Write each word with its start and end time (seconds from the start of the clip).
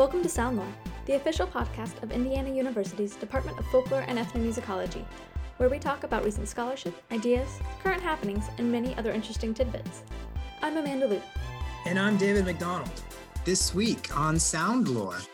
Welcome 0.00 0.22
to 0.22 0.30
Soundlore, 0.30 0.72
the 1.04 1.16
official 1.16 1.46
podcast 1.46 2.02
of 2.02 2.10
Indiana 2.10 2.48
University's 2.48 3.16
Department 3.16 3.58
of 3.58 3.66
Folklore 3.66 4.06
and 4.08 4.18
Ethnomusicology, 4.18 5.04
where 5.58 5.68
we 5.68 5.78
talk 5.78 6.04
about 6.04 6.24
recent 6.24 6.48
scholarship, 6.48 6.94
ideas, 7.12 7.60
current 7.82 8.02
happenings, 8.02 8.46
and 8.56 8.72
many 8.72 8.96
other 8.96 9.12
interesting 9.12 9.52
tidbits. 9.52 10.04
I'm 10.62 10.78
Amanda 10.78 11.06
Luke. 11.06 11.22
And 11.84 11.98
I'm 11.98 12.16
David 12.16 12.46
McDonald. 12.46 12.88
This 13.44 13.74
week 13.74 14.16
on 14.16 14.36
Soundlore, 14.36 15.26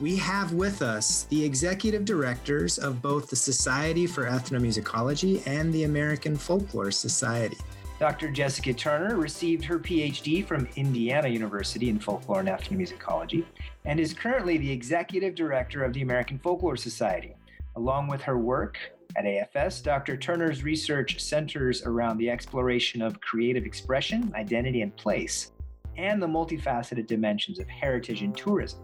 we 0.00 0.16
have 0.16 0.54
with 0.54 0.80
us 0.80 1.24
the 1.24 1.44
executive 1.44 2.06
directors 2.06 2.78
of 2.78 3.02
both 3.02 3.28
the 3.28 3.36
Society 3.36 4.06
for 4.06 4.24
Ethnomusicology 4.24 5.46
and 5.46 5.70
the 5.70 5.84
American 5.84 6.34
Folklore 6.34 6.92
Society. 6.92 7.58
Dr. 8.04 8.28
Jessica 8.28 8.74
Turner 8.74 9.16
received 9.16 9.64
her 9.64 9.78
PhD 9.78 10.46
from 10.46 10.68
Indiana 10.76 11.26
University 11.26 11.88
in 11.88 11.98
folklore 11.98 12.40
and 12.40 12.50
ethnomusicology 12.50 13.46
and 13.86 13.98
is 13.98 14.12
currently 14.12 14.58
the 14.58 14.70
executive 14.70 15.34
director 15.34 15.82
of 15.82 15.94
the 15.94 16.02
American 16.02 16.38
Folklore 16.38 16.76
Society. 16.76 17.34
Along 17.76 18.06
with 18.06 18.20
her 18.20 18.36
work 18.36 18.76
at 19.16 19.24
AFS, 19.24 19.82
Dr. 19.82 20.18
Turner's 20.18 20.62
research 20.62 21.18
centers 21.18 21.82
around 21.84 22.18
the 22.18 22.28
exploration 22.28 23.00
of 23.00 23.22
creative 23.22 23.64
expression, 23.64 24.30
identity, 24.36 24.82
and 24.82 24.94
place, 24.98 25.52
and 25.96 26.20
the 26.20 26.26
multifaceted 26.26 27.06
dimensions 27.06 27.58
of 27.58 27.66
heritage 27.68 28.20
and 28.20 28.36
tourism. 28.36 28.80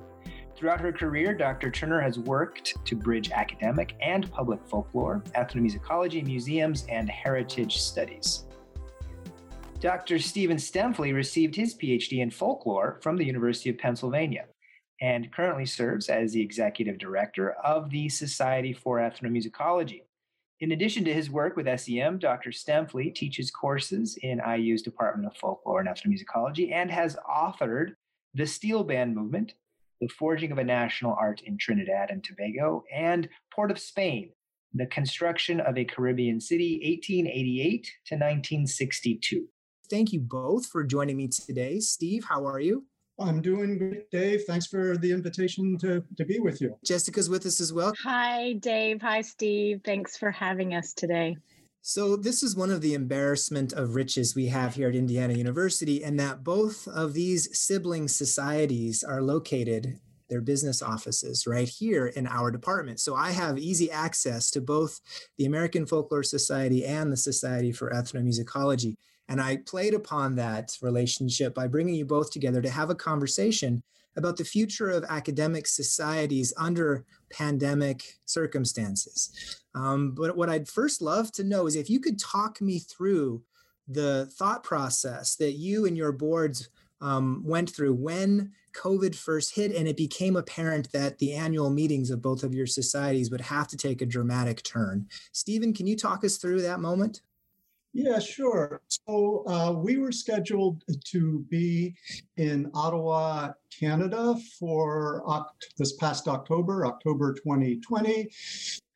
Throughout 0.56 0.80
her 0.80 0.92
career, 0.92 1.34
Dr. 1.34 1.70
Turner 1.70 2.00
has 2.00 2.18
worked 2.18 2.82
to 2.86 2.96
bridge 2.96 3.32
academic 3.32 3.96
and 4.00 4.32
public 4.32 4.60
folklore, 4.66 5.22
ethnomusicology, 5.36 6.24
museums, 6.24 6.86
and 6.88 7.10
heritage 7.10 7.82
studies. 7.82 8.46
Dr. 9.80 10.18
Stephen 10.18 10.58
Stuempfle 10.58 11.14
received 11.14 11.56
his 11.56 11.74
PhD 11.74 12.18
in 12.18 12.30
folklore 12.30 12.98
from 13.00 13.16
the 13.16 13.24
University 13.24 13.70
of 13.70 13.78
Pennsylvania 13.78 14.44
and 15.00 15.32
currently 15.32 15.64
serves 15.64 16.10
as 16.10 16.34
the 16.34 16.42
executive 16.42 16.98
director 16.98 17.52
of 17.64 17.88
the 17.88 18.10
Society 18.10 18.74
for 18.74 18.98
Ethnomusicology. 18.98 20.02
In 20.60 20.72
addition 20.72 21.02
to 21.04 21.14
his 21.14 21.30
work 21.30 21.56
with 21.56 21.80
SEM, 21.80 22.18
Dr. 22.18 22.50
Stuempfle 22.50 23.14
teaches 23.14 23.50
courses 23.50 24.18
in 24.22 24.42
IU's 24.46 24.82
Department 24.82 25.26
of 25.26 25.38
Folklore 25.38 25.80
and 25.80 25.88
Ethnomusicology 25.88 26.72
and 26.72 26.90
has 26.90 27.16
authored 27.26 27.94
The 28.34 28.46
Steel 28.46 28.84
Band 28.84 29.16
Movement, 29.16 29.54
The 30.02 30.08
Forging 30.08 30.52
of 30.52 30.58
a 30.58 30.64
National 30.64 31.16
Art 31.18 31.40
in 31.46 31.56
Trinidad 31.56 32.10
and 32.10 32.22
Tobago, 32.22 32.84
and 32.94 33.30
Port 33.50 33.70
of 33.70 33.78
Spain, 33.78 34.32
The 34.74 34.84
Construction 34.84 35.58
of 35.58 35.78
a 35.78 35.86
Caribbean 35.86 36.38
City, 36.38 36.74
1888 36.84 37.84
to 38.04 38.14
1962 38.16 39.48
thank 39.90 40.12
you 40.12 40.20
both 40.20 40.66
for 40.66 40.84
joining 40.84 41.16
me 41.16 41.28
today. 41.28 41.80
Steve, 41.80 42.24
how 42.24 42.46
are 42.46 42.60
you? 42.60 42.86
I'm 43.18 43.42
doing 43.42 43.76
great, 43.76 44.10
Dave. 44.10 44.44
Thanks 44.44 44.66
for 44.66 44.96
the 44.96 45.12
invitation 45.12 45.76
to, 45.78 46.02
to 46.16 46.24
be 46.24 46.38
with 46.38 46.62
you. 46.62 46.74
Jessica's 46.84 47.28
with 47.28 47.44
us 47.44 47.60
as 47.60 47.70
well. 47.70 47.92
Hi, 48.02 48.54
Dave. 48.54 49.02
Hi, 49.02 49.20
Steve. 49.20 49.82
Thanks 49.84 50.16
for 50.16 50.30
having 50.30 50.74
us 50.74 50.94
today. 50.94 51.36
So, 51.82 52.16
this 52.16 52.42
is 52.42 52.56
one 52.56 52.70
of 52.70 52.80
the 52.80 52.94
embarrassment 52.94 53.72
of 53.72 53.94
riches 53.94 54.34
we 54.34 54.46
have 54.46 54.74
here 54.74 54.88
at 54.88 54.94
Indiana 54.94 55.34
University, 55.34 56.04
and 56.04 56.18
that 56.20 56.44
both 56.44 56.86
of 56.88 57.14
these 57.14 57.58
sibling 57.58 58.06
societies 58.08 59.02
are 59.02 59.22
located, 59.22 59.98
their 60.28 60.42
business 60.42 60.82
offices, 60.82 61.46
right 61.46 61.68
here 61.68 62.06
in 62.06 62.26
our 62.26 62.50
department. 62.50 63.00
So, 63.00 63.14
I 63.14 63.30
have 63.30 63.58
easy 63.58 63.90
access 63.90 64.50
to 64.52 64.60
both 64.60 65.00
the 65.38 65.46
American 65.46 65.86
Folklore 65.86 66.22
Society 66.22 66.84
and 66.84 67.10
the 67.10 67.16
Society 67.16 67.72
for 67.72 67.90
Ethnomusicology. 67.90 68.96
And 69.30 69.40
I 69.40 69.58
played 69.58 69.94
upon 69.94 70.34
that 70.36 70.76
relationship 70.82 71.54
by 71.54 71.68
bringing 71.68 71.94
you 71.94 72.04
both 72.04 72.30
together 72.32 72.60
to 72.60 72.68
have 72.68 72.90
a 72.90 72.96
conversation 72.96 73.82
about 74.16 74.36
the 74.36 74.44
future 74.44 74.90
of 74.90 75.04
academic 75.08 75.68
societies 75.68 76.52
under 76.58 77.04
pandemic 77.30 78.18
circumstances. 78.26 79.62
Um, 79.74 80.10
but 80.16 80.36
what 80.36 80.50
I'd 80.50 80.68
first 80.68 81.00
love 81.00 81.30
to 81.32 81.44
know 81.44 81.68
is 81.68 81.76
if 81.76 81.88
you 81.88 82.00
could 82.00 82.18
talk 82.18 82.60
me 82.60 82.80
through 82.80 83.42
the 83.86 84.26
thought 84.36 84.64
process 84.64 85.36
that 85.36 85.52
you 85.52 85.86
and 85.86 85.96
your 85.96 86.10
boards 86.10 86.68
um, 87.00 87.42
went 87.46 87.70
through 87.70 87.94
when 87.94 88.52
COVID 88.72 89.14
first 89.14 89.54
hit 89.54 89.74
and 89.74 89.86
it 89.86 89.96
became 89.96 90.36
apparent 90.36 90.90
that 90.92 91.18
the 91.18 91.34
annual 91.34 91.70
meetings 91.70 92.10
of 92.10 92.20
both 92.20 92.42
of 92.42 92.54
your 92.54 92.66
societies 92.66 93.30
would 93.30 93.40
have 93.40 93.68
to 93.68 93.76
take 93.76 94.02
a 94.02 94.06
dramatic 94.06 94.62
turn. 94.64 95.06
Stephen, 95.32 95.72
can 95.72 95.86
you 95.86 95.96
talk 95.96 96.24
us 96.24 96.36
through 96.36 96.62
that 96.62 96.80
moment? 96.80 97.22
Yeah, 97.92 98.20
sure. 98.20 98.80
So 98.86 99.44
uh, 99.48 99.72
we 99.72 99.96
were 99.98 100.12
scheduled 100.12 100.84
to 101.06 101.44
be 101.50 101.96
in 102.36 102.70
Ottawa, 102.72 103.52
Canada 103.78 104.34
for 104.58 105.22
this 105.78 105.94
past 105.94 106.28
October, 106.28 106.86
October 106.86 107.34
2020. 107.34 108.28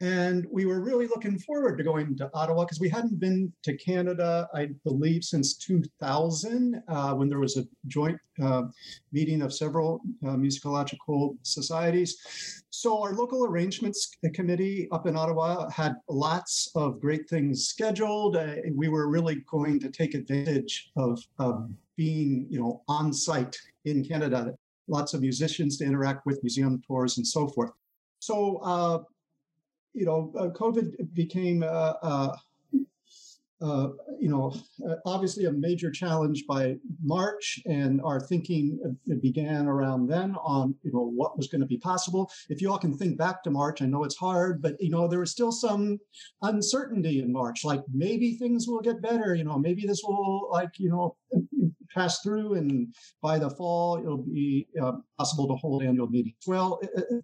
And 0.00 0.46
we 0.50 0.66
were 0.66 0.80
really 0.80 1.06
looking 1.06 1.38
forward 1.38 1.78
to 1.78 1.84
going 1.84 2.16
to 2.18 2.30
Ottawa 2.34 2.64
because 2.64 2.80
we 2.80 2.90
hadn't 2.90 3.18
been 3.20 3.52
to 3.62 3.76
Canada, 3.76 4.48
I 4.52 4.70
believe, 4.84 5.24
since 5.24 5.54
2000, 5.54 6.82
uh, 6.88 7.14
when 7.14 7.28
there 7.28 7.38
was 7.38 7.56
a 7.56 7.64
joint 7.86 8.18
uh, 8.42 8.64
meeting 9.12 9.40
of 9.40 9.54
several 9.54 10.02
uh, 10.26 10.30
musicological 10.30 11.36
societies. 11.42 12.64
So, 12.70 13.02
our 13.02 13.14
local 13.14 13.46
arrangements 13.46 14.10
committee 14.34 14.88
up 14.90 15.06
in 15.06 15.16
Ottawa 15.16 15.70
had 15.70 15.94
lots 16.08 16.70
of 16.74 17.00
great 17.00 17.28
things 17.30 17.68
scheduled. 17.68 18.36
Uh, 18.36 18.56
we 18.74 18.88
were 18.88 19.08
really 19.08 19.36
going 19.48 19.78
to 19.80 19.90
take 19.90 20.14
advantage 20.14 20.90
of, 20.96 21.18
of 21.38 21.70
being, 21.96 22.46
you 22.50 22.60
know, 22.60 22.82
on 22.88 23.12
site 23.12 23.56
in 23.84 24.04
Canada. 24.04 24.54
Lots 24.88 25.14
of 25.14 25.20
musicians 25.20 25.78
to 25.78 25.84
interact 25.84 26.26
with, 26.26 26.42
museum 26.42 26.82
tours, 26.86 27.16
and 27.16 27.26
so 27.26 27.48
forth. 27.48 27.70
So, 28.18 28.58
uh, 28.58 28.98
you 29.92 30.04
know, 30.04 30.32
uh, 30.38 30.48
COVID 30.48 31.14
became, 31.14 31.62
uh, 31.62 32.36
uh, 33.62 33.84
uh 33.84 33.88
you 34.20 34.28
know, 34.28 34.54
uh, 34.88 34.94
obviously 35.04 35.44
a 35.44 35.52
major 35.52 35.90
challenge 35.90 36.44
by 36.46 36.76
March, 37.02 37.60
and 37.66 38.00
our 38.02 38.20
thinking 38.20 38.96
began 39.20 39.66
around 39.66 40.06
then 40.06 40.34
on, 40.42 40.74
you 40.82 40.92
know, 40.92 41.10
what 41.14 41.36
was 41.36 41.48
going 41.48 41.60
to 41.60 41.66
be 41.66 41.76
possible. 41.76 42.30
If 42.48 42.60
you 42.60 42.70
all 42.70 42.78
can 42.78 42.96
think 42.96 43.18
back 43.18 43.42
to 43.42 43.50
March, 43.50 43.82
I 43.82 43.86
know 43.86 44.04
it's 44.04 44.16
hard, 44.16 44.62
but 44.62 44.80
you 44.80 44.90
know, 44.90 45.06
there 45.08 45.20
was 45.20 45.30
still 45.30 45.52
some 45.52 45.98
uncertainty 46.42 47.20
in 47.20 47.32
March, 47.32 47.64
like 47.64 47.82
maybe 47.92 48.36
things 48.36 48.66
will 48.66 48.80
get 48.80 49.02
better. 49.02 49.34
You 49.34 49.44
know, 49.44 49.58
maybe 49.58 49.86
this 49.86 50.02
will, 50.04 50.48
like, 50.50 50.70
you 50.78 50.90
know, 50.90 51.16
pass 51.94 52.20
through, 52.20 52.54
and 52.54 52.94
by 53.22 53.38
the 53.38 53.50
fall, 53.50 53.98
it'll 53.98 54.18
be 54.18 54.66
uh, 54.82 54.92
possible 55.18 55.46
to 55.48 55.54
hold 55.54 55.82
annual 55.82 56.08
meetings. 56.08 56.36
Well, 56.46 56.80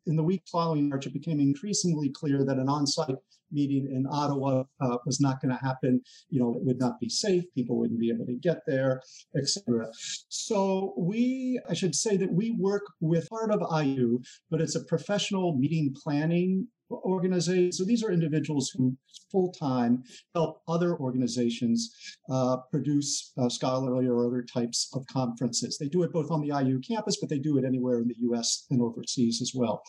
in 0.06 0.16
the 0.16 0.22
week 0.22 0.42
following 0.50 0.88
March, 0.88 1.06
it 1.06 1.12
became 1.12 1.40
increasingly 1.40 2.10
clear 2.10 2.44
that 2.44 2.58
an 2.58 2.68
on-site 2.68 3.16
meeting 3.52 3.88
in 3.90 4.06
Ottawa 4.10 4.64
uh, 4.80 4.96
was 5.06 5.20
not 5.20 5.40
going 5.40 5.56
to 5.56 5.64
happen. 5.64 6.00
You 6.28 6.40
know, 6.40 6.54
it 6.56 6.64
would 6.64 6.78
not 6.78 7.00
be 7.00 7.08
safe. 7.08 7.44
People 7.54 7.78
wouldn't 7.78 8.00
be 8.00 8.10
able 8.10 8.26
to 8.26 8.34
get 8.34 8.58
there, 8.66 9.00
etc. 9.36 9.86
So 10.28 10.94
we, 10.98 11.60
I 11.68 11.74
should 11.74 11.94
say 11.94 12.16
that 12.16 12.32
we 12.32 12.56
work 12.58 12.82
with 13.00 13.28
part 13.28 13.50
of 13.50 13.60
IU, 13.84 14.20
but 14.50 14.60
it's 14.60 14.76
a 14.76 14.84
professional 14.84 15.56
meeting 15.56 15.94
planning 16.02 16.68
organizations. 16.90 17.78
So 17.78 17.84
these 17.84 18.02
are 18.02 18.10
individuals 18.10 18.70
who 18.76 18.96
full 19.30 19.52
time 19.52 20.02
help 20.34 20.62
other 20.68 20.96
organizations 20.96 21.94
uh, 22.30 22.58
produce 22.70 23.32
uh, 23.38 23.48
scholarly 23.48 24.06
or 24.06 24.26
other 24.26 24.42
types 24.42 24.90
of 24.94 25.06
conferences. 25.06 25.78
They 25.78 25.88
do 25.88 26.02
it 26.02 26.12
both 26.12 26.30
on 26.30 26.40
the 26.40 26.48
IU 26.48 26.80
campus, 26.80 27.18
but 27.20 27.28
they 27.28 27.38
do 27.38 27.58
it 27.58 27.64
anywhere 27.64 27.98
in 28.00 28.08
the 28.08 28.16
US 28.30 28.66
and 28.70 28.82
overseas 28.82 29.40
as 29.40 29.52
well. 29.54 29.82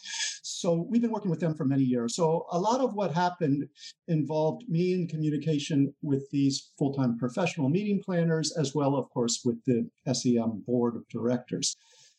So 0.43 0.85
we've 0.89 1.01
been 1.01 1.11
working 1.11 1.31
with 1.31 1.39
them 1.39 1.55
for 1.55 1.65
many 1.65 1.83
years. 1.83 2.15
So 2.15 2.45
a 2.51 2.59
lot 2.59 2.81
of 2.81 2.93
what 2.93 3.13
happened 3.13 3.67
involved 4.07 4.63
me 4.67 4.93
in 4.93 5.07
communication 5.07 5.93
with 6.01 6.29
these 6.31 6.71
full 6.77 6.93
time 6.93 7.17
professional 7.17 7.69
meeting 7.69 8.01
planners, 8.03 8.55
as 8.57 8.75
well, 8.75 8.95
of 8.95 9.09
course, 9.09 9.41
with 9.43 9.63
the 9.65 9.89
SEM 10.13 10.63
board 10.65 10.95
of 10.95 11.07
directors. 11.09 11.75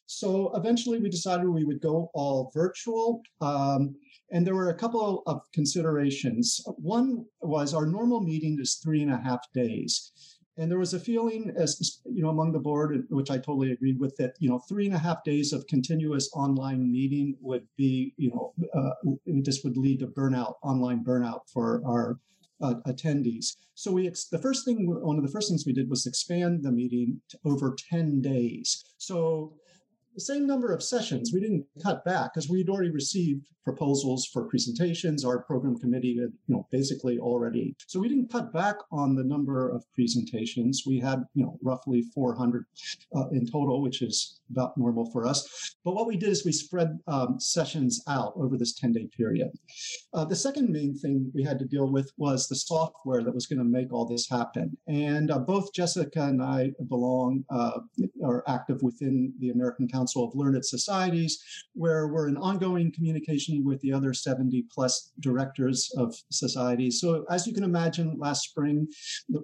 So 0.07 0.53
eventually 0.55 0.99
we 0.99 1.09
decided 1.09 1.49
we 1.49 1.65
would 1.65 1.81
go 1.81 2.11
all 2.15 2.51
virtual. 2.55 3.23
Um, 3.41 3.95
and 4.31 4.47
there 4.47 4.55
were 4.55 4.71
a 4.71 4.75
couple 4.75 5.23
of 5.27 5.41
considerations. 5.53 6.61
One 6.77 7.25
was 7.41 7.75
our 7.75 7.87
normal 7.87 8.21
meeting 8.21 8.59
is 8.61 8.77
three 8.77 9.03
and 9.03 9.13
a 9.13 9.19
half 9.19 9.41
days. 9.53 10.13
And 10.59 10.71
there 10.71 10.79
was 10.79 10.93
a 10.93 11.01
feeling, 11.01 11.51
as 11.57 12.01
you 12.05 12.23
know, 12.23 12.29
among 12.29 12.53
the 12.53 12.59
board, 12.59 13.07
which 13.09 13.31
I 13.31 13.39
totally 13.39 13.73
agreed 13.73 13.99
with, 13.99 14.15
that 14.17 14.35
you 14.39 14.51
know, 14.51 14.59
three 14.69 14.85
and 14.85 14.95
a 14.95 14.99
half 14.99 15.25
days 15.25 15.53
of 15.55 15.67
continuous 15.67 16.31
online 16.35 16.93
meeting 16.93 17.37
would 17.41 17.67
be, 17.79 18.13
you 18.19 18.31
know, 18.31 18.53
uh, 18.75 18.91
this 19.27 19.63
would 19.65 19.79
lead 19.79 20.01
to 20.01 20.09
burnout, 20.09 20.57
online 20.63 21.03
burnout 21.05 21.41
for 21.51 21.83
our 21.87 22.19
uh, 22.61 22.75
attendees. 22.87 23.57
So 23.75 23.91
we, 23.93 24.07
ex- 24.07 24.29
the 24.29 24.39
first 24.39 24.67
thing, 24.67 24.87
one 24.87 25.17
of 25.17 25.25
the 25.25 25.31
first 25.33 25.49
things 25.49 25.65
we 25.65 25.73
did 25.73 25.89
was 25.89 26.07
expand 26.07 26.63
the 26.63 26.71
meeting 26.71 27.23
to 27.31 27.39
over 27.47 27.75
ten 27.91 28.21
days. 28.21 28.85
So 28.99 29.55
the 30.15 30.21
same 30.21 30.47
number 30.47 30.73
of 30.73 30.83
sessions. 30.83 31.31
We 31.33 31.41
didn't 31.41 31.67
cut 31.83 32.05
back 32.05 32.35
because 32.35 32.49
we'd 32.49 32.69
already 32.69 32.91
received 32.91 33.47
proposals 33.65 34.27
for 34.27 34.45
presentations. 34.49 35.25
Our 35.25 35.43
program 35.43 35.79
committee 35.79 36.17
had, 36.21 36.33
you 36.47 36.57
know, 36.57 36.67
basically 36.71 37.19
already. 37.19 37.77
So 37.87 38.01
we 38.01 38.09
didn't 38.09 38.31
cut 38.31 38.53
back 38.53 38.77
on 38.91 39.15
the 39.15 39.25
number 39.25 39.71
of 39.71 39.85
presentations. 39.95 40.83
We 40.87 40.99
had, 40.99 41.25
you 41.35 41.45
know, 41.45 41.59
roughly 41.63 42.03
400 42.15 42.65
uh, 43.17 43.29
in 43.29 43.47
total, 43.47 43.83
which 43.83 44.03
is 44.03 44.41
about 44.51 44.77
normal 44.77 45.11
for 45.13 45.27
us. 45.27 45.77
But 45.85 45.95
what 45.95 46.07
we 46.07 46.17
did 46.17 46.31
is 46.31 46.45
we 46.45 46.53
spread 46.53 46.99
um, 47.07 47.39
sessions 47.39 48.03
out 48.09 48.33
over 48.37 48.59
this 48.59 48.75
10 48.75 48.93
day 48.93 49.09
period. 49.17 49.51
Uh, 50.13 50.25
the 50.25 50.37
second 50.37 50.71
main 50.71 50.95
thing 50.99 51.31
we 51.35 51.43
had 51.45 51.59
to 51.61 51.65
deal 51.65 51.91
with 51.91 52.11
was 52.17 52.49
the 52.49 52.57
software 52.57 53.23
that 53.23 53.35
was 53.35 53.47
going 53.47 53.59
to 53.59 53.65
make 53.65 53.93
all 53.93 54.07
this 54.07 54.29
happen. 54.29 54.77
And 54.89 55.31
uh, 55.31 55.39
both 55.39 55.73
Jessica 55.73 56.25
and 56.25 56.43
I 56.43 56.73
belong, 56.89 57.45
uh, 57.51 57.81
are 58.25 58.43
active 58.49 58.83
within 58.83 59.33
the 59.39 59.51
American 59.51 59.89
Council 59.89 60.02
of 60.17 60.35
Learned 60.35 60.65
Societies, 60.65 61.43
where 61.75 62.09
we're 62.09 62.29
in 62.29 62.37
ongoing 62.37 62.93
communication 62.93 63.65
with 63.65 63.81
the 63.81 63.93
other 63.93 64.13
70 64.13 64.65
plus 64.73 65.13
directors 65.21 65.91
of 65.97 66.15
societies. 66.31 67.01
So, 67.01 67.25
as 67.31 67.47
you 67.47 67.55
can 67.55 67.65
imagine, 67.65 68.19
last 68.19 68.43
spring, 68.45 68.89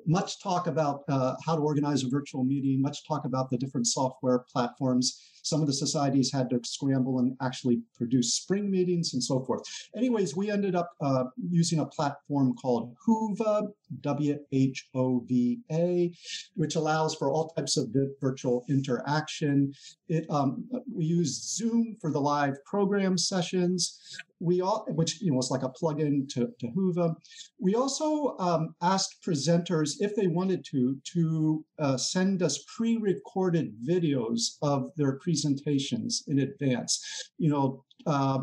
much 0.06 0.42
talk 0.42 0.66
about 0.66 1.02
uh, 1.08 1.34
how 1.44 1.56
to 1.56 1.62
organize 1.62 2.04
a 2.04 2.08
virtual 2.08 2.44
meeting, 2.44 2.82
much 2.82 3.06
talk 3.06 3.24
about 3.24 3.50
the 3.50 3.58
different 3.58 3.86
software 3.86 4.44
platforms 4.52 5.37
some 5.48 5.60
of 5.60 5.66
the 5.66 5.72
societies 5.72 6.32
had 6.32 6.50
to 6.50 6.60
scramble 6.64 7.18
and 7.20 7.36
actually 7.40 7.80
produce 7.96 8.34
spring 8.34 8.70
meetings 8.70 9.14
and 9.14 9.22
so 9.22 9.40
forth. 9.44 9.62
Anyways, 9.96 10.36
we 10.36 10.50
ended 10.50 10.74
up 10.74 10.90
uh, 11.00 11.24
using 11.50 11.80
a 11.80 11.86
platform 11.86 12.54
called 12.54 12.94
Whova, 13.06 13.68
W 14.00 14.38
H 14.52 14.88
O 14.94 15.20
V 15.26 15.60
A, 15.72 16.12
which 16.54 16.76
allows 16.76 17.14
for 17.14 17.30
all 17.30 17.48
types 17.50 17.76
of 17.76 17.88
virtual 18.20 18.64
interaction. 18.68 19.72
It 20.08 20.26
um, 20.30 20.68
we 20.94 21.04
use 21.04 21.56
Zoom 21.56 21.96
for 22.00 22.10
the 22.12 22.20
live 22.20 22.56
program 22.64 23.16
sessions. 23.16 24.00
We 24.40 24.60
all, 24.60 24.86
which 24.88 25.20
you 25.20 25.30
know, 25.30 25.36
was 25.36 25.50
like 25.50 25.62
a 25.62 25.70
plugin 25.70 26.28
to, 26.30 26.48
to 26.60 26.66
Whova. 26.68 27.14
We 27.60 27.74
also 27.74 28.36
um, 28.38 28.74
asked 28.82 29.16
presenters 29.26 29.96
if 30.00 30.14
they 30.14 30.28
wanted 30.28 30.64
to 30.70 30.96
to 31.14 31.64
uh, 31.78 31.96
send 31.96 32.42
us 32.42 32.64
pre-recorded 32.76 33.74
videos 33.88 34.56
of 34.62 34.90
their 34.96 35.18
presentations 35.18 36.22
in 36.28 36.38
advance. 36.38 37.02
You 37.38 37.50
know, 37.50 37.84
uh, 38.06 38.38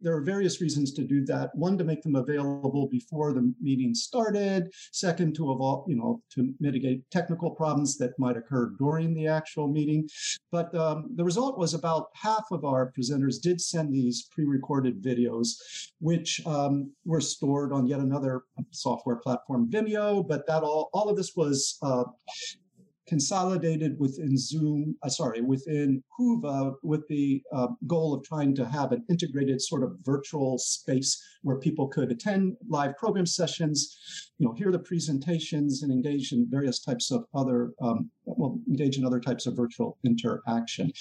there 0.00 0.14
are 0.14 0.20
various 0.20 0.60
reasons 0.60 0.92
to 0.92 1.02
do 1.02 1.24
that. 1.26 1.50
One, 1.54 1.78
to 1.78 1.84
make 1.84 2.02
them 2.02 2.16
available 2.16 2.88
before 2.88 3.32
the 3.32 3.52
meeting 3.60 3.94
started. 3.94 4.72
Second, 4.92 5.34
to 5.36 5.52
evolve, 5.52 5.88
you 5.88 5.96
know, 5.96 6.22
to 6.34 6.52
mitigate 6.60 7.08
technical 7.10 7.50
problems 7.50 7.96
that 7.98 8.18
might 8.18 8.36
occur 8.36 8.72
during 8.78 9.14
the 9.14 9.26
actual 9.26 9.68
meeting. 9.68 10.08
But 10.52 10.74
um, 10.74 11.10
the 11.14 11.24
result 11.24 11.58
was 11.58 11.74
about 11.74 12.08
half 12.14 12.44
of 12.50 12.64
our 12.64 12.92
presenters 12.98 13.40
did 13.40 13.60
send 13.60 13.92
these 13.92 14.28
pre-recorded 14.30 15.02
videos, 15.02 15.54
which 16.00 16.44
um, 16.46 16.92
were 17.04 17.20
stored 17.20 17.72
on 17.72 17.86
yet 17.86 18.00
another 18.00 18.42
software 18.70 19.16
platform, 19.16 19.70
Vimeo. 19.70 20.26
But 20.26 20.46
that 20.46 20.62
all, 20.62 20.90
all 20.92 21.08
of 21.08 21.16
this 21.16 21.34
was 21.36 21.78
uh, 21.82 22.04
consolidated 23.06 23.98
within 23.98 24.36
Zoom, 24.36 24.96
uh, 25.02 25.08
sorry, 25.08 25.40
within 25.40 26.02
Whova 26.18 26.74
with 26.82 27.06
the 27.08 27.42
uh, 27.54 27.68
goal 27.86 28.14
of 28.14 28.24
trying 28.24 28.54
to 28.56 28.66
have 28.66 28.92
an 28.92 29.04
integrated 29.08 29.60
sort 29.62 29.82
of 29.82 29.96
virtual 30.02 30.58
space 30.58 31.22
where 31.42 31.58
people 31.58 31.88
could 31.88 32.10
attend 32.10 32.56
live 32.68 32.96
program 32.96 33.26
sessions, 33.26 33.96
you 34.38 34.46
know, 34.46 34.52
hear 34.52 34.70
the 34.70 34.78
presentations 34.78 35.82
and 35.82 35.90
engage 35.90 36.32
in 36.32 36.46
various 36.50 36.80
types 36.80 37.10
of 37.10 37.24
other, 37.34 37.72
um, 37.80 38.10
well, 38.24 38.58
engage 38.68 38.98
in 38.98 39.04
other 39.04 39.20
types 39.20 39.46
of 39.46 39.56
virtual 39.56 39.96
interaction. 40.04 40.92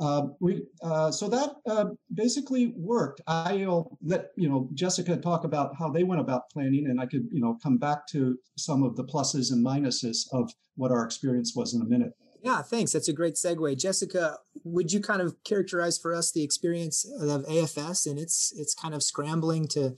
Uh, 0.00 0.22
we, 0.40 0.62
uh, 0.82 1.10
so 1.10 1.28
that 1.28 1.50
uh, 1.68 1.86
basically 2.14 2.74
worked. 2.76 3.20
I'll 3.28 3.96
let, 4.02 4.30
you 4.36 4.48
know, 4.48 4.68
Jessica 4.74 5.16
talk 5.16 5.44
about 5.44 5.76
how 5.78 5.88
they 5.88 6.02
went 6.02 6.20
about 6.20 6.50
planning 6.50 6.86
and 6.86 7.00
I 7.00 7.06
could, 7.06 7.28
you 7.30 7.40
know, 7.40 7.56
come 7.62 7.78
back 7.78 8.06
to 8.08 8.36
some 8.58 8.82
of 8.82 8.96
the 8.96 9.04
pluses 9.04 9.52
and 9.52 9.64
minuses 9.64 10.26
of 10.32 10.50
what 10.76 10.90
our 10.90 11.04
experience 11.04 11.54
was 11.54 11.74
in 11.74 11.82
a 11.82 11.86
minute. 11.86 12.12
Yeah, 12.42 12.60
thanks. 12.60 12.92
That's 12.92 13.08
a 13.08 13.14
great 13.14 13.36
segue. 13.36 13.78
Jessica, 13.78 14.36
would 14.64 14.92
you 14.92 15.00
kind 15.00 15.22
of 15.22 15.34
characterize 15.44 15.96
for 15.96 16.14
us 16.14 16.30
the 16.30 16.44
experience 16.44 17.06
of 17.18 17.46
AFS 17.46 18.06
and 18.06 18.18
its 18.18 18.52
its 18.54 18.74
kind 18.74 18.94
of 18.94 19.02
scrambling 19.02 19.66
to 19.68 19.96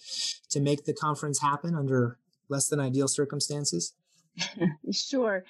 to 0.50 0.60
make 0.60 0.84
the 0.84 0.94
conference 0.94 1.40
happen 1.40 1.74
under 1.74 2.18
less 2.48 2.68
than 2.68 2.80
ideal 2.80 3.08
circumstances? 3.08 3.94
sure. 4.92 5.44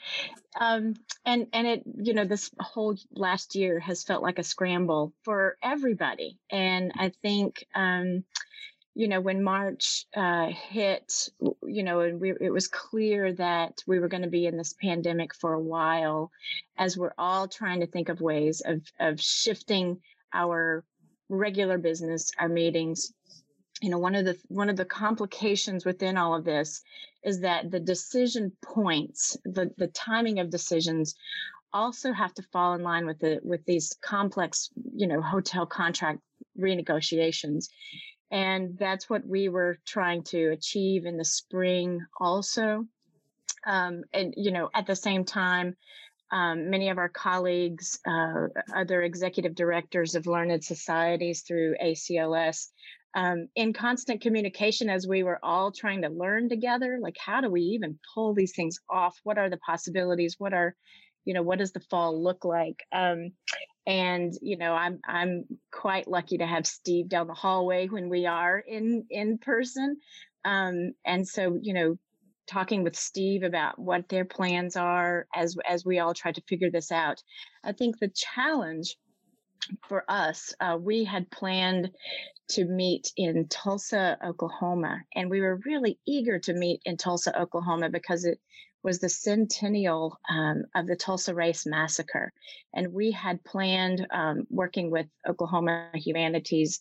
Um, 0.58 0.94
and 1.24 1.48
and 1.52 1.66
it 1.66 1.82
you 1.98 2.14
know 2.14 2.24
this 2.24 2.50
whole 2.60 2.96
last 3.12 3.56
year 3.56 3.80
has 3.80 4.04
felt 4.04 4.22
like 4.22 4.38
a 4.38 4.44
scramble 4.44 5.12
for 5.24 5.56
everybody, 5.62 6.38
and 6.50 6.92
I 6.96 7.10
think 7.22 7.64
um, 7.74 8.24
you 8.96 9.08
know, 9.08 9.20
when 9.20 9.42
March 9.42 10.06
uh, 10.16 10.46
hit, 10.46 11.28
you 11.62 11.82
know, 11.82 12.00
and 12.00 12.18
we, 12.18 12.32
it 12.40 12.50
was 12.50 12.66
clear 12.66 13.30
that 13.34 13.74
we 13.86 13.98
were 13.98 14.08
going 14.08 14.22
to 14.22 14.30
be 14.30 14.46
in 14.46 14.56
this 14.56 14.74
pandemic 14.80 15.34
for 15.34 15.52
a 15.52 15.60
while, 15.60 16.30
as 16.78 16.96
we're 16.96 17.12
all 17.18 17.46
trying 17.46 17.80
to 17.80 17.86
think 17.86 18.08
of 18.08 18.22
ways 18.22 18.62
of 18.64 18.80
of 18.98 19.20
shifting 19.20 20.00
our 20.32 20.82
regular 21.28 21.76
business, 21.76 22.30
our 22.38 22.48
meetings. 22.48 23.12
You 23.82 23.90
know, 23.90 23.98
one 23.98 24.14
of 24.14 24.24
the 24.24 24.38
one 24.48 24.70
of 24.70 24.76
the 24.76 24.84
complications 24.84 25.84
within 25.84 26.16
all 26.16 26.34
of 26.34 26.44
this 26.44 26.82
is 27.22 27.40
that 27.40 27.70
the 27.70 27.80
decision 27.80 28.52
points, 28.62 29.36
the 29.44 29.70
the 29.76 29.88
timing 29.88 30.38
of 30.38 30.50
decisions, 30.50 31.14
also 31.72 32.12
have 32.12 32.32
to 32.34 32.42
fall 32.52 32.74
in 32.74 32.82
line 32.82 33.06
with 33.06 33.18
the 33.18 33.40
with 33.42 33.64
these 33.66 33.94
complex, 34.00 34.70
you 34.94 35.06
know, 35.06 35.20
hotel 35.20 35.66
contract 35.66 36.20
renegotiations 36.58 37.68
and 38.30 38.76
that's 38.78 39.08
what 39.08 39.26
we 39.26 39.48
were 39.48 39.78
trying 39.86 40.22
to 40.24 40.50
achieve 40.50 41.06
in 41.06 41.16
the 41.16 41.24
spring 41.24 42.04
also. 42.18 42.86
Um, 43.66 44.02
and, 44.12 44.34
you 44.36 44.50
know, 44.50 44.70
at 44.74 44.86
the 44.86 44.96
same 44.96 45.24
time, 45.24 45.76
um, 46.32 46.70
many 46.70 46.88
of 46.88 46.98
our 46.98 47.08
colleagues, 47.08 47.98
uh, 48.06 48.48
other 48.74 49.02
executive 49.02 49.54
directors 49.54 50.16
of 50.16 50.26
learned 50.26 50.64
societies 50.64 51.42
through 51.42 51.76
ACLS, 51.82 52.70
um, 53.16 53.48
in 53.56 53.72
constant 53.72 54.20
communication 54.20 54.88
as 54.88 55.08
we 55.08 55.24
were 55.24 55.40
all 55.42 55.72
trying 55.72 56.02
to 56.02 56.08
learn 56.08 56.48
together. 56.48 56.98
Like, 57.00 57.16
how 57.18 57.40
do 57.40 57.50
we 57.50 57.62
even 57.62 57.98
pull 58.14 58.34
these 58.34 58.52
things 58.54 58.78
off? 58.88 59.18
What 59.24 59.38
are 59.38 59.50
the 59.50 59.58
possibilities? 59.58 60.36
What 60.38 60.52
are, 60.52 60.76
you 61.24 61.34
know, 61.34 61.42
what 61.42 61.58
does 61.58 61.72
the 61.72 61.80
fall 61.80 62.22
look 62.22 62.44
like? 62.44 62.84
Um, 62.92 63.32
and 63.86 64.32
you 64.42 64.58
know 64.58 64.72
i'm 64.72 64.98
i'm 65.06 65.44
quite 65.70 66.08
lucky 66.08 66.38
to 66.38 66.46
have 66.46 66.66
steve 66.66 67.08
down 67.08 67.28
the 67.28 67.34
hallway 67.34 67.86
when 67.86 68.08
we 68.08 68.26
are 68.26 68.58
in 68.58 69.04
in 69.10 69.38
person 69.38 69.96
um, 70.44 70.92
and 71.04 71.26
so 71.26 71.58
you 71.60 71.72
know 71.72 71.96
talking 72.48 72.82
with 72.82 72.96
steve 72.96 73.42
about 73.42 73.78
what 73.78 74.08
their 74.08 74.24
plans 74.24 74.76
are 74.76 75.26
as 75.34 75.56
as 75.68 75.84
we 75.84 75.98
all 75.98 76.14
try 76.14 76.32
to 76.32 76.42
figure 76.48 76.70
this 76.70 76.90
out 76.90 77.22
i 77.64 77.72
think 77.72 77.98
the 77.98 78.10
challenge 78.14 78.96
for 79.88 80.04
us 80.08 80.54
uh, 80.60 80.76
we 80.80 81.04
had 81.04 81.30
planned 81.30 81.90
to 82.48 82.64
meet 82.64 83.12
in 83.16 83.46
tulsa 83.48 84.16
oklahoma 84.24 85.00
and 85.14 85.30
we 85.30 85.40
were 85.40 85.60
really 85.64 85.98
eager 86.06 86.38
to 86.38 86.52
meet 86.52 86.80
in 86.84 86.96
tulsa 86.96 87.38
oklahoma 87.38 87.88
because 87.90 88.24
it 88.24 88.38
was 88.86 89.00
the 89.00 89.08
centennial 89.08 90.16
um, 90.30 90.62
of 90.76 90.86
the 90.86 90.94
Tulsa 90.94 91.34
Race 91.34 91.66
Massacre. 91.66 92.32
And 92.72 92.92
we 92.92 93.10
had 93.10 93.42
planned, 93.42 94.06
um, 94.12 94.46
working 94.48 94.92
with 94.92 95.06
Oklahoma 95.28 95.90
Humanities, 95.92 96.80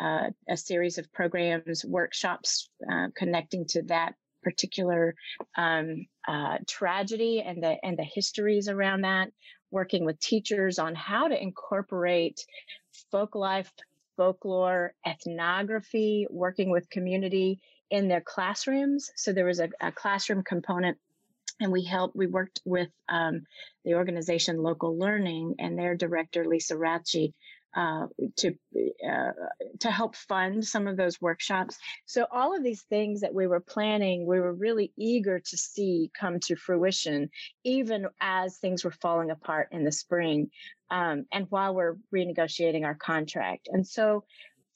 uh, 0.00 0.30
a 0.48 0.56
series 0.56 0.96
of 0.96 1.12
programs, 1.12 1.84
workshops 1.84 2.70
uh, 2.90 3.08
connecting 3.16 3.66
to 3.70 3.82
that 3.82 4.14
particular 4.44 5.16
um, 5.56 6.06
uh, 6.26 6.58
tragedy 6.68 7.42
and 7.44 7.62
the 7.62 7.76
and 7.84 7.98
the 7.98 8.04
histories 8.04 8.68
around 8.68 9.02
that. 9.02 9.30
Working 9.70 10.04
with 10.04 10.18
teachers 10.20 10.78
on 10.78 10.94
how 10.94 11.28
to 11.28 11.40
incorporate 11.40 12.44
folk 13.10 13.34
life, 13.34 13.72
folklore, 14.16 14.94
ethnography, 15.06 16.26
working 16.30 16.70
with 16.70 16.90
community 16.90 17.60
in 17.90 18.08
their 18.08 18.20
classrooms. 18.20 19.10
So 19.16 19.32
there 19.32 19.46
was 19.46 19.60
a, 19.60 19.68
a 19.80 19.92
classroom 19.92 20.42
component 20.42 20.98
and 21.60 21.70
we 21.70 21.84
helped 21.84 22.16
we 22.16 22.26
worked 22.26 22.60
with 22.64 22.88
um, 23.08 23.42
the 23.84 23.94
organization 23.94 24.62
local 24.62 24.98
learning 24.98 25.56
and 25.58 25.78
their 25.78 25.94
director 25.96 26.44
Lisa 26.44 26.74
Rathje 26.74 27.32
uh, 27.76 28.06
to 28.36 28.54
uh, 29.08 29.32
to 29.80 29.90
help 29.90 30.16
fund 30.16 30.64
some 30.64 30.86
of 30.86 30.96
those 30.96 31.20
workshops. 31.20 31.78
So 32.06 32.26
all 32.30 32.56
of 32.56 32.62
these 32.62 32.82
things 32.82 33.20
that 33.20 33.34
we 33.34 33.46
were 33.46 33.60
planning 33.60 34.26
we 34.26 34.40
were 34.40 34.52
really 34.52 34.92
eager 34.96 35.38
to 35.38 35.56
see 35.56 36.10
come 36.18 36.40
to 36.40 36.56
fruition 36.56 37.30
even 37.64 38.06
as 38.20 38.58
things 38.58 38.84
were 38.84 38.90
falling 38.90 39.30
apart 39.30 39.68
in 39.72 39.84
the 39.84 39.92
spring 39.92 40.50
um, 40.90 41.26
and 41.32 41.46
while 41.50 41.74
we're 41.74 41.96
renegotiating 42.14 42.84
our 42.84 42.94
contract. 42.94 43.68
And 43.72 43.86
so 43.86 44.24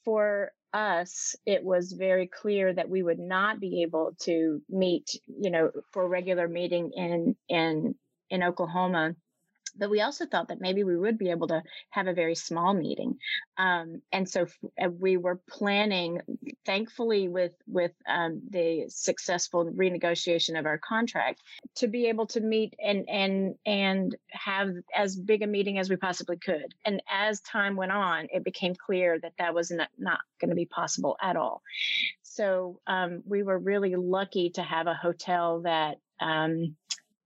for 0.03 0.51
us, 0.73 1.35
it 1.45 1.63
was 1.63 1.93
very 1.93 2.27
clear 2.27 2.73
that 2.73 2.89
we 2.89 3.03
would 3.03 3.19
not 3.19 3.59
be 3.59 3.81
able 3.83 4.13
to 4.21 4.61
meet, 4.69 5.09
you 5.27 5.49
know, 5.49 5.71
for 5.91 6.03
a 6.03 6.07
regular 6.07 6.47
meeting 6.47 6.91
in 6.95 7.35
in 7.49 7.95
in 8.29 8.43
Oklahoma 8.43 9.15
but 9.77 9.89
we 9.89 10.01
also 10.01 10.25
thought 10.25 10.47
that 10.47 10.61
maybe 10.61 10.83
we 10.83 10.97
would 10.97 11.17
be 11.17 11.29
able 11.29 11.47
to 11.47 11.61
have 11.89 12.07
a 12.07 12.13
very 12.13 12.35
small 12.35 12.73
meeting 12.73 13.17
um, 13.57 14.01
and 14.11 14.27
so 14.27 14.43
f- 14.43 14.91
we 14.99 15.17
were 15.17 15.39
planning 15.49 16.21
thankfully 16.65 17.27
with 17.27 17.53
with 17.67 17.91
um, 18.07 18.41
the 18.49 18.85
successful 18.89 19.65
renegotiation 19.65 20.57
of 20.57 20.65
our 20.65 20.77
contract 20.77 21.41
to 21.75 21.87
be 21.87 22.07
able 22.07 22.25
to 22.25 22.41
meet 22.41 22.73
and 22.83 23.07
and 23.09 23.55
and 23.65 24.15
have 24.31 24.71
as 24.95 25.15
big 25.15 25.41
a 25.41 25.47
meeting 25.47 25.79
as 25.79 25.89
we 25.89 25.95
possibly 25.95 26.37
could. 26.37 26.73
And 26.85 27.01
as 27.11 27.39
time 27.41 27.75
went 27.75 27.91
on 27.91 28.27
it 28.31 28.43
became 28.43 28.75
clear 28.75 29.19
that 29.19 29.33
that 29.37 29.53
was 29.53 29.71
not, 29.71 29.89
not 29.97 30.19
going 30.39 30.49
to 30.49 30.55
be 30.55 30.65
possible 30.65 31.17
at 31.21 31.35
all. 31.35 31.61
So 32.23 32.79
um, 32.87 33.23
we 33.25 33.43
were 33.43 33.57
really 33.57 33.95
lucky 33.95 34.49
to 34.51 34.61
have 34.61 34.87
a 34.87 34.93
hotel 34.93 35.61
that 35.61 35.97
um, 36.19 36.75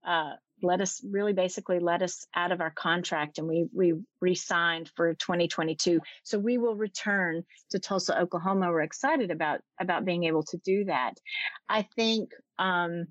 uh, 0.04 0.34
let 0.62 0.80
us 0.80 1.00
really 1.08 1.32
basically 1.32 1.78
let 1.78 2.02
us 2.02 2.26
out 2.34 2.52
of 2.52 2.60
our 2.60 2.70
contract 2.70 3.38
and 3.38 3.48
we 3.48 3.68
we 3.72 3.94
re-signed 4.20 4.90
for 4.96 5.14
2022 5.14 6.00
so 6.22 6.38
we 6.38 6.58
will 6.58 6.76
return 6.76 7.44
to 7.70 7.78
tulsa 7.78 8.18
oklahoma. 8.18 8.70
We're 8.70 8.82
excited 8.82 9.30
about 9.30 9.60
about 9.80 10.04
being 10.04 10.24
able 10.24 10.44
to 10.44 10.58
do 10.58 10.84
that. 10.84 11.14
I 11.68 11.82
think 11.96 12.32
um, 12.58 13.06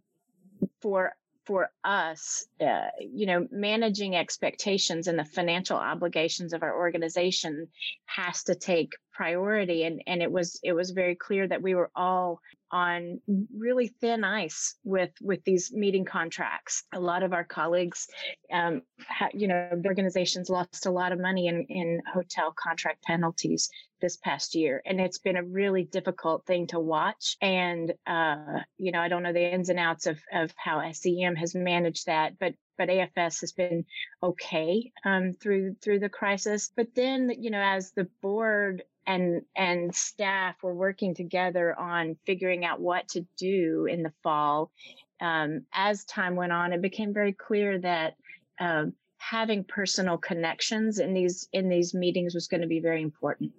for 0.82 1.13
for 1.50 1.72
us, 1.84 2.46
uh, 2.62 2.89
you 3.00 3.25
know, 3.25 3.48
managing 3.50 4.15
expectations 4.15 5.08
and 5.08 5.18
the 5.18 5.25
financial 5.25 5.77
obligations 5.77 6.53
of 6.53 6.62
our 6.62 6.77
organization 6.77 7.68
has 8.06 8.44
to 8.44 8.53
take 8.53 8.91
priority. 9.12 9.84
And, 9.84 10.03
and 10.06 10.22
it 10.22 10.32
was, 10.32 10.60
it 10.62 10.74
was 10.74 10.91
very 10.91 11.15
clear 11.15 11.48
that 11.48 11.63
we 11.63 11.74
were 11.74 11.89
all 11.96 12.39
on 12.72 13.20
really 13.56 13.88
thin 14.02 14.24
ice 14.24 14.76
with 14.84 15.12
with 15.22 15.44
these 15.44 15.72
meeting 15.74 16.06
contracts. 16.06 16.84
A 16.94 17.00
lot 17.00 17.24
of 17.24 17.34
our 17.34 17.44
colleagues, 17.44 18.08
um, 18.52 18.82
ha, 19.08 19.30
you 19.34 19.48
know, 19.48 19.70
the 19.72 19.88
organizations 19.88 20.50
lost 20.50 20.86
a 20.86 20.92
lot 20.92 21.12
of 21.12 21.20
money 21.20 21.48
in 21.48 21.66
in 21.70 22.02
hotel 22.12 22.54
contract 22.56 23.04
penalties 23.04 23.70
this 24.02 24.18
past 24.18 24.56
year, 24.56 24.82
and 24.86 25.00
it's 25.00 25.20
been 25.20 25.36
a 25.36 25.44
really 25.44 25.84
difficult 25.84 26.46
thing 26.46 26.68
to 26.68 26.80
watch. 26.80 27.38
And 27.42 27.94
uh, 28.08 28.60
you 28.78 28.92
know, 28.92 29.02
I 29.02 29.08
don't 29.08 29.24
know 29.24 29.34
the 29.34 29.54
ins 29.54 29.70
and 29.70 29.80
outs 29.80 30.06
of 30.06 30.20
of 30.34 30.54
how 30.58 30.92
SEM 30.92 31.36
has 31.36 31.56
managed 31.56 32.06
that, 32.06 32.40
but 32.40 32.54
but 32.80 32.90
AFS 32.90 33.42
has 33.42 33.52
been 33.52 33.86
okay 34.24 34.92
um, 35.06 35.34
through 35.34 35.76
through 35.84 36.00
the 36.00 36.10
crisis. 36.10 36.72
But 36.76 36.96
then, 36.96 37.32
you 37.38 37.52
know, 37.52 37.62
as 37.62 37.92
the 37.92 38.08
board 38.22 38.84
and 39.10 39.42
and 39.56 39.94
staff 39.94 40.56
were 40.62 40.74
working 40.74 41.16
together 41.16 41.78
on 41.78 42.16
figuring 42.28 42.63
out 42.63 42.80
what 42.80 43.08
to 43.10 43.25
do 43.38 43.88
in 43.89 44.04
the 44.04 44.13
fall. 44.22 44.72
Um, 45.20 45.66
as 45.74 46.06
time 46.06 46.36
went 46.36 46.51
on, 46.51 46.74
it 46.74 46.82
became 46.82 47.12
very 47.12 47.34
clear 47.34 47.80
that 47.80 48.16
um, 48.60 48.94
having 49.18 49.63
personal 49.63 50.18
connections 50.18 51.00
in 51.00 51.16
these 51.16 51.50
in 51.51 51.70
these 51.70 51.96
meetings 51.96 52.36
was 52.36 52.48
going 52.48 52.62
to 52.62 52.68
be 52.68 52.80
very 52.80 53.01
important. 53.01 53.51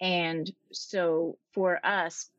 And 0.00 0.48
so 0.70 1.36
for 1.52 1.84
us, 1.84 2.30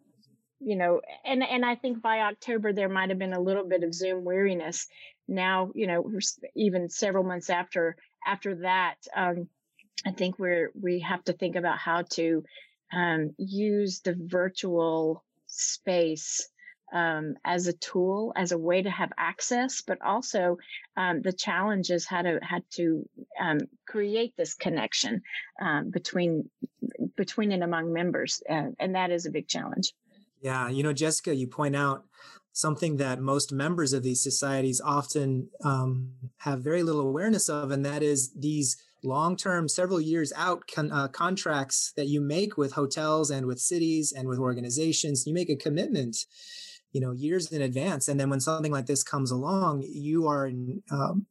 you 0.62 0.78
know, 0.78 1.02
and 1.26 1.44
and 1.44 1.66
I 1.66 1.76
think 1.76 2.02
by 2.02 2.20
October 2.20 2.72
there 2.72 2.90
might 2.90 3.10
have 3.10 3.20
been 3.20 3.34
a 3.34 3.42
little 3.42 3.66
bit 3.66 3.84
of 3.84 3.94
Zoom 3.94 4.24
weariness. 4.24 4.88
Now, 5.28 5.72
you 5.76 5.88
know, 5.88 6.10
even 6.56 6.90
several 6.90 7.26
months 7.26 7.50
after 7.50 7.98
after 8.26 8.56
that, 8.56 8.96
um, 9.14 9.50
I 10.06 10.12
think 10.12 10.40
we're 10.40 10.72
we 10.80 11.00
have 11.00 11.24
to 11.26 11.34
think 11.34 11.56
about 11.56 11.78
how 11.78 12.04
to 12.14 12.44
um, 12.92 13.32
use 13.38 14.02
the 14.02 14.16
virtual 14.18 15.24
space 15.48 16.48
um, 16.94 17.36
as 17.44 17.68
a 17.68 17.74
tool, 17.74 18.34
as 18.36 18.52
a 18.52 18.58
way 18.58 18.84
to 18.84 18.90
have 18.90 19.12
access, 19.18 19.82
but 19.82 20.00
also 20.02 20.58
um, 20.96 21.22
the 21.22 21.34
challenge 21.34 21.90
is 21.90 22.06
how 22.06 22.22
to 22.22 22.40
how 22.42 22.62
to 22.72 23.10
um, 23.40 23.60
create 23.88 24.34
this 24.38 24.54
connection 24.54 25.22
um, 25.62 25.90
between 25.90 26.50
between 27.16 27.52
and 27.52 27.64
among 27.64 27.92
members, 27.92 28.42
uh, 28.50 28.68
and 28.80 28.96
that 28.96 29.12
is 29.12 29.26
a 29.26 29.32
big 29.32 29.48
challenge. 29.48 29.94
Yeah, 30.42 30.70
you 30.70 30.84
know, 30.84 30.94
Jessica, 30.94 31.34
you 31.34 31.48
point 31.48 31.76
out 31.76 32.04
something 32.52 32.98
that 32.98 33.20
most 33.20 33.52
members 33.52 33.94
of 33.94 34.04
these 34.04 34.22
societies 34.22 34.80
often 34.80 35.50
um, 35.64 36.12
have 36.38 36.60
very 36.60 36.84
little 36.84 37.02
awareness 37.02 37.50
of, 37.50 37.72
and 37.72 37.84
that 37.86 38.04
is 38.04 38.32
these 38.36 38.78
long-term, 39.04 39.68
several 39.68 40.00
years 40.00 40.32
out 40.36 40.64
con- 40.74 40.92
uh, 40.92 41.08
contracts 41.10 41.94
that 41.96 42.08
you 42.08 42.22
make 42.22 42.58
with 42.58 42.74
hotels 42.74 43.32
and 43.32 43.46
with 43.46 43.60
cities 43.60 44.14
and 44.14 44.28
with 44.28 44.40
organizations. 44.40 45.28
You 45.28 45.34
make 45.34 45.50
a 45.50 45.56
commitment, 45.56 46.26
you 46.92 47.02
know, 47.02 47.12
years 47.12 47.52
in 47.52 47.62
advance, 47.62 48.08
and 48.08 48.20
then 48.20 48.30
when 48.30 48.40
something 48.40 48.72
like 48.72 48.86
this 48.86 49.04
comes 49.04 49.32
along, 49.32 49.84
you 49.88 50.28
are 50.28 50.48
in 50.48 50.82
um, 50.92 51.26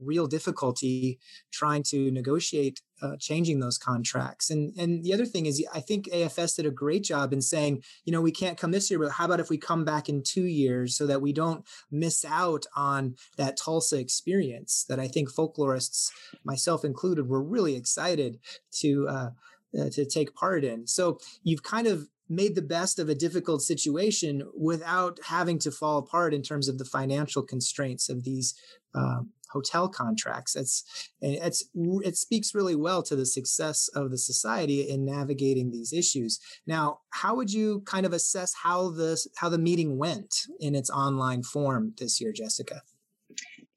real 0.00 0.26
difficulty 0.26 1.18
trying 1.52 1.82
to 1.82 2.10
negotiate 2.10 2.80
uh, 3.02 3.16
changing 3.18 3.60
those 3.60 3.78
contracts. 3.78 4.50
And 4.50 4.72
and 4.78 5.04
the 5.04 5.14
other 5.14 5.26
thing 5.26 5.46
is, 5.46 5.64
I 5.72 5.80
think 5.80 6.06
AFS 6.06 6.56
did 6.56 6.66
a 6.66 6.70
great 6.70 7.04
job 7.04 7.32
in 7.32 7.40
saying, 7.40 7.82
you 8.04 8.12
know, 8.12 8.20
we 8.20 8.32
can't 8.32 8.58
come 8.58 8.70
this 8.70 8.90
year, 8.90 8.98
but 8.98 9.12
how 9.12 9.24
about 9.24 9.40
if 9.40 9.50
we 9.50 9.58
come 9.58 9.84
back 9.84 10.08
in 10.08 10.22
two 10.22 10.46
years 10.46 10.96
so 10.96 11.06
that 11.06 11.22
we 11.22 11.32
don't 11.32 11.64
miss 11.90 12.24
out 12.24 12.66
on 12.74 13.16
that 13.36 13.56
Tulsa 13.56 13.98
experience 13.98 14.84
that 14.88 14.98
I 14.98 15.08
think 15.08 15.30
folklorists, 15.30 16.10
myself 16.44 16.84
included, 16.84 17.28
were 17.28 17.42
really 17.42 17.76
excited 17.76 18.38
to 18.80 19.08
uh, 19.08 19.30
uh, 19.78 19.90
to 19.90 20.04
take 20.04 20.34
part 20.34 20.64
in. 20.64 20.86
So 20.86 21.18
you've 21.42 21.62
kind 21.62 21.86
of 21.86 22.08
made 22.28 22.54
the 22.54 22.62
best 22.62 22.98
of 22.98 23.08
a 23.08 23.14
difficult 23.14 23.62
situation 23.62 24.42
without 24.56 25.18
having 25.26 25.58
to 25.58 25.70
fall 25.70 25.98
apart 25.98 26.34
in 26.34 26.42
terms 26.42 26.68
of 26.68 26.78
the 26.78 26.84
financial 26.84 27.42
constraints 27.42 28.08
of 28.08 28.24
these 28.24 28.54
um, 28.94 29.30
hotel 29.50 29.88
contracts. 29.88 30.56
It's 30.56 31.10
it's 31.20 31.64
it 31.74 32.16
speaks 32.16 32.54
really 32.54 32.76
well 32.76 33.02
to 33.04 33.16
the 33.16 33.26
success 33.26 33.88
of 33.94 34.10
the 34.10 34.18
society 34.18 34.88
in 34.88 35.04
navigating 35.04 35.70
these 35.70 35.92
issues. 35.92 36.38
Now, 36.66 37.00
how 37.10 37.34
would 37.36 37.52
you 37.52 37.82
kind 37.86 38.06
of 38.06 38.12
assess 38.12 38.54
how 38.62 38.90
the 38.90 39.18
how 39.36 39.48
the 39.48 39.58
meeting 39.58 39.98
went 39.98 40.46
in 40.60 40.74
its 40.74 40.90
online 40.90 41.42
form 41.42 41.94
this 41.98 42.20
year, 42.20 42.32
Jessica? 42.32 42.82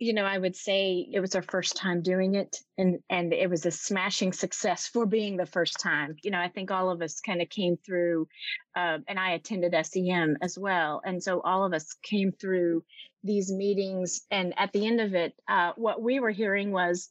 You 0.01 0.13
know, 0.13 0.25
I 0.25 0.39
would 0.39 0.55
say 0.55 1.07
it 1.13 1.19
was 1.19 1.35
our 1.35 1.43
first 1.43 1.75
time 1.75 2.01
doing 2.01 2.33
it 2.33 2.57
and, 2.75 2.97
and 3.07 3.31
it 3.31 3.47
was 3.47 3.67
a 3.67 3.71
smashing 3.71 4.33
success 4.33 4.87
for 4.87 5.05
being 5.05 5.37
the 5.37 5.45
first 5.45 5.79
time. 5.79 6.15
You 6.23 6.31
know, 6.31 6.39
I 6.39 6.47
think 6.47 6.71
all 6.71 6.89
of 6.89 7.03
us 7.03 7.21
kind 7.21 7.39
of 7.39 7.49
came 7.49 7.77
through, 7.77 8.27
uh, 8.75 8.97
and 9.07 9.19
I 9.19 9.33
attended 9.33 9.75
SEM 9.85 10.37
as 10.41 10.57
well. 10.57 11.03
And 11.05 11.21
so 11.21 11.39
all 11.41 11.63
of 11.65 11.73
us 11.73 11.93
came 12.01 12.31
through 12.31 12.83
these 13.23 13.51
meetings. 13.51 14.21
And 14.31 14.55
at 14.57 14.73
the 14.73 14.87
end 14.87 15.01
of 15.01 15.13
it, 15.13 15.35
uh, 15.47 15.73
what 15.75 16.01
we 16.01 16.19
were 16.19 16.31
hearing 16.31 16.71
was, 16.71 17.07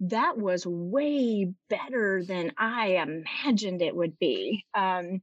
that 0.00 0.36
was 0.36 0.66
way 0.66 1.54
better 1.70 2.22
than 2.26 2.52
I 2.58 2.98
imagined 2.98 3.80
it 3.80 3.96
would 3.96 4.18
be. 4.18 4.66
Um, 4.74 5.22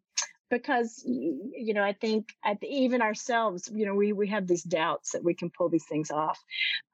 because 0.49 1.03
you 1.05 1.73
know 1.73 1.83
i 1.83 1.93
think 1.93 2.33
even 2.61 3.01
ourselves 3.01 3.69
you 3.73 3.85
know 3.85 3.95
we 3.95 4.13
we 4.13 4.27
have 4.27 4.47
these 4.47 4.63
doubts 4.63 5.11
that 5.11 5.23
we 5.23 5.33
can 5.33 5.49
pull 5.49 5.69
these 5.69 5.85
things 5.85 6.11
off. 6.11 6.43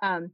Um, 0.02 0.32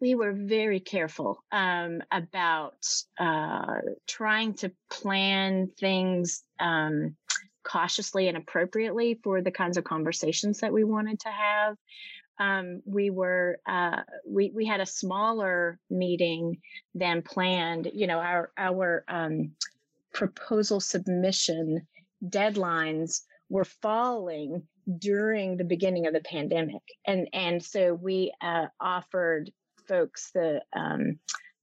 we 0.00 0.16
were 0.16 0.32
very 0.32 0.80
careful 0.80 1.44
um, 1.52 2.02
about 2.10 2.84
uh, 3.20 3.76
trying 4.08 4.54
to 4.54 4.72
plan 4.90 5.70
things 5.78 6.42
um, 6.58 7.14
cautiously 7.62 8.26
and 8.26 8.36
appropriately 8.36 9.20
for 9.22 9.40
the 9.40 9.52
kinds 9.52 9.76
of 9.76 9.84
conversations 9.84 10.58
that 10.58 10.72
we 10.72 10.82
wanted 10.82 11.20
to 11.20 11.28
have. 11.28 11.76
Um, 12.40 12.82
we 12.84 13.10
were 13.10 13.60
uh, 13.64 14.02
we 14.26 14.50
we 14.52 14.66
had 14.66 14.80
a 14.80 14.86
smaller 14.86 15.78
meeting 15.88 16.58
than 16.94 17.22
planned 17.22 17.88
you 17.94 18.08
know 18.08 18.18
our 18.18 18.50
our 18.56 19.04
um, 19.06 19.52
proposal 20.12 20.80
submission 20.80 21.86
deadlines 22.24 23.22
were 23.48 23.64
falling 23.64 24.62
during 24.98 25.56
the 25.56 25.64
beginning 25.64 26.06
of 26.06 26.12
the 26.12 26.20
pandemic, 26.20 26.82
and 27.06 27.28
and 27.32 27.62
so 27.62 27.94
we 27.94 28.32
uh, 28.40 28.66
offered 28.80 29.50
folks 29.86 30.30
the 30.32 30.62
um, 30.74 31.18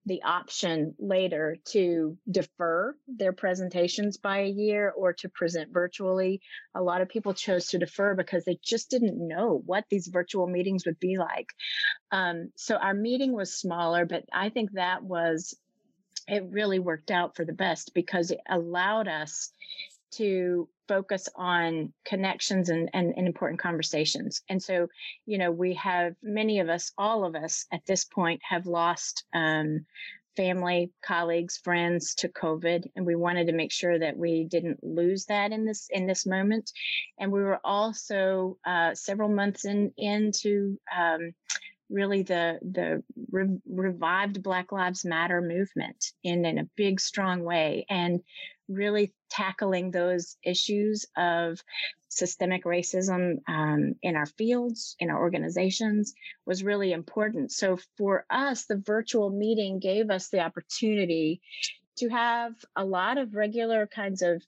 the 0.05 0.23
option 0.23 0.95
later 0.97 1.57
to 1.65 2.17
defer 2.29 2.95
their 3.07 3.33
presentations 3.33 4.17
by 4.17 4.39
a 4.39 4.49
year 4.49 4.91
or 4.95 5.13
to 5.13 5.29
present 5.29 5.71
virtually. 5.71 6.41
A 6.73 6.81
lot 6.81 7.01
of 7.01 7.09
people 7.09 7.33
chose 7.33 7.67
to 7.67 7.77
defer 7.77 8.15
because 8.15 8.43
they 8.43 8.57
just 8.63 8.89
didn't 8.89 9.15
know 9.15 9.61
what 9.65 9.85
these 9.89 10.07
virtual 10.07 10.47
meetings 10.47 10.85
would 10.85 10.99
be 10.99 11.17
like. 11.17 11.49
Um, 12.11 12.51
so 12.55 12.75
our 12.75 12.93
meeting 12.93 13.33
was 13.33 13.53
smaller, 13.53 14.05
but 14.05 14.23
I 14.33 14.49
think 14.49 14.71
that 14.71 15.03
was 15.03 15.55
it 16.27 16.43
really 16.49 16.79
worked 16.79 17.11
out 17.11 17.35
for 17.35 17.43
the 17.43 17.53
best 17.53 17.93
because 17.93 18.31
it 18.31 18.39
allowed 18.47 19.07
us 19.07 19.51
to 20.11 20.67
focus 20.87 21.29
on 21.35 21.93
connections 22.05 22.69
and, 22.69 22.89
and, 22.93 23.13
and, 23.15 23.27
important 23.27 23.59
conversations. 23.59 24.41
And 24.49 24.61
so, 24.61 24.87
you 25.27 25.37
know, 25.37 25.51
we 25.51 25.75
have 25.75 26.15
many 26.23 26.59
of 26.59 26.67
us, 26.67 26.91
all 26.97 27.25
of 27.25 27.35
us 27.35 27.67
at 27.71 27.85
this 27.85 28.05
point 28.05 28.41
have 28.43 28.65
lost 28.65 29.23
um, 29.35 29.85
family, 30.35 30.89
colleagues, 31.03 31.57
friends 31.57 32.15
to 32.15 32.29
COVID, 32.29 32.85
and 32.95 33.05
we 33.05 33.15
wanted 33.15 33.47
to 33.47 33.53
make 33.53 33.71
sure 33.71 33.99
that 33.99 34.17
we 34.17 34.45
didn't 34.45 34.81
lose 34.81 35.25
that 35.25 35.51
in 35.51 35.65
this 35.65 35.89
in 35.91 36.07
this 36.07 36.25
moment. 36.25 36.71
And 37.19 37.31
we 37.31 37.41
were 37.41 37.59
also 37.63 38.57
uh, 38.65 38.95
several 38.95 39.29
months 39.29 39.65
in 39.65 39.91
into 39.97 40.79
um, 40.97 41.33
really 41.89 42.23
the 42.23 42.59
the 42.61 43.03
re- 43.31 43.59
revived 43.67 44.43
Black 44.43 44.71
Lives 44.71 45.05
Matter 45.05 45.41
movement 45.41 46.11
in 46.23 46.45
in 46.45 46.59
a 46.59 46.69
big 46.75 46.99
strong 46.99 47.43
way 47.43 47.85
and 47.89 48.21
really 48.67 49.13
tackling 49.29 49.89
those 49.89 50.37
issues 50.43 51.05
of 51.17 51.59
systemic 52.09 52.65
racism 52.65 53.37
um, 53.47 53.95
in 54.03 54.15
our 54.15 54.25
fields, 54.25 54.95
in 54.99 55.09
our 55.09 55.19
organizations 55.19 56.13
was 56.45 56.63
really 56.63 56.91
important. 56.91 57.51
So 57.51 57.77
for 57.97 58.25
us, 58.29 58.65
the 58.65 58.77
virtual 58.77 59.29
meeting 59.29 59.79
gave 59.79 60.09
us 60.09 60.29
the 60.29 60.41
opportunity 60.41 61.41
to 61.97 62.09
have 62.09 62.53
a 62.75 62.85
lot 62.85 63.17
of 63.17 63.35
regular 63.35 63.87
kinds 63.87 64.21
of 64.21 64.43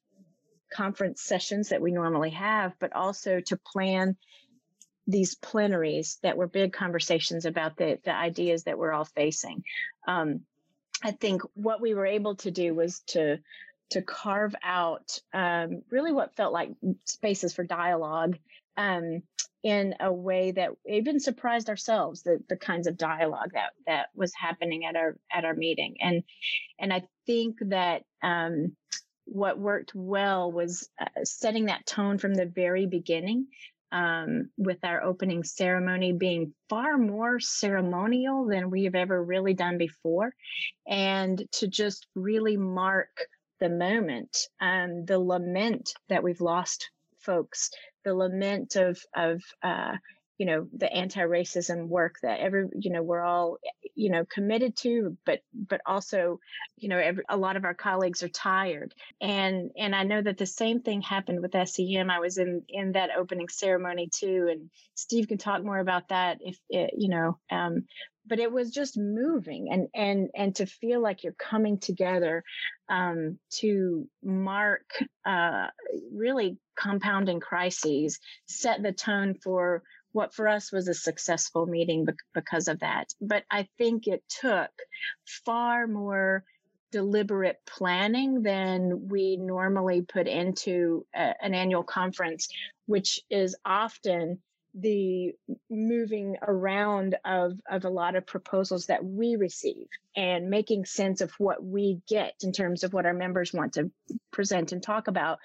conference 0.72 1.22
sessions 1.22 1.70
that 1.70 1.82
we 1.82 1.92
normally 1.92 2.30
have, 2.32 2.74
but 2.80 2.94
also 2.94 3.42
to 3.42 3.58
plan 3.58 4.16
these 5.08 5.36
plenaries 5.36 6.20
that 6.24 6.38
were 6.38 6.48
big 6.48 6.74
conversations 6.74 7.46
about 7.46 7.78
the, 7.78 8.00
the 8.04 8.16
ideas 8.16 8.64
that 8.64 8.78
we're 8.78 8.92
all 8.92 9.06
facing. 9.06 9.64
Um, 10.08 10.42
I 11.04 11.12
think 11.12 11.42
what 11.54 11.82
we 11.82 11.94
were 11.94 12.06
able 12.06 12.36
to 12.38 12.52
do 12.52 12.74
was 12.74 13.00
to 13.08 13.40
to 13.92 14.02
carve 14.02 14.56
out 14.64 15.20
um, 15.34 15.82
really 15.90 16.14
what 16.14 16.36
felt 16.36 16.54
like 16.54 16.72
spaces 17.04 17.54
for 17.54 17.66
dialogue 17.66 18.38
um, 18.78 19.22
in 19.64 19.96
a 20.00 20.12
way 20.12 20.52
that 20.52 20.70
even 20.88 21.20
surprised 21.20 21.70
ourselves 21.70 22.24
the, 22.24 22.42
the 22.48 22.56
kinds 22.56 22.88
of 22.88 22.98
dialogue 22.98 23.52
that 23.54 23.72
that 23.86 24.08
was 24.16 24.32
happening 24.34 24.86
at 24.86 24.96
our 24.96 25.18
at 25.32 25.46
our 25.46 25.54
meeting 25.54 25.98
and 26.02 26.24
and 26.80 26.94
I 26.94 27.04
think 27.26 27.58
that 27.68 28.04
um, 28.24 28.76
what 29.26 29.60
worked 29.60 29.94
well 29.94 30.52
was 30.52 30.90
uh, 31.00 31.24
setting 31.24 31.66
that 31.66 31.86
tone 31.86 32.18
from 32.18 32.34
the 32.34 32.46
very 32.46 32.86
beginning 32.86 33.48
um, 33.92 34.50
with 34.58 34.78
our 34.84 35.04
opening 35.04 35.44
ceremony 35.44 36.14
being 36.14 36.54
far 36.70 36.98
more 36.98 37.40
ceremonial 37.40 38.46
than 38.46 38.70
we 38.70 38.86
have 38.86 38.96
ever 38.96 39.24
really 39.24 39.54
done 39.54 39.78
before. 39.78 40.34
And 40.88 41.42
to 41.54 41.68
just 41.68 42.08
really 42.16 42.58
mark 42.58 43.10
the 43.60 43.70
moment, 43.70 44.48
um, 44.60 45.06
the 45.06 45.20
lament 45.20 45.94
that 46.10 46.24
we've 46.24 46.42
lost 46.42 46.90
folks, 47.20 47.70
the 48.04 48.14
lament 48.14 48.76
of 48.76 49.00
of 49.16 49.42
uh, 49.64 49.96
you 50.38 50.46
know 50.46 50.68
the 50.76 50.92
anti-racism 50.92 51.88
work 51.88 52.16
that 52.24 52.40
every 52.40 52.68
you 52.80 52.92
know 52.92 53.04
we're 53.04 53.24
all 53.24 53.58
you 53.96 54.10
know 54.10 54.26
committed 54.26 54.76
to 54.76 55.18
but 55.26 55.40
but 55.54 55.82
also 55.86 56.40
you 56.78 56.90
know 56.90 56.98
every, 56.98 57.24
a 57.30 57.38
lot 57.38 57.58
of 57.58 57.66
our 57.66 57.74
colleagues 57.74 58.24
are 58.24 58.30
tired. 58.30 58.94
And 59.22 59.72
and 59.78 59.96
i 59.96 60.04
know 60.04 60.22
that 60.22 60.38
the 60.38 60.46
same 60.46 60.82
thing 60.82 61.02
happened 61.02 61.42
with 61.42 61.52
sem 61.70 62.10
i 62.10 62.20
was 62.20 62.38
in 62.38 62.64
in 62.70 62.94
that 62.94 63.12
opening 63.18 63.50
ceremony 63.50 64.10
too 64.14 64.48
and 64.50 64.70
steve 64.96 65.28
can 65.28 65.38
talk 65.38 65.64
more 65.64 65.80
about 65.80 66.10
that 66.10 66.40
if 66.42 66.58
it, 66.70 66.92
you 66.98 67.10
know 67.10 67.38
um, 67.52 67.86
but 68.26 68.40
it 68.40 68.52
was 68.52 68.72
just 68.72 68.98
moving 68.98 69.68
and 69.72 69.88
and 69.94 70.30
and 70.36 70.56
to 70.56 70.66
feel 70.66 71.02
like 71.02 71.24
you're 71.24 71.34
coming 71.34 71.80
together 71.80 72.44
um, 72.90 73.38
to 73.50 74.08
mark 74.24 74.86
uh, 75.26 75.68
really 76.14 76.58
compounding 76.78 77.40
crises 77.40 78.20
set 78.48 78.82
the 78.82 78.92
tone 78.92 79.36
for 79.44 79.84
what 80.14 80.34
for 80.34 80.48
us 80.48 80.72
was 80.72 80.88
a 80.88 80.94
successful 80.94 81.66
meeting 81.66 82.08
because 82.34 82.68
of 82.68 82.80
that 82.80 83.14
but 83.22 83.44
i 83.52 83.68
think 83.78 84.08
it 84.08 84.24
took 84.28 84.70
far 85.46 85.88
more 85.88 86.44
deliberate 86.92 87.58
planning 87.66 88.42
than 88.44 89.08
we 89.08 89.38
normally 89.38 90.02
put 90.02 90.28
into 90.28 91.06
a, 91.16 91.34
an 91.42 91.54
annual 91.54 91.84
conference 91.84 92.50
which 92.86 93.22
is 93.30 93.56
often 93.66 94.40
the 94.74 95.34
moving 95.70 96.38
around 96.42 97.18
of 97.26 97.54
of 97.70 97.84
a 97.84 97.90
lot 97.90 98.16
of 98.16 98.26
proposals 98.26 98.86
that 98.86 99.04
we 99.04 99.36
receive 99.36 99.88
and 100.16 100.50
making 100.50 100.86
sense 100.86 101.22
of 101.22 101.32
what 101.38 101.64
we 101.64 102.00
get 102.08 102.36
in 102.42 102.52
terms 102.54 102.84
of 102.84 102.94
what 102.94 103.06
our 103.06 103.14
members 103.14 103.52
want 103.52 103.74
to 103.74 103.92
present 104.32 104.72
and 104.72 104.82
talk 104.82 105.08
about. 105.08 105.40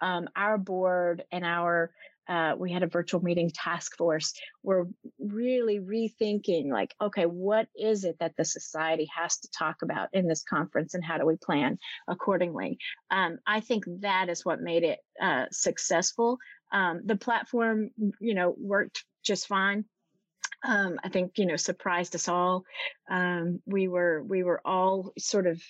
Um, 0.00 0.28
our 0.36 0.56
board 0.56 1.24
and 1.32 1.44
our 1.44 1.90
uh, 2.30 2.54
we 2.56 2.72
had 2.72 2.82
a 2.82 2.86
virtual 2.86 3.22
meeting 3.22 3.50
task 3.54 3.96
force 3.96 4.32
we're 4.62 4.86
really 5.18 5.80
rethinking 5.80 6.70
like 6.70 6.94
okay 7.02 7.24
what 7.24 7.66
is 7.76 8.04
it 8.04 8.16
that 8.20 8.32
the 8.38 8.44
society 8.44 9.08
has 9.14 9.38
to 9.38 9.48
talk 9.50 9.82
about 9.82 10.08
in 10.12 10.26
this 10.26 10.42
conference 10.42 10.94
and 10.94 11.04
how 11.04 11.18
do 11.18 11.26
we 11.26 11.36
plan 11.36 11.78
accordingly 12.08 12.78
um, 13.10 13.38
i 13.46 13.60
think 13.60 13.84
that 14.00 14.28
is 14.28 14.44
what 14.44 14.60
made 14.60 14.84
it 14.84 15.00
uh, 15.20 15.44
successful 15.50 16.38
um, 16.72 17.02
the 17.04 17.16
platform, 17.16 17.90
you 18.20 18.34
know, 18.34 18.54
worked 18.58 19.04
just 19.24 19.46
fine. 19.46 19.84
Um, 20.62 20.98
I 21.02 21.08
think 21.08 21.32
you 21.36 21.46
know 21.46 21.56
surprised 21.56 22.14
us 22.14 22.28
all. 22.28 22.64
Um, 23.10 23.60
we 23.66 23.88
were 23.88 24.22
we 24.22 24.42
were 24.42 24.60
all 24.64 25.12
sort 25.18 25.46
of 25.46 25.62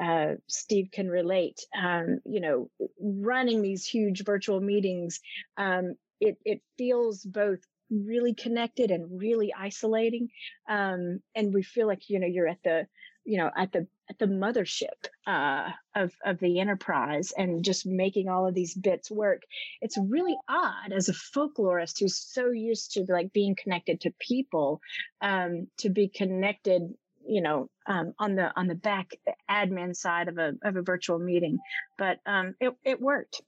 uh, 0.00 0.34
Steve 0.46 0.90
can 0.92 1.08
relate. 1.08 1.58
Um, 1.76 2.20
you 2.24 2.40
know, 2.40 2.70
running 3.00 3.60
these 3.60 3.86
huge 3.86 4.24
virtual 4.24 4.60
meetings, 4.60 5.20
um, 5.56 5.96
it 6.20 6.38
it 6.44 6.62
feels 6.78 7.22
both 7.24 7.60
really 7.90 8.34
connected 8.34 8.90
and 8.90 9.18
really 9.20 9.52
isolating, 9.56 10.28
um, 10.68 11.20
and 11.34 11.54
we 11.54 11.62
feel 11.62 11.86
like 11.86 12.08
you 12.08 12.18
know 12.18 12.26
you're 12.26 12.48
at 12.48 12.62
the 12.64 12.86
you 13.24 13.38
know 13.38 13.50
at 13.56 13.72
the 13.72 13.86
at 14.08 14.18
the 14.18 14.26
mothership 14.26 15.08
uh, 15.26 15.70
of 15.94 16.12
of 16.24 16.38
the 16.38 16.60
enterprise 16.60 17.32
and 17.36 17.64
just 17.64 17.86
making 17.86 18.28
all 18.28 18.46
of 18.46 18.54
these 18.54 18.74
bits 18.74 19.10
work. 19.10 19.42
It's 19.80 19.98
really 19.98 20.36
odd 20.48 20.92
as 20.92 21.08
a 21.08 21.12
folklorist 21.12 22.00
who's 22.00 22.16
so 22.16 22.50
used 22.50 22.92
to 22.92 23.04
like 23.08 23.32
being 23.32 23.56
connected 23.56 24.00
to 24.02 24.14
people 24.18 24.80
um, 25.20 25.66
to 25.78 25.90
be 25.90 26.08
connected, 26.08 26.82
you 27.26 27.42
know, 27.42 27.68
um, 27.86 28.14
on 28.18 28.36
the 28.36 28.52
on 28.56 28.68
the 28.68 28.74
back 28.74 29.16
admin 29.50 29.94
side 29.94 30.28
of 30.28 30.38
a 30.38 30.54
of 30.62 30.76
a 30.76 30.82
virtual 30.82 31.18
meeting. 31.18 31.58
But 31.98 32.20
um, 32.26 32.54
it 32.60 32.74
it 32.84 33.00
worked. 33.00 33.42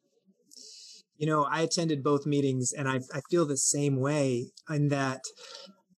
You 1.18 1.26
know, 1.26 1.44
I 1.44 1.60
attended 1.60 2.02
both 2.02 2.26
meetings, 2.26 2.72
and 2.72 2.88
I 2.88 3.00
I 3.12 3.20
feel 3.28 3.44
the 3.44 3.56
same 3.56 4.00
way 4.00 4.52
in 4.70 4.88
that 4.88 5.22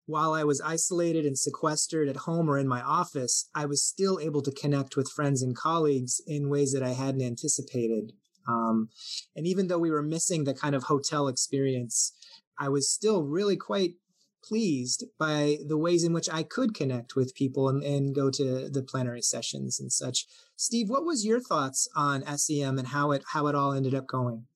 while 0.07 0.35
I 0.35 0.43
was 0.43 0.61
isolated 0.61 1.25
and 1.25 1.39
sequestered 1.39 2.09
at 2.09 2.17
home 2.17 2.51
or 2.51 2.59
in 2.59 2.67
my 2.67 2.83
office, 2.83 3.49
I 3.55 3.67
was 3.67 3.83
still 3.83 4.19
able 4.21 4.43
to 4.43 4.51
connect 4.51 4.97
with 4.97 5.11
friends 5.11 5.41
and 5.41 5.57
colleagues 5.57 6.21
in 6.27 6.51
ways 6.51 6.73
that 6.73 6.83
I 6.83 6.91
hadn't 6.91 7.23
anticipated. 7.23 8.13
Um, 8.49 8.89
and 9.37 9.47
even 9.47 9.69
though 9.69 9.79
we 9.79 9.91
were 9.91 10.03
missing 10.03 10.45
the 10.45 10.55
kind 10.55 10.75
of 10.75 10.85
hotel 10.85 11.29
experience, 11.29 12.13
I 12.59 12.69
was 12.69 12.91
still 12.91 13.23
really 13.23 13.57
quite 13.57 13.95
pleased 14.43 15.05
by 15.19 15.59
the 15.67 15.79
ways 15.79 16.03
in 16.03 16.13
which 16.13 16.29
I 16.31 16.43
could 16.43 16.75
connect 16.75 17.15
with 17.15 17.35
people 17.35 17.69
and, 17.69 17.83
and 17.83 18.15
go 18.15 18.31
to 18.31 18.69
the 18.69 18.83
plenary 18.83 19.23
sessions 19.23 19.79
and 19.79 19.93
such. 19.93 20.27
Steve, 20.57 20.89
what 20.89 21.05
was 21.05 21.25
your 21.25 21.41
thoughts 21.41 21.89
on 21.95 22.25
SEM 22.39 22.79
and 22.79 22.89
how 22.89 23.13
it 23.13 23.23
how 23.33 23.47
it 23.47 23.55
all 23.55 23.73
ended 23.73 23.95
up 23.95 24.07
going? 24.07 24.47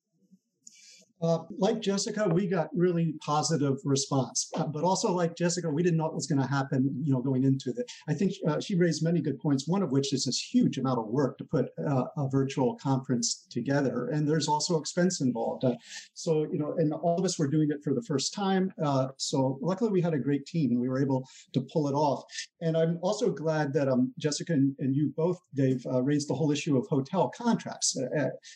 Uh, 1.25 1.39
like 1.57 1.81
Jessica, 1.81 2.29
we 2.29 2.45
got 2.45 2.69
really 2.75 3.15
positive 3.25 3.77
response, 3.83 4.47
uh, 4.57 4.67
but 4.67 4.83
also 4.83 5.11
like 5.11 5.35
Jessica, 5.35 5.67
we 5.67 5.81
didn't 5.81 5.97
know 5.97 6.03
what 6.03 6.13
was 6.13 6.27
going 6.27 6.39
to 6.39 6.47
happen, 6.47 7.01
you 7.03 7.11
know, 7.11 7.19
going 7.19 7.43
into 7.43 7.73
it. 7.75 7.91
I 8.07 8.13
think 8.13 8.33
uh, 8.47 8.59
she 8.59 8.75
raised 8.75 9.03
many 9.03 9.21
good 9.21 9.39
points. 9.39 9.67
One 9.67 9.81
of 9.81 9.89
which 9.89 10.13
is 10.13 10.25
this 10.25 10.39
huge 10.39 10.77
amount 10.77 10.99
of 10.99 11.07
work 11.07 11.39
to 11.39 11.43
put 11.43 11.69
uh, 11.79 12.03
a 12.17 12.29
virtual 12.29 12.75
conference 12.75 13.47
together, 13.49 14.09
and 14.09 14.27
there's 14.27 14.47
also 14.47 14.79
expense 14.79 15.19
involved. 15.19 15.65
Uh, 15.65 15.73
so 16.13 16.45
you 16.51 16.59
know, 16.59 16.75
and 16.77 16.93
all 16.93 17.17
of 17.17 17.25
us 17.25 17.39
were 17.39 17.47
doing 17.47 17.71
it 17.71 17.83
for 17.83 17.95
the 17.95 18.03
first 18.03 18.35
time. 18.35 18.71
Uh, 18.83 19.07
so 19.17 19.57
luckily, 19.63 19.89
we 19.89 20.01
had 20.01 20.13
a 20.13 20.19
great 20.19 20.45
team, 20.45 20.71
and 20.71 20.79
we 20.79 20.89
were 20.89 21.01
able 21.01 21.27
to 21.53 21.61
pull 21.73 21.87
it 21.87 21.93
off. 21.93 22.23
And 22.61 22.77
I'm 22.77 22.99
also 23.01 23.31
glad 23.31 23.73
that 23.73 23.89
um, 23.89 24.13
Jessica 24.19 24.53
and, 24.53 24.75
and, 24.77 24.95
you 24.95 25.11
both, 25.17 25.39
Dave, 25.55 25.83
raised 26.03 26.29
the 26.29 26.35
whole 26.35 26.51
issue 26.51 26.77
of 26.77 26.85
hotel 26.87 27.31
contracts 27.35 27.97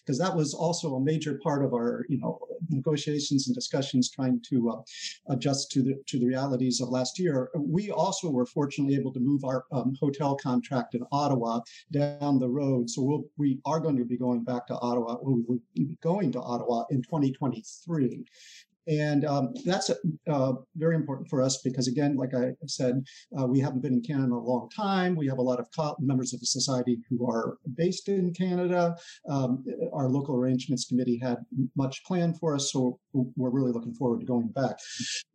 because 0.05 0.19
that 0.19 0.35
was 0.35 0.53
also 0.53 0.95
a 0.95 1.01
major 1.01 1.39
part 1.43 1.65
of 1.65 1.73
our, 1.73 2.05
you 2.09 2.19
know 2.19 2.39
negotiations 2.69 3.47
and 3.47 3.55
discussions 3.55 4.09
trying 4.09 4.41
to 4.49 4.69
uh, 4.69 5.33
adjust 5.33 5.71
to 5.71 5.81
the 5.81 5.95
to 6.07 6.19
the 6.19 6.25
realities 6.25 6.81
of 6.81 6.89
last 6.89 7.19
year. 7.19 7.49
We 7.55 7.91
also 7.91 8.29
were 8.29 8.45
fortunately 8.45 8.95
able 8.95 9.13
to 9.13 9.19
move 9.19 9.43
our 9.43 9.65
um, 9.71 9.95
hotel 9.99 10.35
contract 10.35 10.95
in 10.95 11.03
Ottawa 11.11 11.61
down 11.91 12.39
the 12.39 12.49
road. 12.49 12.89
So 12.89 13.01
we'll, 13.01 13.23
we 13.37 13.59
are 13.65 13.79
going 13.79 13.97
to 13.97 14.05
be 14.05 14.17
going 14.17 14.43
back 14.43 14.67
to 14.67 14.77
Ottawa. 14.79 15.17
We 15.23 15.43
will 15.47 15.59
be 15.75 15.97
going 16.01 16.31
to 16.33 16.41
Ottawa 16.41 16.85
in 16.89 17.01
2023. 17.03 18.25
And 18.89 19.23
um, 19.25 19.53
that's 19.65 19.91
uh, 20.29 20.53
very 20.75 20.95
important 20.95 21.29
for 21.29 21.41
us 21.41 21.61
because, 21.63 21.87
again, 21.87 22.15
like 22.15 22.33
I 22.33 22.53
said, 22.65 23.03
uh, 23.39 23.45
we 23.45 23.59
haven't 23.59 23.81
been 23.81 23.93
in 23.93 24.01
Canada 24.01 24.25
in 24.25 24.31
a 24.31 24.39
long 24.39 24.67
time. 24.75 25.15
We 25.15 25.27
have 25.27 25.37
a 25.37 25.43
lot 25.43 25.59
of 25.59 25.67
co- 25.75 25.95
members 25.99 26.33
of 26.33 26.39
the 26.39 26.47
society 26.47 26.97
who 27.09 27.29
are 27.29 27.57
based 27.75 28.09
in 28.09 28.33
Canada. 28.33 28.95
Um, 29.29 29.63
our 29.93 30.09
local 30.09 30.35
arrangements 30.35 30.85
committee 30.85 31.19
had 31.21 31.37
much 31.75 32.03
planned 32.03 32.39
for 32.39 32.55
us, 32.55 32.71
so 32.71 32.99
we're 33.13 33.51
really 33.51 33.71
looking 33.71 33.93
forward 33.93 34.21
to 34.21 34.25
going 34.25 34.47
back. 34.47 34.77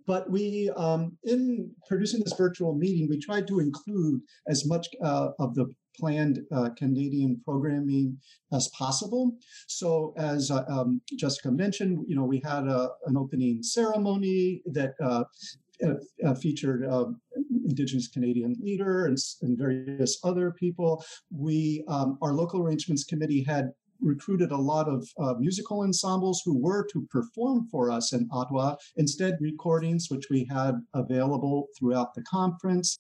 But 0.06 0.28
we, 0.30 0.70
um, 0.76 1.16
in 1.24 1.70
producing 1.88 2.22
this 2.24 2.34
virtual 2.34 2.74
meeting, 2.74 3.08
we 3.08 3.18
tried 3.18 3.46
to 3.48 3.60
include 3.60 4.20
as 4.48 4.66
much 4.66 4.88
uh, 5.02 5.28
of 5.38 5.54
the 5.54 5.66
planned 5.98 6.40
uh, 6.52 6.70
Canadian 6.76 7.40
programming 7.44 8.18
as 8.52 8.68
possible. 8.68 9.36
So, 9.66 10.14
as 10.16 10.50
uh, 10.50 10.64
um, 10.68 11.00
Jessica 11.16 11.50
mentioned, 11.50 12.04
you 12.06 12.16
know, 12.16 12.24
we 12.24 12.40
had 12.44 12.66
a, 12.66 12.90
an 13.06 13.16
opening 13.16 13.62
ceremony 13.62 14.62
that 14.66 14.94
uh, 15.02 15.24
uh, 15.84 15.94
uh 16.24 16.34
featured 16.34 16.86
uh, 16.86 17.06
Indigenous 17.66 18.08
Canadian 18.08 18.54
leader 18.60 19.06
and, 19.06 19.18
and 19.42 19.58
various 19.58 20.18
other 20.22 20.52
people. 20.52 21.04
We, 21.30 21.84
um, 21.88 22.18
our 22.22 22.32
local 22.32 22.62
arrangements 22.62 23.04
committee 23.04 23.42
had 23.42 23.70
recruited 24.00 24.52
a 24.52 24.56
lot 24.56 24.88
of 24.88 25.08
uh, 25.18 25.34
musical 25.38 25.82
ensembles 25.82 26.42
who 26.44 26.58
were 26.58 26.86
to 26.92 27.06
perform 27.10 27.66
for 27.70 27.90
us 27.90 28.12
in 28.12 28.28
Ottawa, 28.30 28.76
instead, 28.96 29.38
recordings 29.40 30.08
which 30.10 30.26
we 30.30 30.46
had 30.50 30.74
available 30.94 31.68
throughout 31.78 32.14
the 32.14 32.22
conference. 32.22 32.98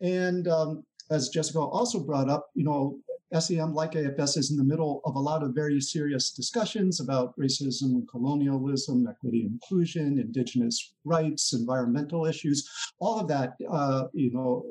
And 0.00 0.46
um, 0.48 0.82
as 1.10 1.28
Jessica 1.28 1.60
also 1.60 2.00
brought 2.00 2.28
up, 2.28 2.48
you 2.54 2.64
know, 2.64 2.98
SEM, 3.32 3.74
like 3.74 3.92
AFS, 3.92 4.36
is 4.36 4.50
in 4.50 4.56
the 4.56 4.64
middle 4.64 5.00
of 5.04 5.16
a 5.16 5.20
lot 5.20 5.42
of 5.42 5.54
very 5.54 5.80
serious 5.80 6.30
discussions 6.30 7.00
about 7.00 7.36
racism 7.38 7.94
and 7.94 8.08
colonialism, 8.08 9.06
equity 9.08 9.46
inclusion, 9.46 10.18
indigenous 10.18 10.94
rights, 11.04 11.52
environmental 11.52 12.26
issues. 12.26 12.68
All 13.00 13.18
of 13.18 13.28
that, 13.28 13.54
uh, 13.70 14.04
you 14.12 14.32
know, 14.32 14.64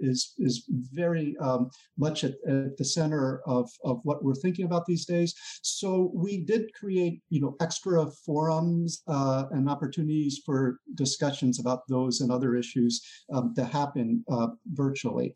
is 0.00 0.34
is 0.38 0.64
very 0.68 1.36
um, 1.40 1.70
much 1.98 2.24
at, 2.24 2.34
at, 2.48 2.76
the 2.76 2.84
center 2.84 3.40
of, 3.46 3.70
of 3.84 4.00
what 4.04 4.24
we're 4.24 4.34
thinking 4.34 4.64
about 4.64 4.86
these 4.86 5.04
days. 5.04 5.34
So 5.62 6.10
we 6.14 6.44
did 6.44 6.72
create, 6.74 7.22
you 7.30 7.40
know, 7.40 7.56
extra 7.60 8.06
forums 8.24 9.02
uh, 9.08 9.44
and 9.52 9.68
opportunities 9.68 10.40
for 10.44 10.80
discussions 10.94 11.60
about 11.60 11.86
those 11.88 12.20
and 12.20 12.30
other 12.30 12.56
issues 12.56 13.02
um, 13.32 13.54
to 13.54 13.64
happen 13.64 14.24
uh, 14.30 14.48
virtually. 14.72 15.34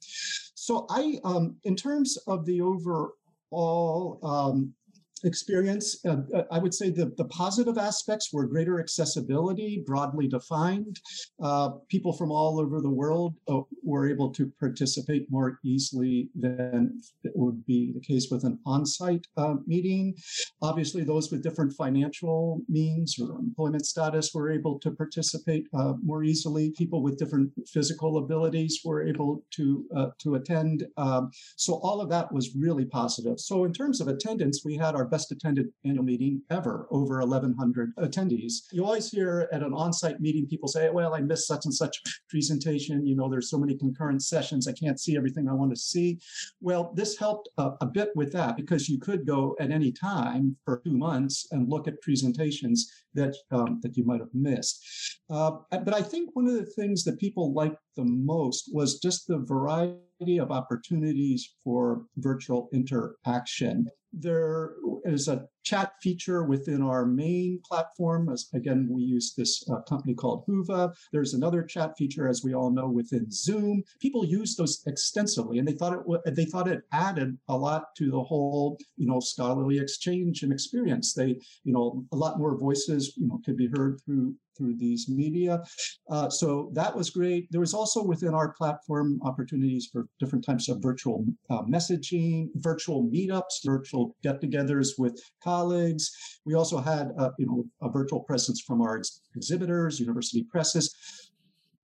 So 0.60 0.84
I, 0.90 1.18
um, 1.24 1.56
in 1.64 1.74
terms 1.74 2.18
of 2.26 2.44
the 2.44 2.60
overall 2.60 4.18
um, 4.22 4.74
experience, 5.24 5.98
uh, 6.06 6.18
uh, 6.34 6.44
I 6.50 6.58
would 6.58 6.74
say 6.74 6.90
the, 6.90 7.12
the 7.16 7.26
positive 7.26 7.78
aspects 7.78 8.32
were 8.32 8.46
greater 8.46 8.80
accessibility, 8.80 9.82
broadly 9.86 10.28
defined. 10.28 11.00
Uh, 11.42 11.70
people 11.88 12.12
from 12.12 12.30
all 12.30 12.60
over 12.60 12.80
the 12.80 12.90
world 12.90 13.34
uh, 13.48 13.60
were 13.82 14.08
able 14.08 14.32
to 14.32 14.50
participate 14.58 15.26
more 15.30 15.58
easily 15.64 16.30
than 16.34 17.00
it 17.24 17.32
would 17.34 17.64
be 17.66 17.92
the 17.92 18.00
case 18.00 18.28
with 18.30 18.44
an 18.44 18.58
on 18.66 18.86
site 18.86 19.26
uh, 19.36 19.54
meeting. 19.66 20.14
Obviously, 20.62 21.04
those 21.04 21.30
with 21.30 21.42
different 21.42 21.72
financial 21.72 22.60
means 22.68 23.16
or 23.20 23.38
employment 23.38 23.86
status 23.86 24.30
were 24.34 24.50
able 24.50 24.78
to 24.80 24.90
participate 24.90 25.66
uh, 25.78 25.94
more 26.02 26.22
easily. 26.24 26.72
People 26.76 27.02
with 27.02 27.18
different 27.18 27.50
physical 27.68 28.18
abilities 28.18 28.80
were 28.84 29.06
able 29.06 29.44
to, 29.50 29.86
to 30.18 30.34
attend. 30.34 30.86
Um, 30.96 31.30
so, 31.56 31.74
all 31.82 32.00
of 32.00 32.08
that 32.10 32.32
was 32.32 32.54
really 32.56 32.84
positive. 32.84 33.38
So, 33.38 33.64
in 33.64 33.72
terms 33.72 34.00
of 34.00 34.08
attendance, 34.08 34.62
we 34.64 34.76
had 34.76 34.94
our 34.94 35.09
best 35.10 35.32
attended 35.32 35.68
annual 35.84 36.04
meeting 36.04 36.42
ever, 36.50 36.86
over 36.90 37.18
1,100 37.20 37.94
attendees. 37.96 38.54
You 38.72 38.84
always 38.84 39.10
hear 39.10 39.48
at 39.52 39.62
an 39.62 39.72
on 39.74 39.92
site 39.92 40.20
meeting 40.20 40.46
people 40.46 40.68
say, 40.68 40.88
well, 40.90 41.14
I 41.14 41.20
missed 41.20 41.46
such 41.46 41.64
and 41.64 41.74
such 41.74 41.96
presentation. 42.28 43.06
You 43.06 43.16
know, 43.16 43.28
there's 43.28 43.50
so 43.50 43.58
many 43.58 43.76
concurrent 43.76 44.22
sessions, 44.22 44.68
I 44.68 44.72
can't 44.72 45.00
see 45.00 45.16
everything 45.16 45.48
I 45.48 45.54
want 45.54 45.70
to 45.70 45.76
see. 45.76 46.18
Well, 46.60 46.92
this 46.94 47.18
helped 47.18 47.48
a, 47.58 47.72
a 47.80 47.86
bit 47.86 48.10
with 48.14 48.32
that 48.32 48.56
because 48.56 48.88
you 48.88 48.98
could 48.98 49.26
go 49.26 49.56
at 49.60 49.70
any 49.70 49.92
time 49.92 50.56
for 50.64 50.80
two 50.84 50.96
months 50.96 51.46
and 51.50 51.68
look 51.68 51.88
at 51.88 52.00
presentations 52.02 52.90
that 53.14 53.34
um, 53.50 53.80
that 53.82 53.96
you 53.96 54.04
might 54.04 54.20
have 54.20 54.34
missed. 54.34 55.20
Uh, 55.28 55.52
but 55.70 55.94
I 55.94 56.02
think 56.02 56.30
one 56.34 56.46
of 56.46 56.54
the 56.54 56.66
things 56.66 57.04
that 57.04 57.18
people 57.18 57.52
liked 57.52 57.78
the 57.96 58.04
most 58.04 58.70
was 58.72 59.00
just 59.00 59.26
the 59.26 59.38
variety 59.38 60.38
of 60.38 60.50
opportunities 60.50 61.54
for 61.64 62.02
virtual 62.16 62.68
interaction 62.72 63.88
there 64.12 64.74
is 65.04 65.28
a 65.28 65.46
chat 65.62 65.92
feature 66.02 66.44
within 66.44 66.82
our 66.82 67.04
main 67.06 67.60
platform. 67.64 68.28
As 68.28 68.48
again, 68.54 68.88
we 68.90 69.02
use 69.02 69.34
this 69.36 69.62
uh, 69.70 69.82
company 69.82 70.14
called 70.14 70.44
Whova. 70.46 70.92
There's 71.12 71.34
another 71.34 71.62
chat 71.62 71.96
feature, 71.98 72.28
as 72.28 72.42
we 72.42 72.54
all 72.54 72.70
know, 72.70 72.88
within 72.88 73.30
Zoom. 73.30 73.82
People 74.00 74.24
use 74.24 74.56
those 74.56 74.82
extensively, 74.86 75.58
and 75.58 75.68
they 75.68 75.74
thought 75.74 76.02
it 76.24 76.34
they 76.34 76.44
thought 76.44 76.68
it 76.68 76.82
added 76.92 77.36
a 77.48 77.56
lot 77.56 77.94
to 77.98 78.10
the 78.10 78.22
whole, 78.22 78.78
you 78.96 79.06
know, 79.06 79.20
scholarly 79.20 79.78
exchange 79.78 80.42
and 80.42 80.52
experience. 80.52 81.14
They, 81.14 81.38
you 81.64 81.72
know, 81.72 82.04
a 82.12 82.16
lot 82.16 82.38
more 82.38 82.56
voices, 82.58 83.14
you 83.16 83.28
know, 83.28 83.40
could 83.44 83.56
be 83.56 83.68
heard 83.74 84.00
through 84.04 84.34
through 84.60 84.76
these 84.76 85.08
media. 85.08 85.62
Uh, 86.10 86.28
so 86.28 86.70
that 86.74 86.94
was 86.94 87.10
great. 87.10 87.48
There 87.50 87.60
was 87.60 87.74
also 87.74 88.04
within 88.04 88.34
our 88.34 88.52
platform 88.52 89.18
opportunities 89.24 89.88
for 89.90 90.06
different 90.18 90.44
types 90.44 90.68
of 90.68 90.82
virtual 90.82 91.24
uh, 91.48 91.62
messaging, 91.62 92.48
virtual 92.56 93.04
meetups, 93.04 93.64
virtual 93.64 93.99
get-togethers 94.22 94.90
with 94.98 95.14
colleagues. 95.42 96.04
We 96.46 96.54
also 96.54 96.78
had, 96.78 97.06
uh, 97.18 97.30
you 97.38 97.46
know, 97.46 97.64
a 97.86 97.88
virtual 97.90 98.20
presence 98.20 98.60
from 98.66 98.78
our 98.80 98.94
ex- 98.98 99.20
exhibitors, 99.36 100.00
university 100.00 100.42
presses 100.54 100.86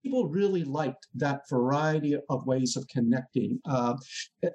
people 0.07 0.29
really 0.29 0.63
liked 0.63 1.09
that 1.17 1.41
variety 1.51 2.17
of 2.31 2.47
ways 2.47 2.77
of 2.77 2.87
connecting. 2.87 3.59
Uh, 3.69 3.95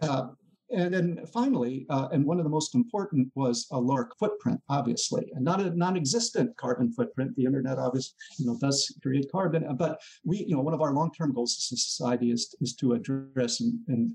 uh, 0.02 0.28
and 0.74 0.94
then 0.94 1.20
finally, 1.34 1.86
uh, 1.90 2.08
and 2.14 2.24
one 2.26 2.38
of 2.38 2.46
the 2.46 2.50
most 2.50 2.74
important 2.74 3.30
was 3.36 3.68
a 3.72 3.78
lower 3.78 4.10
footprint, 4.18 4.62
obviously, 4.70 5.30
and 5.36 5.44
not 5.44 5.60
a 5.60 5.76
non-existent 5.76 6.56
carbon 6.56 6.94
footprint. 6.94 7.36
The 7.36 7.44
internet 7.44 7.78
obviously, 7.78 8.16
you 8.38 8.46
know, 8.46 8.58
does 8.62 8.98
create 9.04 9.30
carbon, 9.30 9.68
but 9.76 10.00
we, 10.24 10.46
you 10.48 10.56
know, 10.56 10.62
one 10.62 10.74
of 10.74 10.82
our 10.82 10.94
long-term 10.94 11.34
goals 11.34 11.58
as 11.58 11.78
a 11.78 11.82
society 11.82 12.32
is, 12.32 12.56
is 12.62 12.74
to 12.76 12.94
address 12.94 13.60
and, 13.60 13.78
and 13.90 14.14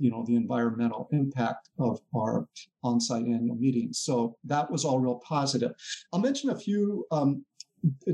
you 0.00 0.10
know 0.10 0.24
the 0.26 0.34
environmental 0.34 1.08
impact 1.12 1.68
of 1.78 2.00
our 2.16 2.48
on-site 2.82 3.26
annual 3.26 3.56
meetings. 3.56 3.98
So 3.98 4.36
that 4.44 4.70
was 4.70 4.84
all 4.84 4.98
real 4.98 5.20
positive. 5.26 5.72
I'll 6.12 6.20
mention 6.20 6.50
a 6.50 6.58
few 6.58 7.06
um, 7.12 7.44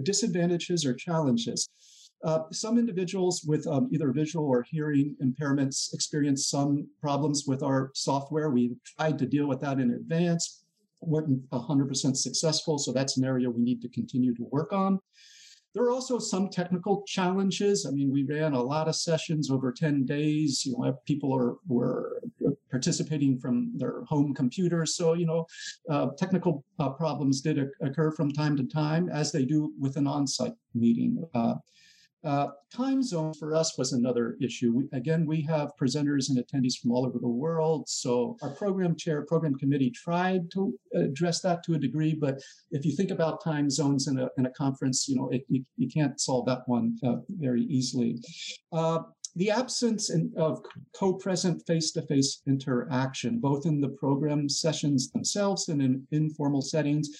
disadvantages 0.02 0.84
or 0.84 0.94
challenges. 0.94 1.68
Uh, 2.24 2.40
some 2.50 2.78
individuals 2.78 3.44
with 3.46 3.66
um, 3.66 3.88
either 3.92 4.10
visual 4.10 4.46
or 4.46 4.62
hearing 4.62 5.14
impairments 5.22 5.92
experience 5.94 6.48
some 6.48 6.88
problems 7.00 7.44
with 7.46 7.62
our 7.62 7.90
software. 7.94 8.50
We 8.50 8.74
tried 8.84 9.18
to 9.18 9.26
deal 9.26 9.46
with 9.46 9.60
that 9.60 9.78
in 9.78 9.92
advance, 9.92 10.64
weren't 11.02 11.48
100% 11.50 12.16
successful, 12.16 12.78
so 12.78 12.92
that's 12.92 13.18
an 13.18 13.24
area 13.24 13.50
we 13.50 13.62
need 13.62 13.82
to 13.82 13.88
continue 13.88 14.34
to 14.34 14.44
work 14.50 14.72
on. 14.72 14.98
There 15.76 15.84
are 15.84 15.90
also 15.90 16.18
some 16.18 16.48
technical 16.48 17.02
challenges. 17.02 17.84
I 17.84 17.90
mean, 17.90 18.10
we 18.10 18.22
ran 18.24 18.54
a 18.54 18.62
lot 18.62 18.88
of 18.88 18.96
sessions 18.96 19.50
over 19.50 19.70
10 19.70 20.06
days. 20.06 20.64
You 20.64 20.72
know, 20.72 20.98
people 21.04 21.36
are 21.36 21.56
were 21.68 22.22
participating 22.70 23.38
from 23.38 23.72
their 23.76 24.02
home 24.04 24.32
computers. 24.32 24.96
So, 24.96 25.12
you 25.12 25.26
know, 25.26 25.46
uh, 25.90 26.06
technical 26.16 26.64
uh, 26.78 26.88
problems 26.88 27.42
did 27.42 27.58
occur 27.82 28.10
from 28.10 28.32
time 28.32 28.56
to 28.56 28.64
time, 28.64 29.10
as 29.10 29.32
they 29.32 29.44
do 29.44 29.74
with 29.78 29.98
an 29.98 30.06
on-site 30.06 30.54
meeting. 30.74 31.22
Uh, 31.34 31.56
uh, 32.26 32.48
time 32.74 33.02
zone 33.02 33.32
for 33.40 33.54
us 33.54 33.78
was 33.78 33.92
another 33.92 34.36
issue. 34.40 34.72
We, 34.78 34.84
again, 34.92 35.22
we 35.26 35.40
have 35.42 35.70
presenters 35.80 36.28
and 36.28 36.36
attendees 36.38 36.76
from 36.78 36.90
all 36.90 37.06
over 37.06 37.18
the 37.18 37.36
world. 37.44 37.88
So 37.88 38.36
our 38.42 38.50
program 38.50 38.96
chair, 38.96 39.22
program 39.22 39.54
committee 39.54 39.90
tried 39.90 40.50
to 40.54 40.60
address 40.94 41.40
that 41.42 41.62
to 41.64 41.74
a 41.74 41.78
degree. 41.78 42.14
But 42.14 42.42
if 42.76 42.84
you 42.84 42.92
think 42.96 43.10
about 43.12 43.44
time 43.50 43.70
zones 43.70 44.08
in 44.08 44.18
a, 44.18 44.28
in 44.38 44.46
a 44.46 44.50
conference, 44.50 45.08
you 45.08 45.16
know, 45.16 45.28
it, 45.30 45.42
you, 45.48 45.64
you 45.76 45.88
can't 45.88 46.20
solve 46.20 46.44
that 46.46 46.62
one 46.66 46.86
uh, 47.06 47.16
very 47.28 47.62
easily. 47.62 48.18
Uh, 48.72 49.00
the 49.36 49.50
absence 49.50 50.08
in, 50.10 50.32
of 50.36 50.62
co-present 50.94 51.62
face-to-face 51.66 52.42
interaction, 52.46 53.38
both 53.38 53.66
in 53.66 53.82
the 53.82 53.90
program 53.90 54.48
sessions 54.48 55.10
themselves 55.10 55.68
and 55.68 55.82
in 55.82 56.06
informal 56.10 56.62
settings, 56.62 57.10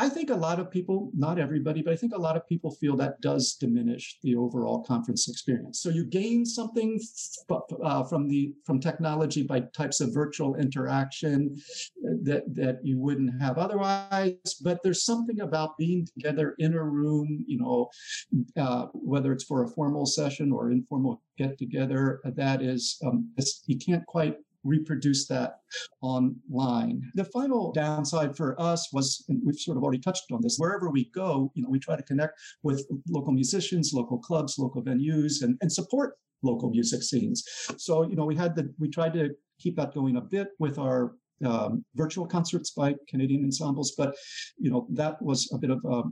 I 0.00 0.08
think 0.08 0.30
a 0.30 0.34
lot 0.34 0.58
of 0.58 0.70
people, 0.70 1.10
not 1.14 1.38
everybody, 1.38 1.82
but 1.82 1.92
I 1.92 1.96
think 1.96 2.14
a 2.14 2.24
lot 2.26 2.34
of 2.34 2.48
people 2.48 2.70
feel 2.70 2.96
that 2.96 3.20
does 3.20 3.56
diminish 3.60 4.16
the 4.22 4.34
overall 4.34 4.82
conference 4.82 5.28
experience. 5.28 5.82
So 5.82 5.90
you 5.90 6.06
gain 6.06 6.46
something 6.46 6.98
uh, 7.84 8.04
from 8.04 8.26
the 8.26 8.54
from 8.64 8.80
technology 8.80 9.42
by 9.42 9.60
types 9.60 10.00
of 10.00 10.14
virtual 10.14 10.56
interaction 10.56 11.54
that 12.22 12.44
that 12.54 12.78
you 12.82 12.98
wouldn't 12.98 13.38
have 13.42 13.58
otherwise. 13.58 14.36
But 14.64 14.82
there's 14.82 15.04
something 15.04 15.40
about 15.42 15.76
being 15.76 16.06
together 16.06 16.54
in 16.58 16.72
a 16.72 16.82
room, 16.82 17.44
you 17.46 17.58
know, 17.58 17.90
uh, 18.56 18.86
whether 18.94 19.34
it's 19.34 19.44
for 19.44 19.64
a 19.64 19.68
formal 19.68 20.06
session 20.06 20.50
or 20.50 20.70
informal 20.70 21.22
get 21.36 21.58
together, 21.58 22.20
that 22.24 22.62
is, 22.62 22.98
um, 23.04 23.30
you 23.66 23.78
can't 23.78 24.06
quite 24.06 24.36
reproduce 24.64 25.26
that 25.28 25.60
online. 26.02 27.02
The 27.14 27.24
final 27.24 27.72
downside 27.72 28.36
for 28.36 28.60
us 28.60 28.92
was, 28.92 29.24
and 29.28 29.40
we've 29.44 29.58
sort 29.58 29.76
of 29.76 29.82
already 29.82 30.00
touched 30.00 30.30
on 30.32 30.40
this, 30.42 30.56
wherever 30.58 30.90
we 30.90 31.10
go, 31.14 31.50
you 31.54 31.62
know, 31.62 31.70
we 31.70 31.78
try 31.78 31.96
to 31.96 32.02
connect 32.02 32.38
with 32.62 32.86
local 33.08 33.32
musicians, 33.32 33.92
local 33.94 34.18
clubs, 34.18 34.58
local 34.58 34.82
venues, 34.82 35.42
and, 35.42 35.56
and 35.60 35.72
support 35.72 36.14
local 36.42 36.70
music 36.70 37.02
scenes. 37.02 37.44
So, 37.76 38.08
you 38.08 38.16
know, 38.16 38.24
we 38.24 38.36
had 38.36 38.54
the, 38.54 38.72
we 38.78 38.88
tried 38.88 39.12
to 39.14 39.30
keep 39.58 39.76
that 39.76 39.94
going 39.94 40.16
a 40.16 40.20
bit 40.20 40.48
with 40.58 40.78
our 40.78 41.12
um, 41.44 41.84
virtual 41.94 42.26
concerts 42.26 42.70
by 42.70 42.94
Canadian 43.08 43.44
ensembles, 43.44 43.94
but 43.96 44.14
you 44.58 44.70
know 44.70 44.86
that 44.90 45.20
was 45.22 45.50
a 45.54 45.58
bit 45.58 45.70
of 45.70 45.82
a, 45.84 46.02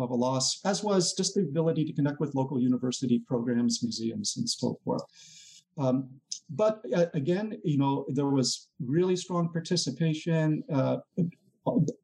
of 0.00 0.10
a 0.10 0.14
loss, 0.14 0.60
as 0.64 0.82
was 0.82 1.14
just 1.14 1.34
the 1.34 1.42
ability 1.42 1.84
to 1.84 1.92
connect 1.92 2.20
with 2.20 2.34
local 2.34 2.60
university 2.60 3.22
programs, 3.26 3.80
museums, 3.82 4.36
and 4.36 4.48
so 4.48 4.78
forth. 4.84 5.02
Um, 5.78 6.08
but 6.50 6.82
uh, 6.94 7.06
again, 7.14 7.58
you 7.64 7.78
know, 7.78 8.04
there 8.08 8.28
was 8.28 8.68
really 8.84 9.16
strong 9.16 9.50
participation. 9.52 10.62
Uh, 10.72 10.98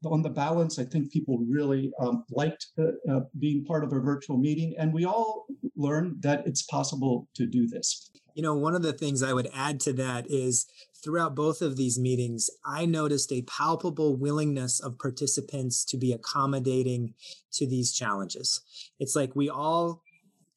on 0.05 0.23
the 0.23 0.31
balance, 0.31 0.79
I 0.79 0.85
think 0.85 1.11
people 1.11 1.39
really 1.39 1.91
um, 1.99 2.25
liked 2.31 2.67
uh, 2.79 2.89
uh, 3.11 3.21
being 3.39 3.65
part 3.65 3.85
of 3.85 3.93
a 3.93 3.99
virtual 3.99 4.37
meeting, 4.37 4.75
and 4.79 4.93
we 4.93 5.05
all 5.05 5.47
learned 5.75 6.23
that 6.23 6.47
it's 6.47 6.63
possible 6.63 7.29
to 7.35 7.47
do 7.47 7.67
this. 7.67 8.11
You 8.35 8.43
know, 8.43 8.55
one 8.55 8.75
of 8.75 8.83
the 8.83 8.93
things 8.93 9.23
I 9.23 9.33
would 9.33 9.49
add 9.55 9.81
to 9.81 9.95
that 9.95 10.31
is 10.31 10.67
throughout 11.03 11.35
both 11.35 11.63
of 11.63 11.77
these 11.77 11.99
meetings, 11.99 12.51
I 12.67 12.85
noticed 12.85 13.33
a 13.33 13.43
palpable 13.43 14.15
willingness 14.15 14.79
of 14.79 14.99
participants 14.99 15.85
to 15.87 15.97
be 15.97 16.13
accommodating 16.13 17.15
to 17.53 17.67
these 17.67 17.95
challenges. 17.95 18.61
It's 19.01 19.17
like 19.17 19.35
we 19.35 19.49
all 19.49 20.03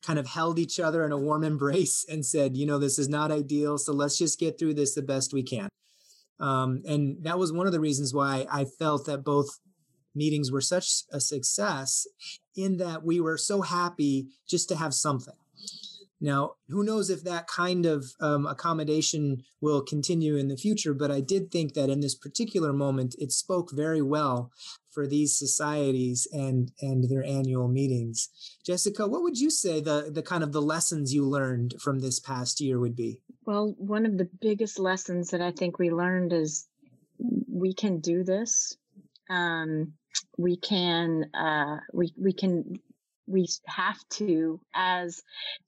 kind 0.05 0.19
of 0.19 0.27
held 0.27 0.59
each 0.59 0.79
other 0.79 1.05
in 1.05 1.11
a 1.11 1.17
warm 1.17 1.43
embrace 1.43 2.05
and 2.09 2.25
said, 2.25 2.55
you 2.55 2.65
know, 2.65 2.77
this 2.79 2.97
is 2.97 3.09
not 3.09 3.31
ideal. 3.31 3.77
So 3.77 3.93
let's 3.93 4.17
just 4.17 4.39
get 4.39 4.57
through 4.57 4.75
this 4.75 4.95
the 4.95 5.01
best 5.01 5.33
we 5.33 5.43
can. 5.43 5.69
Um, 6.39 6.81
and 6.87 7.17
that 7.23 7.37
was 7.37 7.51
one 7.51 7.67
of 7.67 7.73
the 7.73 7.79
reasons 7.81 8.13
why 8.13 8.45
I 8.49 8.65
felt 8.65 9.05
that 9.07 9.25
both 9.25 9.59
meetings 10.15 10.51
were 10.51 10.61
such 10.61 11.03
a 11.11 11.19
success 11.19 12.07
in 12.55 12.77
that 12.77 13.03
we 13.03 13.19
were 13.19 13.37
so 13.37 13.61
happy 13.61 14.27
just 14.47 14.69
to 14.69 14.75
have 14.75 14.93
something. 14.93 15.35
Now, 16.21 16.55
who 16.67 16.83
knows 16.83 17.09
if 17.09 17.23
that 17.23 17.47
kind 17.47 17.85
of 17.85 18.05
um, 18.19 18.45
accommodation 18.45 19.43
will 19.61 19.81
continue 19.81 20.35
in 20.35 20.49
the 20.49 20.57
future, 20.57 20.93
but 20.93 21.11
I 21.11 21.21
did 21.21 21.49
think 21.49 21.73
that 21.73 21.89
in 21.89 22.01
this 22.01 22.15
particular 22.15 22.73
moment, 22.73 23.15
it 23.19 23.31
spoke 23.31 23.71
very 23.71 24.01
well 24.01 24.51
for 24.91 25.07
these 25.07 25.37
societies 25.37 26.27
and, 26.33 26.71
and 26.81 27.09
their 27.09 27.23
annual 27.23 27.67
meetings. 27.67 28.29
Jessica, 28.65 29.07
what 29.07 29.21
would 29.21 29.39
you 29.39 29.49
say 29.49 29.79
the, 29.79 30.09
the 30.11 30.23
kind 30.23 30.43
of 30.43 30.51
the 30.51 30.61
lessons 30.61 31.13
you 31.13 31.25
learned 31.25 31.75
from 31.79 31.99
this 31.99 32.19
past 32.19 32.59
year 32.59 32.79
would 32.79 32.95
be? 32.95 33.21
Well, 33.45 33.75
one 33.77 34.05
of 34.05 34.17
the 34.17 34.29
biggest 34.41 34.77
lessons 34.77 35.29
that 35.29 35.41
I 35.41 35.51
think 35.51 35.79
we 35.79 35.89
learned 35.89 36.33
is 36.33 36.67
we 37.47 37.73
can 37.73 37.99
do 37.99 38.23
this. 38.23 38.75
Um, 39.29 39.93
we 40.37 40.57
can 40.57 41.29
uh, 41.33 41.77
we 41.93 42.13
we 42.17 42.33
can 42.33 42.79
we 43.29 43.47
have 43.67 43.97
to, 44.11 44.59
as 44.73 45.21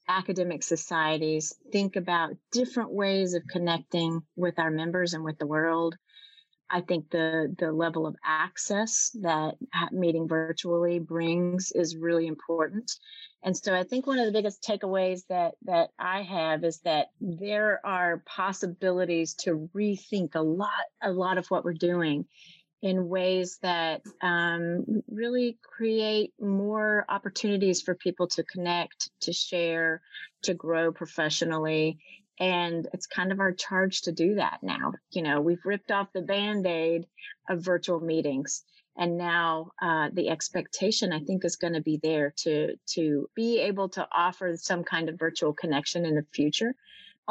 academic 0.07 0.63
societies, 0.63 1.53
think 1.71 1.95
about 1.95 2.35
different 2.51 2.91
ways 2.91 3.33
of 3.33 3.43
connecting 3.49 4.21
with 4.35 4.59
our 4.59 4.71
members 4.71 5.13
and 5.13 5.23
with 5.23 5.37
the 5.37 5.47
world. 5.47 5.95
I 6.73 6.81
think 6.81 7.09
the 7.09 7.53
the 7.59 7.71
level 7.71 8.07
of 8.07 8.15
access 8.25 9.11
that 9.21 9.55
meeting 9.91 10.27
virtually 10.27 10.99
brings 10.99 11.71
is 11.73 11.97
really 11.97 12.27
important. 12.27 12.91
And 13.43 13.57
so 13.57 13.75
I 13.75 13.83
think 13.83 14.07
one 14.07 14.19
of 14.19 14.25
the 14.25 14.31
biggest 14.31 14.63
takeaways 14.63 15.23
that 15.27 15.55
that 15.63 15.89
I 15.99 16.21
have 16.21 16.63
is 16.63 16.79
that 16.79 17.07
there 17.19 17.85
are 17.85 18.23
possibilities 18.25 19.33
to 19.41 19.69
rethink 19.75 20.35
a 20.35 20.41
lot 20.41 20.69
a 21.01 21.11
lot 21.11 21.37
of 21.37 21.47
what 21.47 21.65
we're 21.65 21.73
doing 21.73 22.25
in 22.81 23.09
ways 23.09 23.59
that 23.61 24.01
um, 24.21 25.03
really 25.09 25.57
create 25.61 26.33
more 26.39 27.05
opportunities 27.09 27.81
for 27.81 27.93
people 27.93 28.27
to 28.27 28.43
connect, 28.43 29.09
to 29.21 29.33
share, 29.33 30.01
to 30.43 30.53
grow 30.53 30.91
professionally. 30.91 31.99
And 32.39 32.87
it's 32.93 33.05
kind 33.05 33.31
of 33.31 33.39
our 33.39 33.51
charge 33.51 34.01
to 34.03 34.11
do 34.11 34.35
that 34.35 34.59
now. 34.63 34.93
You 35.11 35.21
know, 35.21 35.41
we've 35.41 35.63
ripped 35.63 35.91
off 35.91 36.07
the 36.13 36.23
band 36.23 36.65
aid 36.65 37.05
of 37.47 37.61
virtual 37.61 37.99
meetings. 37.99 38.63
And 38.97 39.17
now 39.17 39.71
uh, 39.81 40.09
the 40.11 40.29
expectation, 40.29 41.13
I 41.13 41.19
think, 41.19 41.45
is 41.45 41.55
going 41.55 41.73
to 41.73 41.81
be 41.81 41.99
there 42.01 42.33
to 42.37 42.75
to 42.93 43.29
be 43.35 43.59
able 43.59 43.89
to 43.89 44.07
offer 44.11 44.57
some 44.57 44.83
kind 44.83 45.07
of 45.07 45.19
virtual 45.19 45.53
connection 45.53 46.05
in 46.05 46.15
the 46.15 46.25
future 46.33 46.75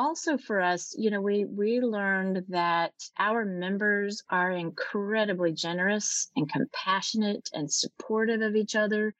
also 0.01 0.39
for 0.39 0.63
us, 0.63 0.95
you 0.97 1.11
know, 1.11 1.21
we 1.21 1.45
we 1.45 1.81
learned 1.81 2.45
that 2.49 2.95
our 3.19 3.45
members 3.45 4.23
are 4.31 4.51
incredibly 4.51 5.53
generous 5.53 6.31
and 6.37 6.51
compassionate 6.51 7.51
and 7.53 7.71
supportive 7.71 8.41
of 8.41 8.57
each 8.57 8.75
other. 8.77 9.15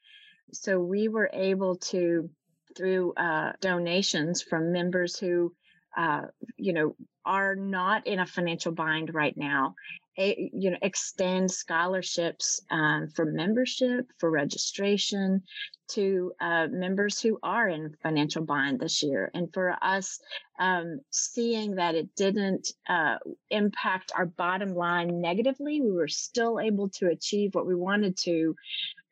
So 0.53 0.81
we 0.81 1.09
were 1.09 1.31
able 1.33 1.77
to, 1.93 2.31
through 2.77 3.13
uh, 3.15 3.53
donations 3.61 4.43
from 4.43 4.73
members 4.73 5.19
who, 5.19 5.53
uh, 5.97 6.23
you 6.57 6.73
know, 6.73 6.97
are 7.27 7.55
not 7.55 8.07
in 8.07 8.19
a 8.19 8.27
financial 8.27 8.73
bind 8.73 9.13
right 9.15 9.37
now, 9.37 9.75
you 10.21 10.71
know, 10.71 10.77
extend 10.83 11.51
scholarships 11.51 12.61
um, 12.71 13.09
for 13.15 13.25
membership, 13.25 14.07
for 14.19 14.31
registration, 14.31 15.43
to 15.89 16.33
uh, 16.41 16.69
members 16.71 17.21
who 17.21 17.39
are 17.43 17.69
in 17.69 17.95
financial 18.03 18.45
bind 18.45 18.79
this 18.79 19.03
year. 19.03 19.31
And 19.35 19.53
for 19.53 19.77
us, 19.83 20.21
um, 20.59 21.01
seeing 21.11 21.77
that 21.77 21.95
it 21.95 22.15
didn't 22.15 22.73
uh, 22.89 23.17
impact 23.51 24.13
our 24.15 24.27
bottom 24.27 24.75
line 24.75 25.21
negatively, 25.21 25.81
we 25.81 25.91
were 25.91 26.09
still 26.09 26.61
able 26.61 26.89
to 26.91 27.09
achieve 27.09 27.55
what 27.55 27.67
we 27.67 27.75
wanted 27.75 28.17
to. 28.19 28.55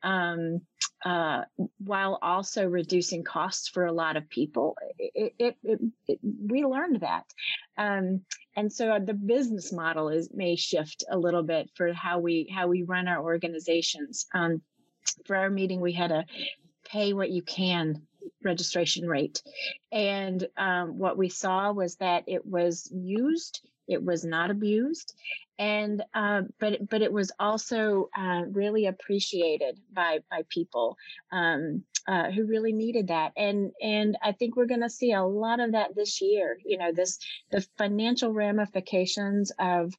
Um, 0.02 0.60
uh, 1.04 1.42
while 1.78 2.18
also 2.22 2.66
reducing 2.66 3.22
costs 3.22 3.68
for 3.68 3.86
a 3.86 3.92
lot 3.92 4.16
of 4.16 4.28
people. 4.28 4.76
It, 4.98 5.34
it, 5.38 5.56
it 5.62 6.18
we 6.22 6.64
learned 6.64 7.00
that. 7.00 7.24
Um, 7.78 8.22
and 8.56 8.72
so 8.72 8.98
the 8.98 9.14
business 9.14 9.72
model 9.72 10.08
is 10.08 10.30
may 10.34 10.56
shift 10.56 11.04
a 11.10 11.16
little 11.16 11.44
bit 11.44 11.70
for 11.74 11.92
how 11.92 12.18
we 12.18 12.52
how 12.52 12.66
we 12.66 12.82
run 12.82 13.08
our 13.08 13.22
organizations. 13.22 14.26
Um, 14.34 14.60
for 15.24 15.36
our 15.36 15.48
meeting, 15.48 15.80
we 15.80 15.92
had 15.92 16.10
a 16.10 16.24
pay 16.84 17.12
what 17.12 17.30
you 17.30 17.42
can 17.42 18.02
registration 18.42 19.06
rate. 19.06 19.42
And 19.92 20.46
um, 20.56 20.98
what 20.98 21.16
we 21.16 21.28
saw 21.28 21.72
was 21.72 21.96
that 21.96 22.24
it 22.26 22.44
was 22.44 22.90
used, 22.92 23.60
it 23.86 24.02
was 24.02 24.24
not 24.24 24.50
abused, 24.50 25.14
and 25.58 26.02
uh, 26.14 26.42
but 26.58 26.88
but 26.88 27.02
it 27.02 27.12
was 27.12 27.32
also 27.38 28.08
uh, 28.16 28.42
really 28.50 28.86
appreciated 28.86 29.78
by 29.92 30.20
by 30.30 30.42
people 30.48 30.96
um, 31.32 31.84
uh, 32.06 32.30
who 32.30 32.46
really 32.46 32.72
needed 32.72 33.08
that. 33.08 33.32
And 33.36 33.72
and 33.82 34.16
I 34.22 34.32
think 34.32 34.56
we're 34.56 34.66
going 34.66 34.82
to 34.82 34.90
see 34.90 35.12
a 35.12 35.24
lot 35.24 35.60
of 35.60 35.72
that 35.72 35.94
this 35.94 36.20
year. 36.20 36.58
You 36.64 36.78
know, 36.78 36.92
this 36.92 37.18
the 37.50 37.66
financial 37.76 38.32
ramifications 38.32 39.52
of 39.58 39.92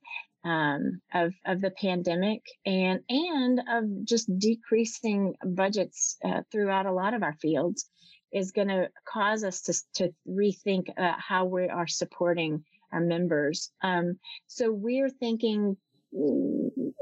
um, 0.44 1.02
of 1.14 1.34
of 1.46 1.62
the 1.62 1.72
pandemic 1.72 2.42
and 2.66 3.02
and 3.10 3.62
of 3.70 4.06
just 4.06 4.40
decreasing 4.40 5.36
budgets 5.44 6.18
uh, 6.24 6.42
throughout 6.52 6.86
a 6.86 6.94
lot 6.94 7.14
of 7.14 7.24
our 7.24 7.34
fields 7.34 7.90
is 8.32 8.52
going 8.52 8.68
to 8.68 8.90
cause 9.06 9.44
us 9.44 9.62
to 9.62 9.74
to 9.96 10.14
rethink 10.28 10.90
uh, 10.98 11.14
how 11.18 11.46
we 11.46 11.68
are 11.68 11.88
supporting 11.88 12.64
our 12.92 13.02
members. 13.02 13.72
Um, 13.82 14.20
so 14.48 14.72
we're 14.72 15.10
thinking 15.10 15.78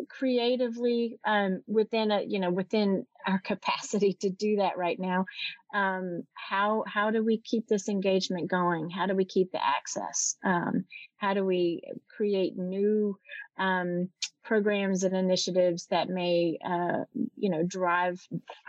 creatively 0.09 1.19
um, 1.25 1.61
within 1.67 2.11
a 2.11 2.23
you 2.27 2.39
know 2.39 2.51
within 2.51 3.05
our 3.25 3.39
capacity 3.43 4.17
to 4.21 4.29
do 4.29 4.57
that 4.57 4.77
right 4.77 4.99
now. 4.99 5.25
Um, 5.73 6.23
how 6.33 6.83
how 6.87 7.11
do 7.11 7.23
we 7.23 7.37
keep 7.37 7.67
this 7.67 7.89
engagement 7.89 8.49
going? 8.49 8.89
How 8.89 9.05
do 9.05 9.15
we 9.15 9.25
keep 9.25 9.51
the 9.51 9.63
access? 9.63 10.35
Um, 10.43 10.85
how 11.17 11.33
do 11.33 11.45
we 11.45 11.81
create 12.15 12.57
new 12.57 13.17
um, 13.57 14.09
programs 14.43 15.03
and 15.03 15.15
initiatives 15.15 15.87
that 15.87 16.09
may 16.09 16.57
uh, 16.65 17.03
you 17.37 17.49
know 17.49 17.63
drive 17.63 18.19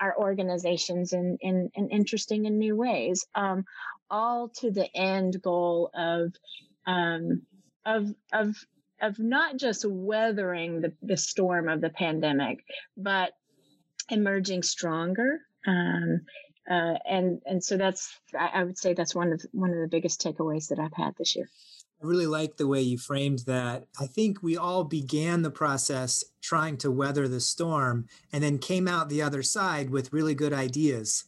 our 0.01 0.17
organizations 0.19 1.13
in, 1.13 1.39
in, 1.41 1.71
in 1.75 1.89
interesting 1.91 2.47
and 2.47 2.59
new 2.59 2.77
ways? 2.77 3.27
Um, 3.35 3.65
all 4.11 4.49
to 4.49 4.71
the 4.71 4.89
end 4.97 5.41
goal 5.43 5.91
of 5.95 6.33
um, 6.89 7.43
of 7.87 8.13
of 8.33 8.57
of 9.01 9.19
not 9.21 9.57
just 9.57 9.85
weathering 9.85 10.81
the, 10.81 10.93
the 11.03 11.17
storm 11.17 11.69
of 11.69 11.81
the 11.81 11.91
pandemic, 11.91 12.65
but 12.97 13.33
emerging 14.11 14.63
stronger. 14.65 15.41
Um, 15.67 16.23
uh, 16.69 16.95
and 17.09 17.41
and 17.47 17.63
so 17.63 17.77
that's 17.77 18.19
I, 18.39 18.61
I, 18.61 18.65
would 18.65 18.79
say 18.79 18.95
that's 18.95 19.15
one 19.15 19.33
of 19.33 19.43
one 19.53 19.71
of 19.71 19.79
the 19.79 19.89
biggest 19.89 20.21
takeaways 20.21 20.69
that 20.69 20.79
I've 20.79 20.95
had 20.95 21.15
this 21.17 21.37
year. 21.37 21.49
I 22.03 22.07
really 22.07 22.27
like 22.27 22.57
the 22.57 22.67
way 22.67 22.81
you 22.81 22.97
framed 22.97 23.41
that. 23.41 23.87
I 23.99 24.07
think 24.07 24.43
we 24.43 24.57
all 24.57 24.85
began 24.85 25.43
the 25.43 25.51
process 25.51 26.25
trying 26.41 26.77
to 26.79 26.91
weather 26.91 27.27
the 27.27 27.41
storm 27.41 28.07
and 28.33 28.43
then 28.43 28.59
came 28.59 28.87
out 28.87 29.09
the 29.09 29.23
other 29.23 29.43
side 29.43 29.91
with 29.91 30.13
really 30.13 30.35
good 30.35 30.53
ideas 30.53 31.25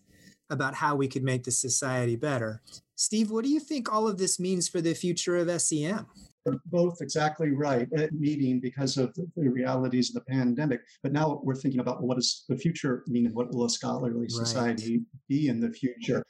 about 0.48 0.76
how 0.76 0.94
we 0.94 1.08
could 1.08 1.24
make 1.24 1.44
the 1.44 1.50
society 1.50 2.16
better. 2.16 2.60
Steve, 3.00 3.30
what 3.30 3.44
do 3.44 3.50
you 3.50 3.60
think 3.60 3.90
all 3.90 4.06
of 4.06 4.18
this 4.18 4.38
means 4.38 4.68
for 4.68 4.82
the 4.82 4.92
future 4.92 5.38
of 5.38 5.50
SEM? 5.62 6.06
both 6.66 7.00
exactly 7.00 7.50
right 7.50 7.88
at 7.96 8.12
meeting 8.12 8.58
because 8.60 8.98
of 8.98 9.14
the, 9.14 9.48
realities 9.48 10.08
of 10.10 10.14
the 10.14 10.32
pandemic. 10.32 10.80
But 11.02 11.12
now 11.12 11.40
we're 11.42 11.54
thinking 11.54 11.80
about 11.80 12.02
what 12.02 12.16
does 12.16 12.44
the 12.48 12.56
future 12.56 13.04
mean 13.06 13.26
and 13.26 13.34
what 13.34 13.54
will 13.54 13.64
a 13.64 13.70
scholarly 13.70 14.28
society 14.28 14.98
right. 14.98 15.06
be 15.28 15.48
in 15.48 15.60
the 15.60 15.70
future? 15.70 16.22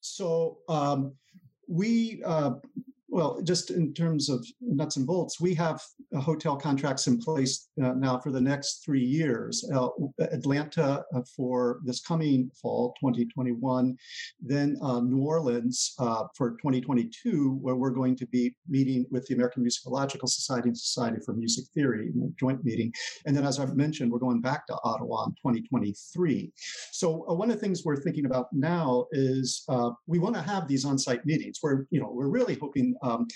So 0.00 0.58
um, 0.68 1.12
we 1.66 2.22
uh, 2.26 2.52
well, 3.10 3.40
just 3.42 3.70
in 3.70 3.94
terms 3.94 4.28
of 4.28 4.46
nuts 4.60 4.96
and 4.96 5.06
bolts, 5.06 5.40
we 5.40 5.54
have 5.54 5.80
uh, 6.14 6.20
hotel 6.20 6.56
contracts 6.56 7.06
in 7.06 7.18
place 7.18 7.68
uh, 7.82 7.92
now 7.94 8.18
for 8.18 8.30
the 8.30 8.40
next 8.40 8.84
three 8.84 9.04
years. 9.04 9.68
Uh, 9.74 9.88
Atlanta 10.20 11.02
uh, 11.14 11.22
for 11.34 11.80
this 11.84 12.00
coming 12.00 12.50
fall, 12.60 12.94
2021, 13.00 13.96
then 14.42 14.76
uh, 14.82 15.00
New 15.00 15.22
Orleans 15.22 15.94
uh, 15.98 16.24
for 16.36 16.50
2022, 16.52 17.58
where 17.62 17.76
we're 17.76 17.90
going 17.90 18.14
to 18.16 18.26
be 18.26 18.54
meeting 18.68 19.06
with 19.10 19.26
the 19.26 19.34
American 19.34 19.64
Musicological 19.64 20.28
Society 20.28 20.68
and 20.68 20.78
Society 20.78 21.18
for 21.24 21.32
Music 21.32 21.64
Theory, 21.74 22.10
in 22.14 22.22
a 22.22 22.28
joint 22.38 22.62
meeting. 22.62 22.92
And 23.24 23.34
then, 23.34 23.46
as 23.46 23.58
I've 23.58 23.74
mentioned, 23.74 24.12
we're 24.12 24.18
going 24.18 24.42
back 24.42 24.66
to 24.66 24.76
Ottawa 24.84 25.24
in 25.24 25.30
2023. 25.32 26.52
So 26.92 27.10
one 27.34 27.50
of 27.50 27.56
the 27.56 27.60
things 27.60 27.84
we're 27.84 27.96
thinking 27.96 28.26
about 28.26 28.48
now 28.52 29.06
is 29.12 29.64
we 30.06 30.18
want 30.18 30.34
to 30.34 30.42
have 30.42 30.68
these 30.68 30.84
on-site 30.84 31.24
meetings. 31.24 31.60
We're, 31.62 31.86
you 31.90 32.00
know, 32.00 32.10
we're 32.12 32.28
really 32.28 32.56
hoping 32.60 32.94
um, 33.02 33.26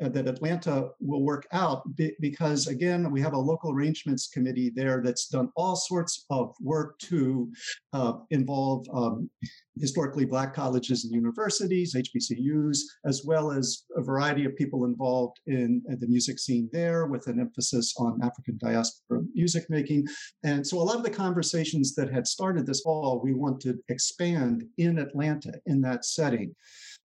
that 0.00 0.26
Atlanta 0.28 0.88
will 1.00 1.22
work 1.22 1.46
out 1.52 1.82
because, 2.20 2.66
again, 2.66 3.10
we 3.10 3.20
have 3.20 3.34
a 3.34 3.38
local 3.38 3.72
arrangements 3.72 4.28
committee 4.28 4.70
there 4.74 5.02
that's 5.04 5.28
done 5.28 5.50
all 5.56 5.76
sorts 5.76 6.24
of 6.30 6.54
work 6.60 6.98
to 7.00 7.50
uh, 7.92 8.14
involve 8.30 8.86
um, 8.92 9.30
historically 9.78 10.24
black 10.24 10.54
colleges 10.54 11.04
and 11.04 11.14
universities, 11.14 11.94
HBCUs, 11.94 12.78
as 13.04 13.22
well 13.24 13.50
as 13.50 13.84
a 13.96 14.02
variety 14.02 14.44
of 14.44 14.56
people 14.56 14.84
involved 14.84 15.38
in, 15.46 15.82
in, 15.88 15.98
the 16.00 16.06
music 16.06 16.38
scene 16.38 16.68
there 16.72 17.06
with 17.06 17.26
an 17.26 17.40
emphasis 17.40 17.94
on 17.98 18.20
African 18.22 18.58
diaspora 18.58 19.20
music 19.34 19.64
making. 19.68 20.06
And 20.44 20.66
so 20.66 20.78
a 20.78 20.84
lot 20.84 20.96
of 20.96 21.02
the 21.02 21.10
conversations 21.10 21.94
that 21.94 22.12
had 22.12 22.26
started 22.26 22.66
this 22.66 22.80
fall, 22.80 23.20
we 23.22 23.34
want 23.34 23.60
to 23.62 23.78
expand 23.88 24.64
in 24.78 24.98
Atlanta 24.98 25.52
in 25.66 25.80
that 25.82 26.04
setting. 26.04 26.54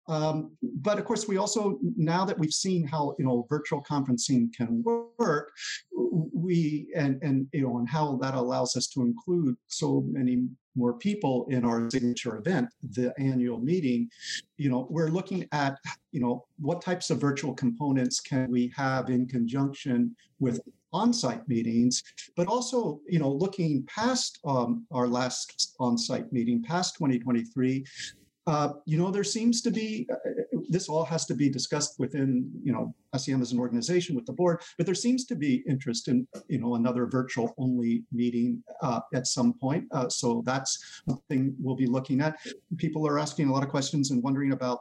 Um, 0.07 0.51
but 0.61 0.97
of 0.97 1.05
course, 1.05 1.27
we 1.27 1.37
also 1.37 1.77
now 1.95 2.25
that 2.25 2.37
we've 2.37 2.53
seen 2.53 2.85
how 2.85 3.15
you 3.19 3.25
know 3.25 3.45
virtual 3.49 3.83
conferencing 3.83 4.53
can 4.53 4.83
work, 5.17 5.51
we 6.33 6.87
and 6.95 7.21
and 7.21 7.47
you 7.53 7.61
know 7.61 7.77
and 7.77 7.87
how 7.87 8.17
that 8.21 8.33
allows 8.33 8.75
us 8.75 8.87
to 8.87 9.01
include 9.01 9.55
so 9.67 10.03
many 10.07 10.47
more 10.75 10.93
people 10.93 11.47
in 11.49 11.65
our 11.65 11.89
signature 11.89 12.37
event, 12.37 12.69
the 12.91 13.13
annual 13.19 13.59
meeting. 13.59 14.09
You 14.57 14.69
know, 14.69 14.87
we're 14.89 15.09
looking 15.09 15.47
at 15.51 15.77
you 16.11 16.19
know 16.19 16.45
what 16.59 16.81
types 16.81 17.09
of 17.09 17.21
virtual 17.21 17.53
components 17.53 18.19
can 18.19 18.49
we 18.49 18.73
have 18.75 19.09
in 19.09 19.27
conjunction 19.27 20.15
with 20.39 20.61
on-site 20.93 21.47
meetings, 21.47 22.03
but 22.35 22.47
also, 22.47 22.99
you 23.07 23.19
know, 23.19 23.31
looking 23.31 23.83
past 23.83 24.39
um, 24.45 24.85
our 24.91 25.07
last 25.07 25.75
on-site 25.79 26.31
meeting, 26.33 26.61
past 26.61 26.95
2023, 26.95 27.85
uh, 28.51 28.73
you 28.85 28.97
know, 28.97 29.09
there 29.09 29.23
seems 29.23 29.61
to 29.61 29.71
be, 29.71 30.05
uh, 30.11 30.15
this 30.67 30.89
all 30.89 31.05
has 31.05 31.25
to 31.25 31.33
be 31.33 31.49
discussed 31.49 31.97
within, 31.99 32.51
you 32.61 32.73
know, 32.73 32.93
SEM 33.15 33.41
as 33.41 33.53
an 33.53 33.59
organization 33.59 34.13
with 34.13 34.25
the 34.25 34.33
board, 34.33 34.61
but 34.77 34.85
there 34.85 34.93
seems 34.93 35.23
to 35.23 35.35
be 35.35 35.63
interest 35.69 36.09
in, 36.09 36.27
you 36.49 36.59
know, 36.59 36.75
another 36.75 37.05
virtual 37.05 37.53
only 37.57 38.03
meeting 38.11 38.61
uh, 38.81 38.99
at 39.13 39.25
some 39.25 39.53
point. 39.53 39.85
Uh, 39.93 40.09
so 40.09 40.43
that's 40.45 41.01
something 41.07 41.55
we'll 41.61 41.77
be 41.77 41.87
looking 41.87 42.19
at. 42.19 42.35
People 42.75 43.07
are 43.07 43.19
asking 43.19 43.47
a 43.47 43.53
lot 43.53 43.63
of 43.63 43.69
questions 43.69 44.11
and 44.11 44.21
wondering 44.21 44.51
about 44.51 44.79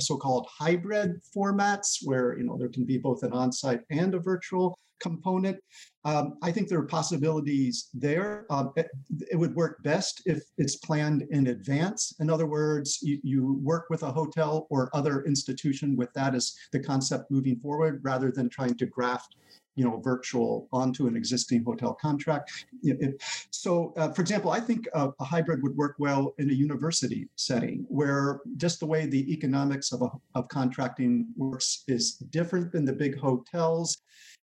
so-called 0.00 0.48
hybrid 0.58 1.20
formats 1.36 1.98
where, 2.04 2.36
you 2.38 2.44
know, 2.44 2.56
there 2.58 2.68
can 2.68 2.84
be 2.84 2.98
both 2.98 3.22
an 3.22 3.32
on-site 3.32 3.80
and 3.90 4.14
a 4.14 4.18
virtual 4.18 4.78
component. 5.00 5.58
Um, 6.04 6.38
I 6.42 6.50
think 6.52 6.68
there 6.68 6.78
are 6.78 6.86
possibilities 6.86 7.88
there. 7.94 8.46
Um, 8.50 8.72
it, 8.76 8.88
it, 9.32 9.36
would 9.36 9.54
work 9.54 9.82
best 9.82 10.22
if 10.24 10.42
it's 10.56 10.76
planned 10.76 11.24
in 11.30 11.48
advance. 11.48 12.14
In 12.20 12.30
other 12.30 12.46
words, 12.46 12.98
you, 13.02 13.18
you, 13.22 13.60
work 13.62 13.86
with 13.90 14.02
a 14.02 14.12
hotel 14.12 14.66
or 14.70 14.90
other 14.94 15.24
institution 15.24 15.96
with 15.96 16.12
that 16.14 16.34
as 16.34 16.54
the 16.72 16.80
concept 16.80 17.30
moving 17.30 17.58
forward 17.58 18.00
rather 18.02 18.30
than 18.30 18.48
trying 18.48 18.76
to 18.76 18.86
graft 18.86 19.36
you 19.76 19.84
know, 19.84 20.00
virtual 20.00 20.68
onto 20.72 21.06
an 21.06 21.16
existing 21.16 21.64
hotel 21.64 21.94
contract. 21.94 22.50
It, 22.82 23.22
so, 23.50 23.92
uh, 23.96 24.12
for 24.12 24.22
example, 24.22 24.50
I 24.50 24.60
think 24.60 24.86
a, 24.94 25.10
a, 25.18 25.24
hybrid 25.24 25.62
would 25.62 25.76
work 25.76 25.96
well 25.98 26.34
in 26.38 26.50
a 26.50 26.52
university 26.52 27.28
setting 27.36 27.84
where 27.88 28.40
just 28.56 28.80
the 28.80 28.86
way 28.86 29.06
the 29.06 29.32
economics 29.32 29.92
of, 29.92 30.02
a, 30.02 30.10
of 30.34 30.48
contracting 30.48 31.26
works 31.36 31.84
is 31.88 32.14
different 32.14 32.72
than 32.72 32.84
the 32.84 32.92
big 32.92 33.18
hotels. 33.18 33.98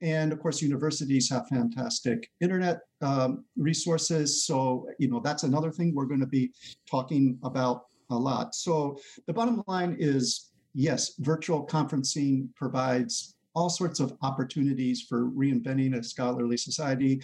And 0.01 0.31
of 0.31 0.39
course, 0.39 0.61
universities 0.61 1.29
have 1.29 1.47
fantastic 1.47 2.29
internet 2.41 2.81
um, 3.01 3.45
resources. 3.55 4.45
So, 4.45 4.87
you 4.99 5.09
know, 5.09 5.19
that's 5.19 5.43
another 5.43 5.71
thing 5.71 5.95
we're 5.95 6.05
going 6.05 6.19
to 6.19 6.27
be 6.27 6.51
talking 6.89 7.39
about 7.43 7.85
a 8.09 8.15
lot. 8.15 8.53
So, 8.53 8.99
the 9.25 9.33
bottom 9.33 9.63
line 9.67 9.95
is 9.97 10.51
yes, 10.75 11.13
virtual 11.19 11.65
conferencing 11.65 12.53
provides 12.55 13.34
all 13.55 13.69
sorts 13.69 13.99
of 13.99 14.15
opportunities 14.21 15.01
for 15.01 15.29
reinventing 15.29 15.97
a 15.97 16.03
scholarly 16.03 16.57
society, 16.57 17.21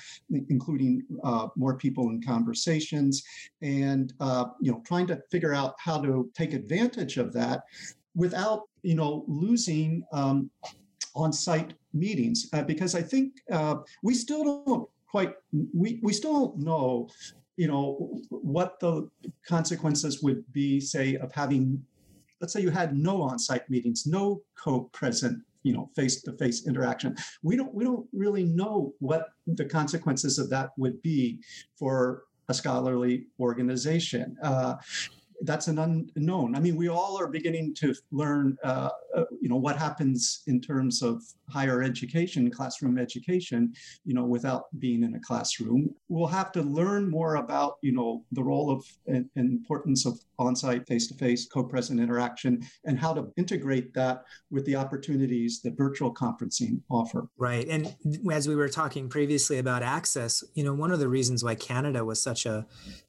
including 0.50 1.04
uh, 1.24 1.48
more 1.56 1.76
people 1.76 2.10
in 2.10 2.22
conversations, 2.22 3.24
and 3.62 4.14
uh, 4.20 4.46
you 4.60 4.72
know, 4.72 4.82
trying 4.86 5.08
to 5.08 5.22
figure 5.30 5.54
out 5.54 5.76
how 5.78 6.00
to 6.02 6.32
take 6.34 6.54
advantage 6.54 7.18
of 7.18 7.34
that 7.34 7.64
without 8.16 8.64
you 8.82 8.96
know 8.96 9.26
losing 9.28 10.04
um, 10.14 10.50
on-site 11.16 11.74
meetings. 11.94 12.50
Uh, 12.54 12.64
because 12.64 12.96
I 12.96 13.02
think 13.02 13.34
uh, 13.52 13.76
we 14.04 14.14
still 14.14 14.64
don't 14.66 14.90
quite 15.10 15.34
we 15.74 16.00
we 16.02 16.14
still 16.14 16.34
don't 16.34 16.60
know 16.60 17.10
you 17.58 17.68
know 17.68 18.18
what 18.30 18.80
the 18.80 19.10
consequences 19.46 20.24
would 20.24 20.44
be 20.54 20.80
say 20.80 21.18
of 21.18 21.32
having 21.34 21.84
let's 22.40 22.54
say 22.54 22.62
you 22.62 22.70
had 22.70 22.98
no 22.98 23.22
on-site 23.22 23.70
meetings 23.70 24.08
no 24.08 24.42
co-present 24.56 25.44
you 25.64 25.74
know 25.74 25.90
face-to-face 25.96 26.68
interaction 26.68 27.16
we 27.44 27.56
don't 27.56 27.74
we 27.74 27.84
don't 27.84 28.08
really 28.14 28.44
know 28.44 28.94
what 29.00 29.30
the 29.48 29.66
consequences 29.66 30.40
of 30.40 30.50
that 30.50 30.72
would 30.78 31.02
be 31.02 31.40
for 31.78 32.24
a 32.50 32.54
scholarly 32.54 33.28
organization 33.40 34.36
uh, 34.44 34.76
that's 35.42 35.68
an 35.68 35.80
unknown. 35.80 36.56
I 36.56 36.60
mean, 36.60 36.76
we 36.76 36.90
all 36.90 37.20
are 37.20 37.28
beginning 37.28 37.74
to 37.76 37.94
learn, 38.12 38.58
uh, 38.64 38.90
uh, 39.16 39.26
you 39.42 39.50
know, 39.50 39.58
what 39.58 39.78
happens 39.78 40.44
in 40.48 40.62
terms 40.62 41.02
of 41.02 41.22
higher 41.50 41.82
education, 41.84 42.50
classroom 42.50 42.98
education, 42.98 43.74
you 44.06 44.14
know, 44.14 44.24
without 44.24 44.64
being 44.80 45.04
in 45.04 45.16
a 45.16 45.20
classroom. 45.20 45.94
We'll 46.10 46.28
have 46.28 46.52
to 46.54 46.62
learn 46.62 47.10
more 47.10 47.36
about, 47.36 47.78
you 47.82 47.92
know, 47.92 48.24
the 48.32 48.44
role 48.44 48.72
of 48.72 48.86
and, 49.08 49.30
and 49.36 49.52
importance 49.52 50.06
of 50.06 50.20
on-site, 50.40 50.88
face-to-face, 50.88 51.48
co-present 51.48 52.00
interaction, 52.00 52.64
and 52.86 52.98
how 52.98 53.14
to 53.14 53.32
integrate 53.38 53.94
that 53.94 54.24
with 54.50 54.66
the 54.66 54.76
opportunities 54.76 55.62
that 55.62 55.78
virtual 55.78 56.14
conferencing 56.14 56.82
offer. 56.90 57.28
Right, 57.38 57.68
and 57.68 57.94
as 58.32 58.48
we 58.48 58.56
were 58.56 58.70
talking 58.70 59.10
previously 59.10 59.58
about 59.58 59.84
access, 59.84 60.44
you 60.54 60.64
know, 60.64 60.74
one 60.74 60.92
of 60.92 61.00
the 61.00 61.10
reasons 61.10 61.44
why 61.44 61.56
Canada 61.56 62.06
was 62.06 62.22
such 62.22 62.46
a 62.46 62.66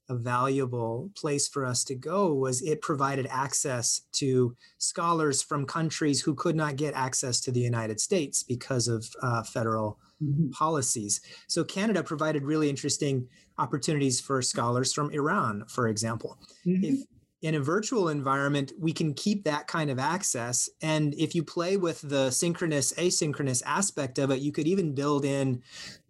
a 0.08 0.14
valuable 0.14 1.10
place 1.16 1.48
for 1.48 1.64
us 1.64 1.84
to 1.84 1.94
go 1.94 2.34
was 2.34 2.60
it 2.60 2.82
provided 2.82 3.26
access 3.30 4.02
to 4.12 4.54
scholars 4.76 5.42
from 5.42 5.64
countries 5.64 5.91
who 6.20 6.34
could 6.34 6.56
not 6.56 6.76
get 6.76 6.94
access 6.94 7.40
to 7.40 7.52
the 7.52 7.60
United 7.60 8.00
States 8.00 8.42
because 8.42 8.88
of 8.88 9.08
uh, 9.22 9.42
federal 9.42 9.98
mm-hmm. 10.22 10.50
policies. 10.50 11.20
So 11.46 11.64
Canada 11.64 12.02
provided 12.02 12.44
really 12.44 12.68
interesting 12.68 13.28
opportunities 13.58 14.20
for 14.20 14.40
scholars 14.42 14.92
from 14.92 15.10
Iran, 15.10 15.64
for 15.68 15.88
example. 15.88 16.38
Mm-hmm. 16.66 16.84
If 16.84 17.04
in 17.42 17.56
a 17.56 17.60
virtual 17.60 18.08
environment, 18.08 18.72
we 18.78 18.92
can 18.92 19.14
keep 19.14 19.44
that 19.44 19.66
kind 19.66 19.90
of 19.90 19.98
access. 19.98 20.70
And 20.80 21.12
if 21.14 21.34
you 21.34 21.42
play 21.42 21.76
with 21.76 22.00
the 22.00 22.30
synchronous, 22.30 22.92
asynchronous 22.92 23.62
aspect 23.66 24.18
of 24.18 24.30
it, 24.30 24.40
you 24.40 24.52
could 24.52 24.68
even 24.68 24.94
build 24.94 25.24
in 25.24 25.60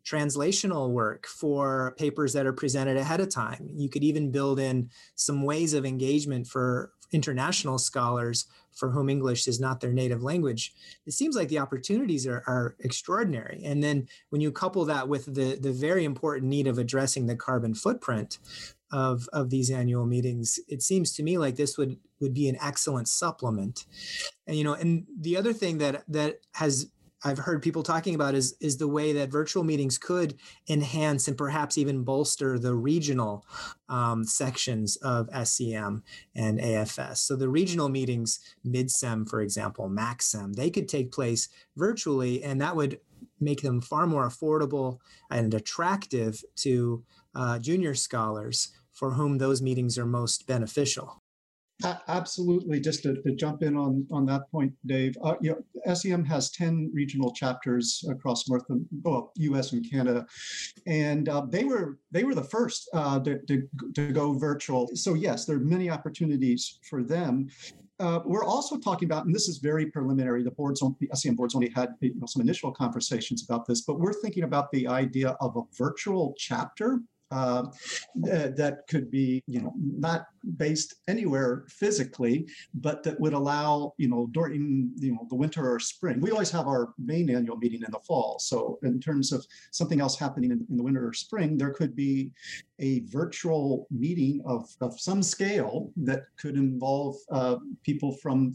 translational 0.05 0.91
work 0.91 1.27
for 1.27 1.95
papers 1.97 2.35
that 2.35 2.47
are 2.47 2.53
presented 2.53 2.99
ahead 2.99 3.21
of 3.21 3.31
time. 3.31 3.71
You 3.75 3.89
could 3.89 4.05
even 4.05 4.31
build 4.31 4.61
in 4.61 4.91
some 5.15 5.43
ways 5.43 5.73
of 5.73 5.87
engagement 5.87 6.49
for 6.49 6.93
international 7.13 7.79
scholars 7.79 8.47
for 8.73 8.91
whom 8.91 9.11
English 9.11 9.47
is 9.47 9.61
not 9.61 9.81
their 9.81 9.93
native 9.93 10.23
language. 10.23 10.73
It 11.07 11.13
seems 11.13 11.37
like 11.37 11.49
the 11.49 11.59
opportunities 11.59 12.27
are, 12.27 12.43
are 12.47 12.75
extraordinary. 12.81 13.63
And 13.65 13.83
then 13.83 14.09
when 14.31 14.41
you 14.41 14.51
couple 14.51 14.85
that 14.87 15.09
with 15.09 15.27
the, 15.27 15.59
the 15.61 15.73
very 15.73 16.05
important 16.05 16.49
need 16.49 16.67
of 16.67 16.79
addressing 16.79 17.27
the 17.27 17.37
carbon 17.37 17.75
footprint 17.75 18.39
of, 18.91 19.29
of 19.33 19.51
these 19.51 19.71
annual 19.71 20.07
meetings, 20.07 20.59
it 20.69 20.83
seems 20.83 21.13
to 21.15 21.23
me 21.23 21.39
like 21.39 21.57
this 21.57 21.77
would, 21.77 21.99
would 22.21 22.35
be 22.35 22.49
an 22.49 22.57
excellent 22.63 23.09
supplement. 23.09 23.85
And, 24.47 24.57
you 24.57 24.65
know, 24.65 24.75
and 24.75 25.07
the 25.21 25.37
other 25.37 25.53
thing 25.53 25.79
that, 25.79 26.05
that 26.09 26.41
has 26.55 26.91
I've 27.25 27.39
heard 27.39 27.63
people 27.63 27.83
talking 27.83 28.15
about 28.15 28.35
is 28.35 28.57
is 28.61 28.79
the 28.79 28.89
way 28.89 29.13
that 29.13 29.31
virtual 29.31 29.65
meetings 29.65 29.99
could 29.99 30.35
enhance 30.69 31.29
and 31.29 31.39
perhaps 31.39 31.79
even 31.79 32.05
bolster 32.05 32.59
the 32.59 32.75
regional 32.75 33.45
um, 33.89 34.25
sections 34.25 34.97
of 34.97 35.29
SEM 35.47 36.03
and 36.35 36.59
AFS. 36.59 37.19
So 37.19 37.37
the 37.37 37.49
regional 37.49 37.89
meetings, 37.89 38.41
MidSem, 38.67 39.29
for 39.29 39.41
example, 39.41 39.89
MACSEM, 39.89 40.55
they 40.55 40.71
could 40.71 40.89
take 40.89 41.13
place 41.13 41.49
virtually, 41.77 42.43
and 42.43 42.61
that 42.61 42.77
would 42.77 43.01
make 43.41 43.63
them 43.63 43.81
far 43.81 44.07
more 44.07 44.27
affordable 44.29 44.99
and 45.31 45.53
attractive 45.55 46.43
to 46.57 47.05
uh, 47.35 47.59
junior 47.59 47.95
scholars 47.95 48.73
for 48.93 49.13
whom 49.13 49.39
those 49.39 49.63
meetings 49.63 49.99
are 49.99 50.07
most 50.07 50.47
beneficial. 50.47 51.23
Absolutely. 52.09 52.81
Just 52.81 53.03
to, 53.03 53.21
to, 53.23 53.35
jump 53.35 53.63
in 53.63 53.77
on, 53.77 54.07
on 54.11 54.27
that 54.27 54.51
point, 54.51 54.73
Dave, 54.87 55.17
uh, 55.23 55.35
you 55.41 55.51
know, 55.51 55.95
SEM 55.95 56.25
has 56.25 56.51
10 56.51 56.91
regional 56.95 57.33
chapters 57.33 58.05
across 58.09 58.49
North, 58.49 58.65
well, 59.03 59.33
U.S. 59.37 59.73
and 59.73 59.89
Canada, 59.89 60.27
and 60.87 61.29
uh, 61.29 61.43
they 61.49 61.65
were 61.65 61.99
they 62.11 62.25
were 62.25 62.35
the 62.35 62.45
first 62.45 62.89
uh, 62.93 63.19
to, 63.21 63.39
to, 63.47 63.69
to, 63.95 64.13
go 64.13 64.33
virtual. 64.35 64.89
So 64.95 65.15
yes, 65.15 65.45
there 65.45 65.57
are 65.57 65.61
many 65.61 65.91
opportunities 65.91 66.79
for 66.89 67.03
them. 67.03 67.49
Uh, 68.01 68.21
we're 68.25 68.45
also 68.45 68.79
talking 68.79 69.07
about, 69.07 69.27
and 69.27 69.35
this 69.35 69.49
is 69.49 69.59
very 69.59 69.87
preliminary. 69.87 70.43
The 70.43 70.51
boards, 70.51 70.81
the 70.81 71.09
SEM 71.15 71.37
boards, 71.37 71.55
only 71.55 71.71
had 71.75 71.91
you 72.01 72.15
know, 72.17 72.27
some 72.27 72.43
initial 72.43 72.73
conversations 72.73 73.45
about 73.49 73.67
this, 73.67 73.83
but 73.83 74.01
we're 74.01 74.13
thinking 74.13 74.43
about 74.43 74.73
the 74.73 74.89
idea 74.89 75.37
of 75.41 75.57
a 75.57 75.63
virtual 75.77 76.35
chapter 76.37 77.01
uh, 77.33 77.63
that 78.15 78.85
could 78.89 79.11
be, 79.11 79.43
you 79.47 79.61
know, 79.61 79.73
not 79.77 80.27
based 80.57 80.97
anywhere 81.09 81.65
physically, 81.69 82.47
but 82.75 83.03
that 83.03 83.19
would 83.21 83.33
allow, 83.33 83.95
you 83.97 84.09
know, 84.09 84.29
during, 84.33 84.93
you 84.99 85.13
know, 85.13 85.27
the 85.31 85.35
winter 85.35 85.73
or 85.73 85.79
spring. 85.79 86.21
We 86.21 86.31
always 86.31 86.51
have 86.51 86.67
our 86.67 86.93
main 86.99 87.31
annual 87.31 87.57
meeting 87.57 87.83
in 87.85 87.91
the 87.91 88.01
fall. 88.01 88.39
So 88.39 88.79
in 88.83 89.01
terms 89.01 89.33
of 89.33 89.47
something 89.71 90.01
else 90.01 90.19
happening 90.19 90.51
in, 90.51 90.67
in 90.71 90.77
the 90.77 90.83
winter 90.83 91.07
or 91.07 91.13
spring, 91.13 91.57
there 91.57 91.71
could 91.71 91.95
be 91.97 92.33
a 92.79 93.01
virtual 93.07 93.87
meeting 93.91 94.43
of, 94.45 94.69
of 94.81 95.01
some 95.01 95.23
scale 95.23 95.91
that 95.97 96.25
could 96.37 96.57
involve 96.57 97.17
uh, 97.31 97.57
people 97.83 98.13
from 98.17 98.55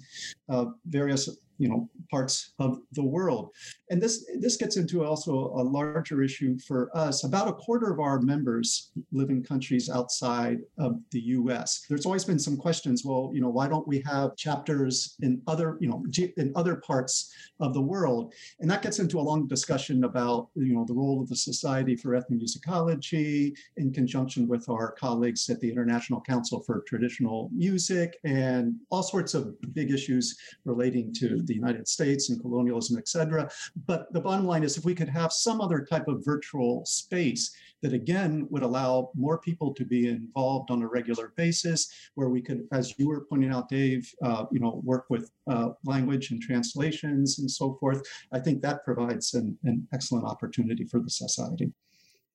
uh, 0.50 0.66
various 0.86 1.30
you 1.58 1.70
know 1.70 1.90
parts 2.10 2.54
of 2.60 2.80
the 2.94 3.04
world. 3.04 3.52
And 3.90 4.02
this 4.02 4.26
this 4.40 4.58
gets 4.58 4.78
into 4.78 5.04
also 5.04 5.34
a 5.34 5.64
larger 5.64 6.22
issue 6.22 6.58
for 6.60 6.90
us. 6.96 7.24
About 7.24 7.48
a 7.48 7.54
quarter 7.54 7.92
of 7.92 8.00
our 8.00 8.20
members 8.22 8.92
live 9.12 9.30
in 9.30 9.44
countries 9.44 9.90
outside 9.90 10.60
of 10.78 11.00
the 11.12 11.20
US 11.20 11.86
there's 11.90 12.06
always 12.06 12.26
been 12.26 12.40
some 12.40 12.58
questions 12.58 13.04
well 13.06 13.32
you 13.34 13.42
know 13.42 13.50
why 13.50 13.68
don't 13.68 13.88
we 13.88 14.02
have 14.06 14.36
chapters 14.36 15.16
in 15.22 15.42
other 15.48 15.78
you 15.80 15.88
know 15.88 16.04
in 16.38 16.52
other 16.56 16.76
parts 16.76 17.34
of 17.60 17.74
the 17.74 17.82
world? 17.82 18.34
And 18.60 18.70
that 18.70 18.82
gets 18.82 19.00
into 19.00 19.20
a 19.20 19.22
long 19.22 19.48
discussion 19.48 20.04
about 20.04 20.50
you 20.56 20.74
know 20.74 20.86
the 20.86 20.94
role 20.94 21.22
of 21.22 21.30
the 21.30 21.36
society 21.36 21.96
for 21.96 22.10
ethnomusicology 22.12 23.56
in 23.78 23.92
conjunction 23.92 24.48
with 24.48 24.70
our 24.70 24.92
colleagues 24.92 25.50
at 25.50 25.60
the 25.60 25.70
international 25.70 26.22
council 26.22 26.62
for 26.62 26.84
traditional 26.88 27.50
music 27.54 28.18
and 28.24 28.76
all 28.90 29.04
sorts 29.04 29.34
of 29.34 29.56
big 29.74 29.92
issues 29.92 30.38
relating 30.66 31.14
to 31.14 31.42
the 31.48 31.56
United 31.56 31.88
States 31.88 32.30
and 32.30 32.42
colonialism, 32.42 32.98
et 32.98 33.08
cetera. 33.08 33.50
But 33.86 34.12
the 34.14 34.22
bottom 34.22 34.46
line 34.46 34.64
is 34.64 34.78
if 34.78 34.86
we 34.86 34.96
could 34.96 35.10
have 35.10 35.32
some 35.32 35.62
other 35.62 35.86
type 35.90 36.08
of 36.08 36.24
virtual 36.24 36.86
space 36.86 37.52
that 37.82 37.94
again 37.94 38.48
would 38.50 38.64
allow 38.64 39.12
more 39.16 39.38
people 39.40 39.74
to 39.74 39.86
be 39.86 40.08
involved 40.08 40.72
on 40.72 40.82
a 40.82 40.88
regular 40.88 41.34
basis, 41.36 41.80
where 42.16 42.30
we 42.30 42.42
could, 42.42 42.68
as 42.72 42.94
you 42.98 43.08
were 43.08 43.26
pointing 43.30 43.52
out, 43.52 43.70
Dave, 43.70 44.12
uh, 44.24 44.46
you 44.52 44.60
know, 44.60 44.82
work 44.84 45.06
with 45.10 45.30
uh, 45.50 45.70
language 45.86 46.32
and 46.32 46.42
translations 46.42 47.40
and 47.40 47.50
so 47.50 47.78
forth. 47.80 48.02
I 48.32 48.40
think 48.40 48.62
that 48.62 48.84
provides 48.84 49.34
an, 49.36 49.58
an 49.64 49.88
excellent 49.94 50.26
opportunity 50.26 50.86
for 50.86 51.00
the 51.00 51.10
society 51.10 51.72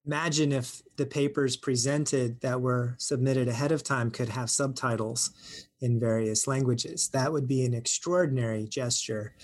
imagine 0.06 0.52
if 0.52 0.82
the 0.96 1.06
papers 1.06 1.56
presented 1.56 2.40
that 2.40 2.60
were 2.60 2.94
submitted 2.98 3.48
ahead 3.48 3.72
of 3.72 3.82
time 3.82 4.10
could 4.10 4.28
have 4.28 4.50
subtitles 4.50 5.30
in 5.80 6.00
various 6.00 6.46
languages. 6.46 7.08
That 7.08 7.32
would 7.32 7.46
be 7.46 7.64
an 7.64 7.74
extraordinary 7.74 8.66
gesture 8.66 9.34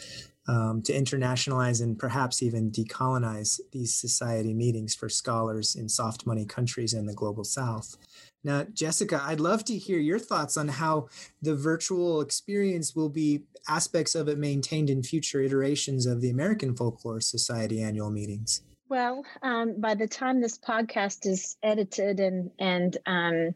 um, 0.48 0.80
to 0.82 0.92
internationalize 0.92 1.82
and 1.82 1.98
perhaps 1.98 2.42
even 2.42 2.70
decolonize 2.70 3.60
these 3.70 3.94
society 3.94 4.54
meetings 4.54 4.94
for 4.94 5.08
scholars 5.08 5.76
in 5.76 5.88
soft 5.88 6.26
money 6.26 6.46
countries 6.46 6.94
in 6.94 7.06
the 7.06 7.14
global 7.14 7.44
south. 7.44 7.96
Now, 8.42 8.64
Jessica, 8.72 9.20
I'd 9.22 9.40
love 9.40 9.64
to 9.66 9.76
hear 9.76 9.98
your 9.98 10.18
thoughts 10.18 10.56
on 10.56 10.68
how 10.68 11.08
the 11.42 11.54
virtual 11.54 12.20
experience 12.20 12.96
will 12.96 13.10
be 13.10 13.42
aspects 13.68 14.14
of 14.14 14.28
it 14.28 14.38
maintained 14.38 14.88
in 14.88 15.02
future 15.02 15.42
iterations 15.42 16.06
of 16.06 16.20
the 16.22 16.30
American 16.30 16.74
Folklore 16.74 17.20
Society 17.20 17.82
annual 17.82 18.10
meetings. 18.10 18.62
Well, 18.88 19.24
um, 19.42 19.80
by 19.80 19.94
the 19.94 20.08
time 20.08 20.40
this 20.40 20.58
podcast 20.58 21.26
is 21.26 21.56
edited 21.62 22.20
and 22.20 22.50
and 22.58 22.96
um, 23.04 23.54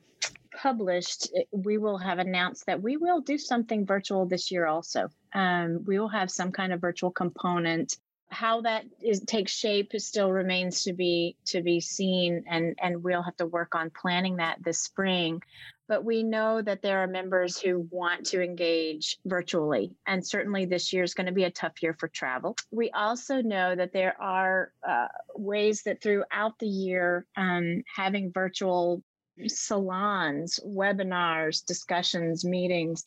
published, 0.61 1.29
we 1.51 1.79
will 1.79 1.97
have 1.97 2.19
announced 2.19 2.67
that 2.67 2.83
we 2.83 2.99
will 2.99 3.23
do 3.23 3.39
something 3.39 3.87
virtual 3.87 4.27
this 4.27 4.51
year. 4.51 4.67
Also, 4.67 5.09
um, 5.35 5.85
we 5.87 5.99
will 5.99 6.09
have 6.09 6.31
some 6.31 6.53
kind 6.53 6.73
of 6.73 6.83
virtual 6.83 7.11
component. 7.11 7.97
How 8.33 8.63
that 8.63 8.85
is 9.01 9.21
takes 9.21 9.53
shape 9.53 9.93
still 9.99 10.33
remains 10.33 10.83
to 10.85 10.93
be 10.93 11.37
to 11.47 11.63
be 11.63 11.81
seen, 11.81 12.45
and 12.49 12.77
and 12.83 13.03
we'll 13.03 13.23
have 13.23 13.37
to 13.37 13.47
work 13.47 13.75
on 13.75 13.91
planning 13.91 14.37
that 14.37 14.63
this 14.65 14.81
spring 14.81 15.43
but 15.93 16.07
we 16.07 16.23
know 16.23 16.63
that 16.63 16.81
there 16.81 17.01
are 17.01 17.07
members 17.07 17.61
who 17.61 17.87
want 17.91 18.25
to 18.25 18.43
engage 18.43 19.19
virtually. 19.27 19.95
And 20.07 20.27
certainly 20.27 20.65
this 20.65 20.91
year 20.91 21.03
is 21.03 21.13
going 21.13 21.27
to 21.27 21.35
be 21.35 21.45
a 21.45 21.51
tough 21.51 21.83
year 21.83 21.93
for 21.93 22.09
travel. 22.09 22.57
We 22.71 22.91
also 22.93 23.43
know 23.43 23.77
that 23.77 23.93
there 23.93 24.17
are 24.19 24.73
uh, 24.89 25.09
ways 25.35 25.83
that 25.83 26.03
throughout 26.03 26.59
the 26.59 26.67
year, 26.67 27.27
um, 27.37 27.83
having 27.95 28.33
virtual 28.33 29.03
salons, 29.47 30.61
webinars, 30.67 31.65
discussions, 31.65 32.45
meetings 32.45 33.05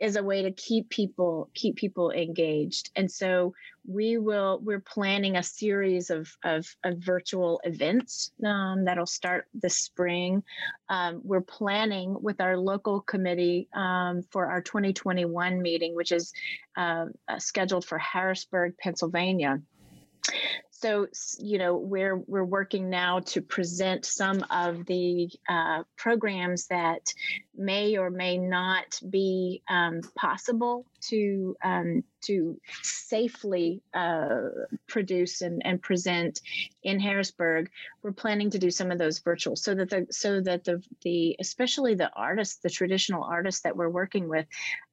is 0.00 0.16
a 0.16 0.22
way 0.22 0.42
to 0.42 0.50
keep 0.52 0.88
people 0.90 1.50
keep 1.54 1.76
people 1.76 2.10
engaged. 2.10 2.90
And 2.96 3.10
so 3.10 3.54
we 3.86 4.18
will 4.18 4.60
we're 4.62 4.80
planning 4.80 5.36
a 5.36 5.42
series 5.42 6.10
of 6.10 6.28
of, 6.44 6.66
of 6.84 6.98
virtual 6.98 7.60
events 7.64 8.32
um, 8.44 8.84
that'll 8.84 9.06
start 9.06 9.46
this 9.54 9.76
spring. 9.76 10.42
Um, 10.88 11.20
we're 11.24 11.40
planning 11.40 12.16
with 12.20 12.40
our 12.40 12.56
local 12.56 13.00
committee 13.00 13.68
um, 13.74 14.22
for 14.30 14.46
our 14.46 14.60
2021 14.60 15.62
meeting, 15.62 15.94
which 15.94 16.12
is 16.12 16.32
uh, 16.76 17.06
scheduled 17.38 17.84
for 17.84 17.98
Harrisburg, 17.98 18.76
Pennsylvania 18.78 19.60
so 20.80 21.06
you 21.38 21.58
know 21.58 21.76
we're 21.76 22.16
we're 22.16 22.44
working 22.44 22.90
now 22.90 23.20
to 23.20 23.40
present 23.40 24.04
some 24.04 24.44
of 24.50 24.86
the 24.86 25.30
uh, 25.48 25.82
programs 25.96 26.66
that 26.66 27.12
may 27.56 27.96
or 27.96 28.10
may 28.10 28.38
not 28.38 29.00
be 29.08 29.62
um, 29.68 30.00
possible 30.14 30.86
to 31.08 31.56
um, 31.62 32.02
to 32.22 32.60
safely 32.82 33.82
uh, 33.94 34.48
produce 34.88 35.42
and, 35.42 35.62
and 35.64 35.80
present 35.80 36.40
in 36.82 36.98
Harrisburg. 36.98 37.70
We're 38.02 38.12
planning 38.12 38.50
to 38.50 38.58
do 38.58 38.70
some 38.70 38.90
of 38.90 38.98
those 38.98 39.20
virtual 39.20 39.56
so 39.56 39.74
that 39.74 39.90
the 39.90 40.06
so 40.10 40.40
that 40.40 40.64
the 40.64 40.82
the 41.02 41.36
especially 41.38 41.94
the 41.94 42.10
artists, 42.14 42.56
the 42.56 42.70
traditional 42.70 43.22
artists 43.22 43.62
that 43.62 43.76
we're 43.76 43.88
working 43.88 44.28
with, 44.28 44.46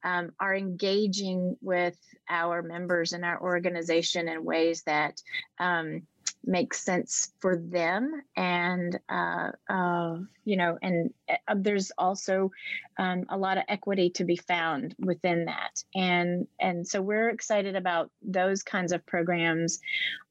um, 0.04 0.32
are 0.40 0.54
engaging 0.54 1.56
with 1.60 1.96
our 2.28 2.62
members 2.62 3.12
and 3.12 3.24
our 3.24 3.40
organization 3.40 4.28
in 4.28 4.44
ways 4.44 4.82
that 4.84 5.20
um, 5.58 6.02
makes 6.44 6.84
sense 6.84 7.32
for 7.40 7.56
them 7.56 8.22
and 8.36 8.98
uh, 9.08 9.50
uh, 9.68 10.16
you 10.44 10.56
know 10.56 10.78
and 10.82 11.12
uh, 11.28 11.54
there's 11.56 11.90
also 11.96 12.50
um, 12.98 13.24
a 13.28 13.36
lot 13.36 13.58
of 13.58 13.64
equity 13.68 14.10
to 14.10 14.24
be 14.24 14.36
found 14.36 14.94
within 14.98 15.46
that. 15.46 15.82
And 15.94 16.46
and 16.60 16.86
so 16.86 17.00
we're 17.00 17.30
excited 17.30 17.76
about 17.76 18.10
those 18.22 18.62
kinds 18.62 18.92
of 18.92 19.04
programs 19.06 19.80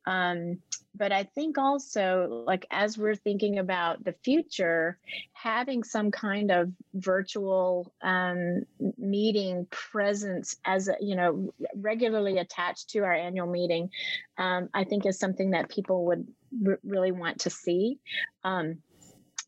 um, 0.06 0.60
but 0.96 1.12
I 1.12 1.24
think 1.24 1.58
also, 1.58 2.44
like, 2.46 2.68
as 2.70 2.98
we're 2.98 3.16
thinking 3.16 3.58
about 3.58 4.04
the 4.04 4.14
future, 4.24 5.00
having 5.32 5.84
some 5.84 6.12
kind 6.12 6.52
of 6.52 6.72
virtual 6.94 7.92
um, 8.02 8.64
meeting 8.98 9.66
presence 9.72 10.56
as, 10.64 10.90
a, 10.90 10.96
you 11.02 11.16
know, 11.16 11.52
regularly 11.76 12.38
attached 12.38 12.92
to 12.92 13.00
our 13.00 13.14
annual 13.14 13.48
meeting, 13.48 13.90
um, 14.38 14.70
I 14.74 14.84
think 14.84 15.06
is 15.06 15.18
something 15.18 15.52
that 15.52 15.70
people 15.70 16.06
would 16.06 16.28
r- 16.68 16.80
really 16.84 17.12
want 17.12 17.42
to 17.42 17.50
see. 17.50 17.98
Um, 18.44 18.78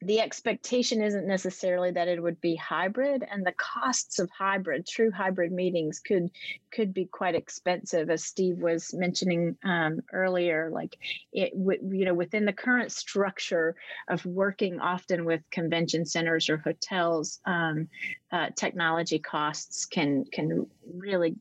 the 0.01 0.19
expectation 0.19 1.01
isn't 1.01 1.27
necessarily 1.27 1.91
that 1.91 2.07
it 2.07 2.21
would 2.21 2.39
be 2.41 2.55
hybrid 2.55 3.23
and 3.29 3.45
the 3.45 3.53
costs 3.53 4.19
of 4.19 4.29
hybrid 4.29 4.87
true 4.87 5.11
hybrid 5.11 5.51
meetings 5.51 5.99
could 5.99 6.29
could 6.71 6.93
be 6.93 7.05
quite 7.05 7.35
expensive. 7.35 8.09
As 8.09 8.23
steve 8.23 8.57
was 8.57 8.93
mentioning 8.93 9.57
um, 9.63 10.01
earlier 10.11 10.69
like 10.71 10.97
it 11.31 11.51
would 11.55 11.79
you 11.91 12.05
know 12.05 12.13
within 12.13 12.45
the 12.45 12.53
current 12.53 12.91
structure 12.91 13.75
of 14.07 14.25
working 14.25 14.79
often 14.79 15.25
with 15.25 15.41
convention 15.51 16.05
centers 16.05 16.49
or 16.49 16.57
hotels 16.57 17.39
um, 17.45 17.87
uh, 18.31 18.49
technology 18.55 19.19
costs 19.19 19.85
can 19.85 20.25
can 20.31 20.67
really 20.93 21.35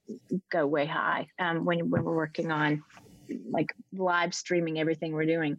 go 0.50 0.66
way 0.66 0.86
high 0.86 1.26
um, 1.38 1.64
when, 1.64 1.90
when 1.90 2.04
we're 2.04 2.14
working 2.14 2.52
on 2.52 2.82
like 3.50 3.74
live 3.92 4.34
streaming 4.34 4.78
everything 4.78 5.12
we're 5.12 5.26
doing. 5.26 5.58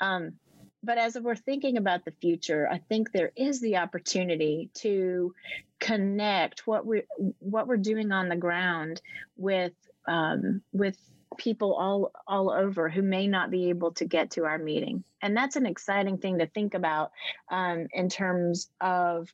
Um, 0.00 0.34
but 0.82 0.98
as 0.98 1.18
we're 1.18 1.34
thinking 1.34 1.76
about 1.76 2.04
the 2.04 2.12
future, 2.20 2.68
I 2.70 2.78
think 2.78 3.10
there 3.10 3.32
is 3.36 3.60
the 3.60 3.78
opportunity 3.78 4.70
to 4.74 5.34
connect 5.80 6.66
what 6.66 6.86
we 6.86 7.02
what 7.38 7.66
we're 7.66 7.76
doing 7.76 8.12
on 8.12 8.28
the 8.28 8.36
ground 8.36 9.00
with 9.36 9.72
um, 10.06 10.62
with 10.72 10.96
people 11.36 11.74
all 11.74 12.12
all 12.26 12.50
over 12.50 12.88
who 12.88 13.02
may 13.02 13.26
not 13.26 13.50
be 13.50 13.68
able 13.68 13.92
to 13.92 14.04
get 14.04 14.30
to 14.32 14.44
our 14.44 14.58
meeting, 14.58 15.04
and 15.20 15.36
that's 15.36 15.56
an 15.56 15.66
exciting 15.66 16.18
thing 16.18 16.38
to 16.38 16.46
think 16.46 16.74
about 16.74 17.10
um, 17.50 17.86
in 17.92 18.08
terms 18.08 18.68
of 18.80 19.28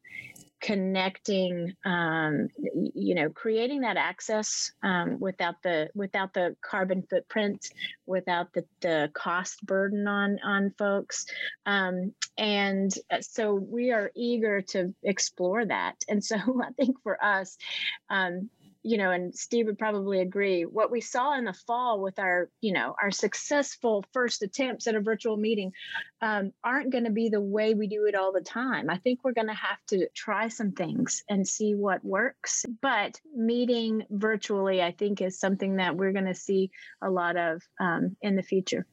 connecting 0.65 1.75
um, 1.85 2.49
you 2.95 3.15
know 3.15 3.29
creating 3.29 3.83
that 3.83 3.99
access 3.99 4.73
um, 4.83 5.21
without 5.21 5.63
the 5.63 5.91
without 5.95 6.33
the 6.33 6.57
carbon 6.63 7.03
footprint 7.03 7.69
without 8.07 8.51
the, 8.55 8.65
the 8.81 9.11
cost 9.13 9.65
burden 9.67 10.09
on 10.09 10.39
on 10.43 10.73
folks. 10.79 11.27
Um, 11.67 12.15
and 12.39 12.91
uh, 13.11 13.21
so 13.21 13.55
we 13.55 13.93
are 13.93 14.11
eager 14.17 14.63
to 14.63 14.95
explore 15.03 15.67
that. 15.67 15.97
And 16.09 16.25
so 16.25 16.37
i 16.65 16.73
think 16.73 16.97
for 17.03 17.23
us 17.23 17.59
um, 18.09 18.49
you 18.85 18.99
know, 18.99 19.11
and 19.11 19.35
Steve 19.35 19.65
would 19.67 19.79
probably 19.79 20.21
agree, 20.21 20.65
what 20.65 20.91
we 20.91 21.01
saw 21.01 21.37
in 21.39 21.47
the 21.47 21.55
fall 21.67 22.03
with 22.03 22.19
our, 22.19 22.51
you 22.61 22.75
know, 22.75 22.95
our 23.03 23.11
successful 23.11 24.05
first 24.13 24.43
attempts 24.43 24.87
at 24.87 24.95
a 24.95 25.01
virtual 25.01 25.39
meeting 25.39 25.73
um, 26.21 26.53
aren't 26.63 26.93
going 26.93 27.05
to 27.05 27.11
be 27.11 27.31
the 27.31 27.41
way 27.41 27.73
we 27.73 27.87
do 27.87 28.05
it 28.05 28.15
all 28.15 28.31
the 28.31 28.43
time. 28.43 28.91
I 28.91 28.99
think 28.99 29.21
we're 29.25 29.33
going 29.33 29.49
to 29.49 29.55
have 29.55 29.79
to 29.89 30.07
try 30.15 30.49
some 30.49 30.73
things 30.73 31.25
and 31.31 31.49
see 31.49 31.75
what 31.75 32.05
works. 32.05 32.67
But 32.83 33.19
meeting 33.35 34.05
virtually, 34.11 34.83
I 34.83 34.93
think, 34.93 35.23
is 35.23 35.41
something 35.41 35.77
that 35.77 35.97
we're 35.97 36.13
going 36.13 36.27
to 36.27 36.35
see 36.35 36.71
a 37.01 37.11
lot 37.11 37.39
of 37.39 37.63
um, 37.81 38.17
in 38.21 38.37
the 38.37 38.43
future. 38.43 38.87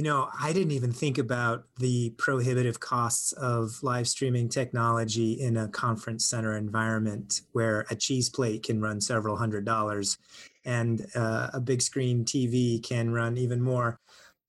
You 0.00 0.04
know, 0.04 0.30
I 0.40 0.54
didn't 0.54 0.70
even 0.70 0.92
think 0.92 1.18
about 1.18 1.64
the 1.78 2.14
prohibitive 2.16 2.80
costs 2.80 3.32
of 3.32 3.82
live 3.82 4.08
streaming 4.08 4.48
technology 4.48 5.32
in 5.34 5.58
a 5.58 5.68
conference 5.68 6.24
center 6.24 6.56
environment 6.56 7.42
where 7.52 7.84
a 7.90 7.94
cheese 7.94 8.30
plate 8.30 8.62
can 8.62 8.80
run 8.80 9.02
several 9.02 9.36
hundred 9.36 9.66
dollars 9.66 10.16
and 10.64 11.04
uh, 11.14 11.50
a 11.52 11.60
big 11.60 11.82
screen 11.82 12.24
TV 12.24 12.82
can 12.82 13.12
run 13.12 13.36
even 13.36 13.60
more. 13.60 14.00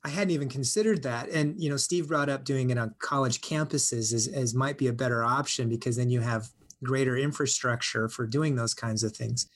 I 0.05 0.09
hadn't 0.09 0.31
even 0.31 0.47
considered 0.47 1.03
that. 1.03 1.27
And, 1.27 1.61
you 1.61 1.69
know, 1.69 1.75
Steve 1.75 2.07
brought 2.07 2.29
up 2.29 2.45
doing 2.45 2.69
it 2.69 2.77
on 2.77 2.95
college 2.99 3.41
campuses 3.41 4.13
as, 4.13 4.29
as 4.29 4.55
might 4.55 4.77
be 4.77 4.87
a 4.87 4.93
better 4.93 5.21
option 5.21 5.67
because 5.67 5.97
then 5.97 6.09
you 6.09 6.21
have 6.21 6.47
greater 6.81 7.17
infrastructure 7.17 8.07
for 8.07 8.25
doing 8.25 8.55
those 8.55 8.73
kinds 8.73 9.03
of 9.03 9.17
things. 9.17 9.47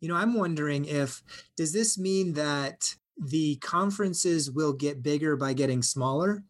You 0.00 0.06
know, 0.06 0.14
I'm 0.14 0.34
wondering 0.34 0.84
if, 0.84 1.20
does 1.56 1.72
this 1.72 1.98
mean 1.98 2.34
that 2.34 2.94
the 3.18 3.56
conferences 3.56 4.50
will 4.50 4.72
get 4.72 5.02
bigger 5.02 5.36
by 5.36 5.52
getting 5.52 5.82
smaller. 5.82 6.42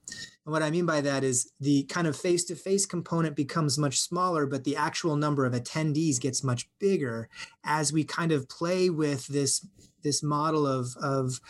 And 0.45 0.53
what 0.53 0.63
I 0.63 0.71
mean 0.71 0.87
by 0.87 1.01
that 1.03 1.23
is 1.23 1.53
the 1.61 1.85
kind 1.85 2.07
of 2.07 2.17
face 2.17 2.45
to 2.45 2.57
face 2.57 2.87
component 2.87 3.37
becomes 3.37 3.79
much 3.79 4.01
smaller, 4.01 4.47
but 4.47 4.65
the 4.65 4.77
actual 4.77 5.17
number 5.17 5.45
of 5.45 5.53
attendees 5.53 6.21
gets 6.21 6.43
much 6.43 6.69
bigger 6.79 7.29
as 7.65 7.93
we 7.93 8.05
kind 8.05 8.33
of 8.33 8.49
play 8.49 8.91
with 8.91 9.27
this 9.27 9.67
this 10.03 10.23
model 10.23 10.67
of, 10.67 10.97
of 11.01 11.41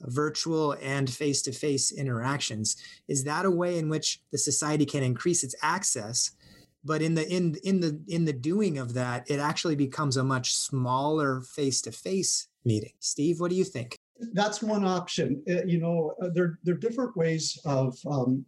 virtual 0.00 0.74
and 0.80 1.10
face 1.10 1.42
to 1.42 1.52
face 1.52 1.92
interactions. 1.92 2.76
Is 3.06 3.24
that 3.24 3.44
a 3.44 3.50
way 3.50 3.78
in 3.78 3.90
which 3.90 4.22
the 4.32 4.38
society 4.38 4.86
can 4.86 5.02
increase 5.02 5.44
its 5.44 5.54
access? 5.62 6.30
But 6.84 7.02
in 7.02 7.14
the 7.14 7.28
in 7.28 7.56
in 7.64 7.80
the 7.80 8.00
in 8.08 8.24
the 8.24 8.32
doing 8.32 8.78
of 8.78 8.94
that, 8.94 9.30
it 9.30 9.40
actually 9.40 9.76
becomes 9.76 10.16
a 10.16 10.24
much 10.24 10.54
smaller 10.54 11.42
face 11.42 11.82
to 11.82 11.92
face 11.92 12.48
meeting. 12.64 12.92
Steve, 13.00 13.40
what 13.40 13.50
do 13.50 13.56
you 13.56 13.64
think? 13.64 13.97
That's 14.32 14.62
one 14.62 14.84
option. 14.84 15.42
Uh, 15.48 15.64
you 15.64 15.78
know, 15.78 16.14
uh, 16.22 16.28
there, 16.34 16.58
there 16.64 16.74
are 16.74 16.78
different 16.78 17.16
ways 17.16 17.58
of 17.64 17.96
um, 18.06 18.44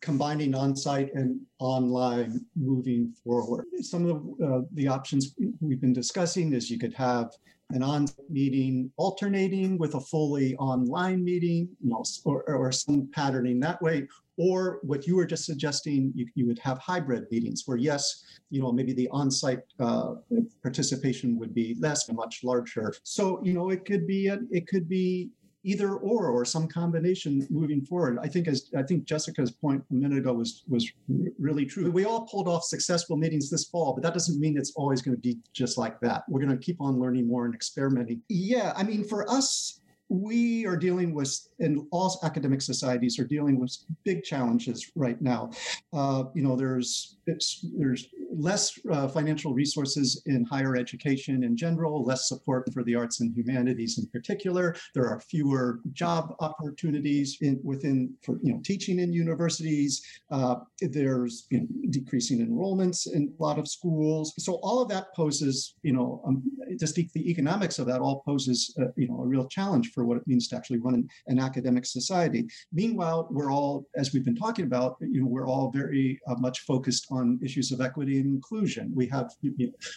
combining 0.00 0.54
on-site 0.54 1.14
and 1.14 1.40
online 1.58 2.44
moving 2.56 3.12
forward. 3.24 3.64
Some 3.80 4.06
of 4.06 4.38
the, 4.38 4.46
uh, 4.46 4.60
the 4.72 4.88
options 4.88 5.34
we've 5.60 5.80
been 5.80 5.92
discussing 5.92 6.52
is 6.52 6.70
you 6.70 6.78
could 6.78 6.94
have 6.94 7.30
an 7.70 7.82
on 7.82 8.06
meeting 8.28 8.90
alternating 8.96 9.78
with 9.78 9.94
a 9.94 10.00
fully 10.00 10.54
online 10.56 11.24
meeting, 11.24 11.68
you 11.82 11.90
know, 11.90 12.04
or, 12.24 12.42
or 12.44 12.70
some 12.70 13.08
patterning 13.12 13.58
that 13.60 13.80
way, 13.80 14.06
or 14.36 14.80
what 14.82 15.06
you 15.06 15.16
were 15.16 15.24
just 15.24 15.44
suggesting, 15.44 16.12
you, 16.14 16.26
you 16.34 16.46
would 16.46 16.58
have 16.58 16.78
hybrid 16.78 17.26
meetings 17.30 17.62
where, 17.66 17.76
yes, 17.76 18.24
you 18.50 18.60
know, 18.60 18.72
maybe 18.72 18.92
the 18.92 19.08
on-site 19.08 19.60
uh, 19.80 20.14
participation 20.62 21.38
would 21.38 21.54
be 21.54 21.76
less, 21.80 22.10
much 22.12 22.44
larger. 22.44 22.92
So, 23.02 23.40
you 23.42 23.54
know, 23.54 23.70
it 23.70 23.84
could 23.84 24.06
be 24.06 24.28
a, 24.28 24.40
it 24.50 24.66
could 24.66 24.88
be 24.88 25.30
either 25.64 25.96
or 25.96 26.28
or 26.28 26.44
some 26.44 26.68
combination 26.68 27.46
moving 27.50 27.80
forward. 27.80 28.18
I 28.22 28.28
think 28.28 28.46
as 28.46 28.70
I 28.76 28.82
think 28.82 29.04
Jessica's 29.04 29.50
point 29.50 29.82
a 29.90 29.94
minute 29.94 30.18
ago 30.18 30.32
was 30.34 30.62
was 30.68 30.90
really 31.38 31.64
true. 31.64 31.90
We 31.90 32.04
all 32.04 32.26
pulled 32.26 32.46
off 32.46 32.64
successful 32.64 33.16
meetings 33.16 33.50
this 33.50 33.64
fall, 33.64 33.94
but 33.94 34.02
that 34.02 34.12
doesn't 34.12 34.38
mean 34.38 34.56
it's 34.56 34.72
always 34.76 35.02
going 35.02 35.16
to 35.16 35.20
be 35.20 35.38
just 35.52 35.78
like 35.78 35.98
that. 36.00 36.24
We're 36.28 36.44
going 36.44 36.56
to 36.56 36.64
keep 36.64 36.80
on 36.80 37.00
learning 37.00 37.26
more 37.26 37.46
and 37.46 37.54
experimenting. 37.54 38.22
Yeah, 38.28 38.72
I 38.76 38.84
mean 38.84 39.04
for 39.04 39.28
us 39.30 39.80
we 40.08 40.66
are 40.66 40.76
dealing 40.76 41.14
with, 41.14 41.48
and 41.60 41.86
all 41.90 42.18
academic 42.22 42.60
societies 42.60 43.18
are 43.18 43.24
dealing 43.24 43.58
with 43.58 43.76
big 44.04 44.22
challenges 44.22 44.90
right 44.94 45.20
now. 45.20 45.50
Uh, 45.94 46.24
you 46.34 46.42
know, 46.42 46.56
there's 46.56 47.16
there's 47.26 48.08
less 48.30 48.78
uh, 48.90 49.08
financial 49.08 49.54
resources 49.54 50.22
in 50.26 50.44
higher 50.44 50.76
education 50.76 51.44
in 51.44 51.56
general, 51.56 52.04
less 52.04 52.28
support 52.28 52.70
for 52.72 52.82
the 52.84 52.94
arts 52.94 53.20
and 53.20 53.34
humanities 53.34 53.98
in 53.98 54.06
particular. 54.08 54.74
There 54.94 55.06
are 55.06 55.20
fewer 55.20 55.80
job 55.92 56.34
opportunities 56.40 57.38
in, 57.40 57.60
within 57.62 58.14
for 58.22 58.38
you 58.42 58.52
know 58.52 58.60
teaching 58.64 58.98
in 58.98 59.12
universities. 59.12 60.02
Uh, 60.30 60.56
there's 60.80 61.46
you 61.50 61.60
know, 61.60 61.66
decreasing 61.90 62.46
enrollments 62.46 63.10
in 63.12 63.32
a 63.38 63.42
lot 63.42 63.58
of 63.58 63.68
schools. 63.68 64.34
So 64.38 64.54
all 64.62 64.82
of 64.82 64.88
that 64.88 65.14
poses 65.14 65.74
you 65.82 65.92
know 65.92 66.22
um, 66.26 66.42
just 66.78 66.94
the, 66.94 67.08
the, 67.14 67.30
economics 67.30 67.78
of 67.78 67.86
that 67.86 68.00
all 68.00 68.22
poses 68.26 68.74
uh, 68.80 68.86
you 68.96 69.08
know 69.08 69.20
a 69.20 69.26
real 69.26 69.46
challenge 69.46 69.92
for 69.92 70.04
what 70.04 70.16
it 70.16 70.26
means 70.26 70.48
to 70.48 70.56
actually 70.56 70.78
run 70.78 70.94
an, 70.94 71.08
an, 71.28 71.38
academic 71.38 71.86
society. 71.86 72.46
Meanwhile, 72.72 73.28
we're 73.30 73.52
all, 73.52 73.86
as 73.96 74.12
we've 74.12 74.24
been 74.24 74.36
talking 74.36 74.64
about, 74.64 74.96
you 75.00 75.20
know, 75.20 75.26
we're 75.26 75.46
all 75.46 75.70
very 75.70 75.83
uh, 75.92 76.34
much 76.38 76.60
focused 76.60 77.06
on 77.10 77.38
issues 77.42 77.72
of 77.72 77.80
equity 77.80 78.18
and 78.18 78.26
inclusion. 78.26 78.92
We 78.94 79.06
have 79.08 79.30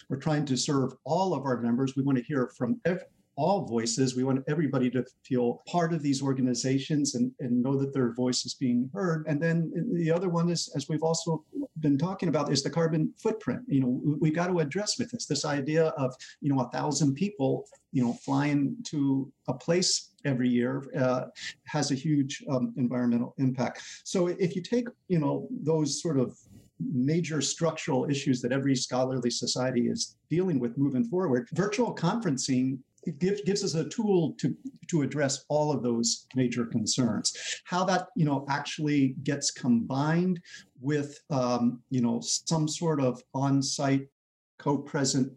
we're 0.08 0.16
trying 0.16 0.44
to 0.46 0.56
serve 0.56 0.92
all 1.04 1.34
of 1.34 1.44
our 1.44 1.60
members. 1.60 1.94
We 1.96 2.02
want 2.02 2.18
to 2.18 2.24
hear 2.24 2.50
from 2.56 2.80
every, 2.84 3.02
all 3.38 3.64
voices. 3.64 4.16
We 4.16 4.24
want 4.24 4.42
everybody 4.48 4.90
to 4.90 5.04
feel 5.22 5.62
part 5.68 5.92
of 5.92 6.02
these 6.02 6.20
organizations 6.20 7.14
and, 7.14 7.30
and 7.38 7.62
know 7.62 7.76
that 7.76 7.94
their 7.94 8.12
voice 8.12 8.44
is 8.44 8.54
being 8.54 8.90
heard. 8.92 9.24
And 9.28 9.40
then 9.40 9.70
the 9.92 10.10
other 10.10 10.28
one 10.28 10.50
is, 10.50 10.68
as 10.74 10.88
we've 10.88 11.04
also 11.04 11.44
been 11.78 11.96
talking 11.96 12.28
about, 12.28 12.52
is 12.52 12.64
the 12.64 12.70
carbon 12.70 13.14
footprint. 13.16 13.62
You 13.68 13.80
know, 13.80 14.16
we, 14.20 14.30
have 14.30 14.34
got 14.34 14.46
to 14.48 14.58
address 14.58 14.98
with 14.98 15.12
this 15.12 15.26
this 15.26 15.44
idea 15.44 15.86
of 16.04 16.14
you 16.40 16.52
know 16.52 16.60
a 16.62 16.70
thousand 16.70 17.14
people 17.14 17.68
you 17.92 18.02
know 18.02 18.12
flying 18.12 18.76
to 18.84 19.32
a 19.46 19.54
place 19.54 20.10
every 20.24 20.48
year 20.48 20.84
uh, 20.98 21.26
has 21.64 21.92
a 21.92 21.94
huge 21.94 22.42
um, 22.50 22.74
environmental 22.76 23.34
impact. 23.38 23.82
So 24.02 24.26
if 24.26 24.56
you 24.56 24.62
take 24.62 24.88
you 25.06 25.20
know 25.20 25.46
those 25.62 26.02
sort 26.02 26.18
of 26.18 26.36
major 26.80 27.40
structural 27.40 28.08
issues 28.08 28.40
that 28.40 28.52
every 28.52 28.74
scholarly 28.74 29.30
society 29.30 29.88
is 29.88 30.16
dealing 30.30 30.58
with 30.58 30.78
moving 30.78 31.04
forward. 31.04 31.48
Virtual 31.52 31.94
conferencing 31.94 32.78
it 33.08 33.18
gives, 33.18 33.40
gives 33.42 33.64
us 33.64 33.74
a 33.74 33.88
tool 33.88 34.34
to, 34.38 34.54
to 34.88 35.02
address 35.02 35.44
all 35.48 35.72
of 35.72 35.82
those 35.82 36.26
major 36.34 36.66
concerns. 36.66 37.34
How 37.64 37.84
that 37.84 38.08
you 38.14 38.24
know 38.24 38.44
actually 38.48 39.16
gets 39.22 39.50
combined 39.50 40.40
with 40.80 41.18
um, 41.30 41.80
you 41.90 42.02
know 42.02 42.20
some 42.20 42.68
sort 42.68 43.00
of 43.00 43.22
on-site 43.34 44.06
co-present 44.58 45.32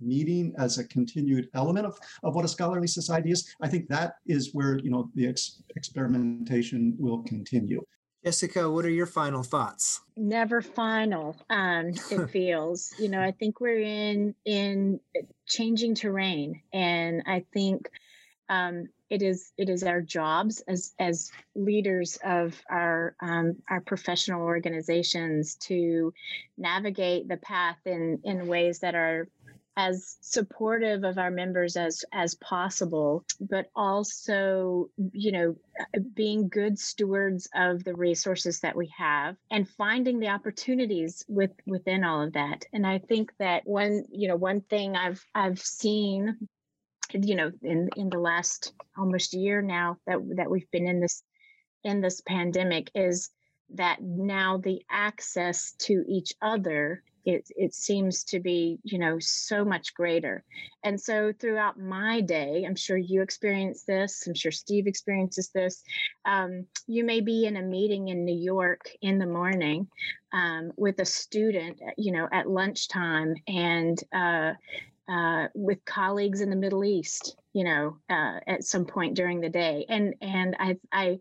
meeting 0.00 0.52
as 0.58 0.78
a 0.78 0.88
continued 0.88 1.48
element 1.54 1.86
of, 1.86 1.96
of 2.24 2.34
what 2.34 2.44
a 2.44 2.48
scholarly 2.48 2.88
society 2.88 3.30
is, 3.30 3.54
I 3.60 3.68
think 3.68 3.88
that 3.88 4.14
is 4.26 4.52
where 4.52 4.78
you 4.78 4.90
know 4.90 5.10
the 5.14 5.28
ex- 5.28 5.62
experimentation 5.76 6.96
will 6.98 7.22
continue. 7.22 7.82
Jessica, 8.24 8.70
what 8.70 8.84
are 8.84 8.90
your 8.90 9.06
final 9.06 9.42
thoughts? 9.42 10.00
Never 10.16 10.62
final. 10.62 11.36
Um, 11.50 11.88
it 12.10 12.26
feels, 12.30 12.94
you 12.98 13.08
know, 13.08 13.20
I 13.20 13.32
think 13.32 13.60
we're 13.60 13.80
in 13.80 14.34
in 14.44 15.00
changing 15.46 15.96
terrain, 15.96 16.62
and 16.72 17.22
I 17.26 17.44
think 17.52 17.90
um, 18.48 18.88
it 19.10 19.22
is 19.22 19.52
it 19.58 19.68
is 19.68 19.82
our 19.82 20.00
jobs 20.00 20.60
as 20.68 20.94
as 20.98 21.32
leaders 21.54 22.18
of 22.24 22.58
our 22.70 23.14
um, 23.20 23.56
our 23.68 23.80
professional 23.80 24.42
organizations 24.42 25.56
to 25.56 26.14
navigate 26.56 27.28
the 27.28 27.36
path 27.36 27.78
in 27.86 28.20
in 28.24 28.46
ways 28.46 28.78
that 28.78 28.94
are 28.94 29.28
as 29.76 30.18
supportive 30.20 31.02
of 31.02 31.16
our 31.16 31.30
members 31.30 31.76
as 31.76 32.04
as 32.12 32.34
possible 32.36 33.24
but 33.40 33.70
also 33.74 34.90
you 35.12 35.32
know 35.32 35.56
being 36.14 36.48
good 36.48 36.78
stewards 36.78 37.48
of 37.54 37.82
the 37.84 37.94
resources 37.94 38.60
that 38.60 38.76
we 38.76 38.92
have 38.96 39.36
and 39.50 39.68
finding 39.68 40.20
the 40.20 40.28
opportunities 40.28 41.24
with 41.28 41.50
within 41.66 42.04
all 42.04 42.22
of 42.22 42.34
that. 42.34 42.64
And 42.72 42.86
i 42.86 42.98
think 42.98 43.32
that 43.38 43.62
one 43.66 44.04
you 44.10 44.28
know 44.28 44.36
one 44.36 44.60
thing 44.60 44.96
i've 44.96 45.24
i've 45.34 45.60
seen 45.60 46.36
you 47.14 47.34
know 47.34 47.50
in 47.62 47.88
in 47.96 48.10
the 48.10 48.18
last 48.18 48.72
almost 48.96 49.32
year 49.32 49.62
now 49.62 49.96
that 50.06 50.18
that 50.36 50.50
we've 50.50 50.70
been 50.70 50.86
in 50.86 51.00
this 51.00 51.22
in 51.84 52.00
this 52.00 52.20
pandemic 52.20 52.90
is 52.94 53.30
that 53.74 54.02
now 54.02 54.58
the 54.58 54.82
access 54.90 55.72
to 55.78 56.04
each 56.06 56.34
other 56.42 57.02
it 57.24 57.48
it 57.56 57.74
seems 57.74 58.24
to 58.24 58.40
be 58.40 58.78
you 58.82 58.98
know 58.98 59.18
so 59.18 59.64
much 59.64 59.94
greater. 59.94 60.44
And 60.84 61.00
so 61.00 61.32
throughout 61.32 61.78
my 61.78 62.20
day 62.20 62.64
i'm 62.66 62.76
sure 62.76 62.96
you 62.96 63.22
experience 63.22 63.84
this 63.84 64.26
i'm 64.26 64.34
sure 64.34 64.52
steve 64.52 64.86
experiences 64.86 65.50
this 65.54 65.82
um, 66.24 66.66
you 66.86 67.04
may 67.04 67.20
be 67.20 67.46
in 67.46 67.56
a 67.56 67.62
meeting 67.62 68.08
in 68.08 68.24
new 68.24 68.36
york 68.36 68.88
in 69.00 69.18
the 69.18 69.26
morning 69.26 69.86
um, 70.32 70.72
with 70.76 70.98
a 71.00 71.04
student 71.04 71.80
you 71.96 72.12
know 72.12 72.28
at 72.32 72.48
lunchtime 72.48 73.34
and 73.46 74.02
uh, 74.14 74.52
uh, 75.08 75.48
with 75.54 75.84
colleagues 75.84 76.40
in 76.40 76.48
the 76.48 76.56
Middle 76.56 76.84
East, 76.84 77.36
you 77.52 77.64
know, 77.64 77.98
uh, 78.08 78.38
at 78.46 78.64
some 78.64 78.86
point 78.86 79.14
during 79.14 79.40
the 79.40 79.48
day, 79.48 79.84
and 79.88 80.14
and 80.22 80.56
I 80.58 80.78
I 80.92 81.18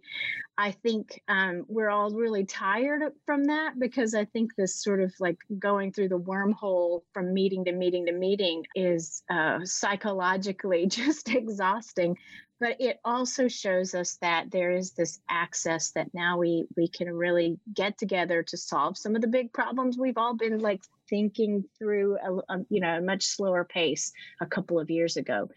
I 0.61 0.69
think 0.69 1.19
um, 1.27 1.65
we're 1.67 1.89
all 1.89 2.11
really 2.11 2.45
tired 2.45 3.01
from 3.25 3.45
that 3.45 3.79
because 3.79 4.13
I 4.13 4.25
think 4.25 4.51
this 4.55 4.75
sort 4.75 5.01
of 5.01 5.11
like 5.19 5.39
going 5.57 5.91
through 5.91 6.09
the 6.09 6.19
wormhole 6.19 7.01
from 7.13 7.33
meeting 7.33 7.65
to 7.65 7.71
meeting 7.71 8.05
to 8.05 8.11
meeting 8.11 8.65
is 8.75 9.23
uh, 9.31 9.61
psychologically 9.63 10.85
just 10.99 11.29
exhausting. 11.29 12.15
But 12.59 12.79
it 12.79 12.99
also 13.03 13.47
shows 13.47 13.95
us 13.95 14.19
that 14.21 14.51
there 14.51 14.69
is 14.69 14.91
this 14.91 15.19
access 15.27 15.93
that 15.93 16.13
now 16.13 16.37
we 16.37 16.67
we 16.77 16.87
can 16.87 17.11
really 17.11 17.57
get 17.73 17.97
together 17.97 18.43
to 18.43 18.55
solve 18.55 18.99
some 18.99 19.15
of 19.15 19.23
the 19.23 19.27
big 19.27 19.51
problems 19.53 19.97
we've 19.97 20.19
all 20.19 20.35
been 20.35 20.59
like 20.59 20.83
thinking 21.09 21.65
through 21.79 22.17
a, 22.19 22.53
a, 22.53 22.59
you 22.69 22.81
know 22.81 22.97
a 22.97 23.01
much 23.01 23.25
slower 23.25 23.65
pace 23.65 24.11
a 24.41 24.45
couple 24.45 24.79
of 24.79 24.91
years 24.91 25.17
ago 25.17 25.49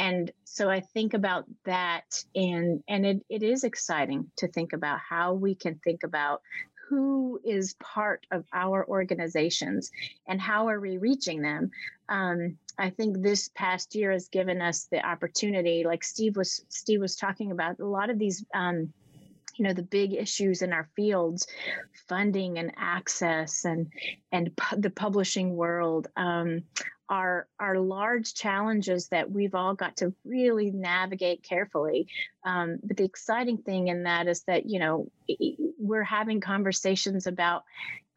and 0.00 0.32
so 0.44 0.68
i 0.68 0.80
think 0.80 1.14
about 1.14 1.44
that 1.64 2.24
and 2.34 2.82
and 2.88 3.04
it, 3.06 3.24
it 3.28 3.42
is 3.42 3.62
exciting 3.64 4.30
to 4.36 4.48
think 4.48 4.72
about 4.72 4.98
how 4.98 5.34
we 5.34 5.54
can 5.54 5.78
think 5.84 6.02
about 6.02 6.40
who 6.88 7.38
is 7.44 7.74
part 7.74 8.26
of 8.32 8.44
our 8.52 8.84
organizations 8.88 9.92
and 10.26 10.40
how 10.40 10.68
are 10.68 10.80
we 10.80 10.98
reaching 10.98 11.40
them. 11.40 11.70
Um, 12.08 12.56
i 12.78 12.90
think 12.90 13.20
this 13.22 13.50
past 13.54 13.94
year 13.94 14.10
has 14.10 14.28
given 14.28 14.60
us 14.60 14.88
the 14.90 15.06
opportunity 15.06 15.84
like 15.84 16.02
steve 16.02 16.36
was 16.36 16.64
steve 16.68 17.00
was 17.00 17.14
talking 17.14 17.52
about 17.52 17.78
a 17.78 17.84
lot 17.84 18.10
of 18.10 18.18
these 18.18 18.44
um, 18.54 18.92
you 19.56 19.64
know 19.66 19.74
the 19.74 19.82
big 19.82 20.14
issues 20.14 20.62
in 20.62 20.72
our 20.72 20.88
fields 20.96 21.46
funding 22.08 22.58
and 22.58 22.72
access 22.78 23.64
and 23.66 23.92
and 24.32 24.56
pu- 24.56 24.80
the 24.80 24.90
publishing 24.90 25.54
world 25.54 26.08
um, 26.16 26.62
are 27.10 27.48
are 27.58 27.78
large 27.78 28.34
challenges 28.34 29.08
that 29.08 29.30
we've 29.30 29.54
all 29.54 29.74
got 29.74 29.96
to 29.96 30.14
really 30.24 30.70
navigate 30.70 31.42
carefully 31.42 32.06
um, 32.44 32.78
but 32.82 32.96
the 32.96 33.04
exciting 33.04 33.58
thing 33.58 33.88
in 33.88 34.04
that 34.04 34.28
is 34.28 34.42
that 34.44 34.66
you 34.66 34.78
know 34.78 35.10
we're 35.78 36.04
having 36.04 36.40
conversations 36.40 37.26
about 37.26 37.64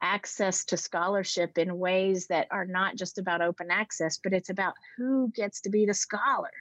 access 0.03 0.65
to 0.65 0.77
scholarship 0.77 1.57
in 1.57 1.79
ways 1.79 2.27
that 2.27 2.47
are 2.51 2.65
not 2.65 2.97
just 2.97 3.17
about 3.17 3.41
open 3.41 3.71
access, 3.71 4.19
but 4.21 4.33
it's 4.33 4.49
about 4.49 4.73
who 4.97 5.31
gets 5.33 5.61
to 5.61 5.69
be 5.69 5.85
the 5.85 5.93
scholar. 5.93 6.51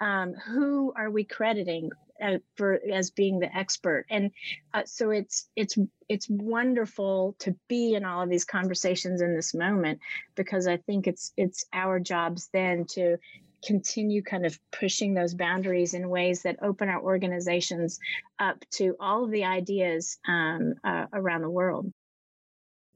Um, 0.00 0.34
who 0.34 0.92
are 0.94 1.10
we 1.10 1.24
crediting 1.24 1.90
uh, 2.20 2.38
for 2.56 2.80
as 2.92 3.10
being 3.10 3.38
the 3.38 3.54
expert? 3.56 4.06
And 4.10 4.30
uh, 4.74 4.82
so 4.84 5.10
it's 5.10 5.48
it's 5.56 5.78
it's 6.08 6.28
wonderful 6.28 7.36
to 7.40 7.56
be 7.68 7.94
in 7.94 8.04
all 8.04 8.22
of 8.22 8.30
these 8.30 8.44
conversations 8.44 9.20
in 9.20 9.34
this 9.34 9.54
moment 9.54 10.00
because 10.34 10.66
I 10.66 10.76
think 10.78 11.06
it's 11.06 11.32
it's 11.36 11.64
our 11.72 12.00
jobs 12.00 12.48
then 12.52 12.84
to 12.90 13.18
continue 13.64 14.22
kind 14.22 14.44
of 14.44 14.58
pushing 14.72 15.14
those 15.14 15.34
boundaries 15.34 15.94
in 15.94 16.08
ways 16.08 16.42
that 16.42 16.56
open 16.62 16.88
our 16.88 17.00
organizations 17.00 18.00
up 18.38 18.64
to 18.72 18.96
all 18.98 19.24
of 19.24 19.30
the 19.30 19.44
ideas 19.44 20.18
um, 20.26 20.74
uh, 20.84 21.06
around 21.12 21.42
the 21.42 21.50
world. 21.50 21.92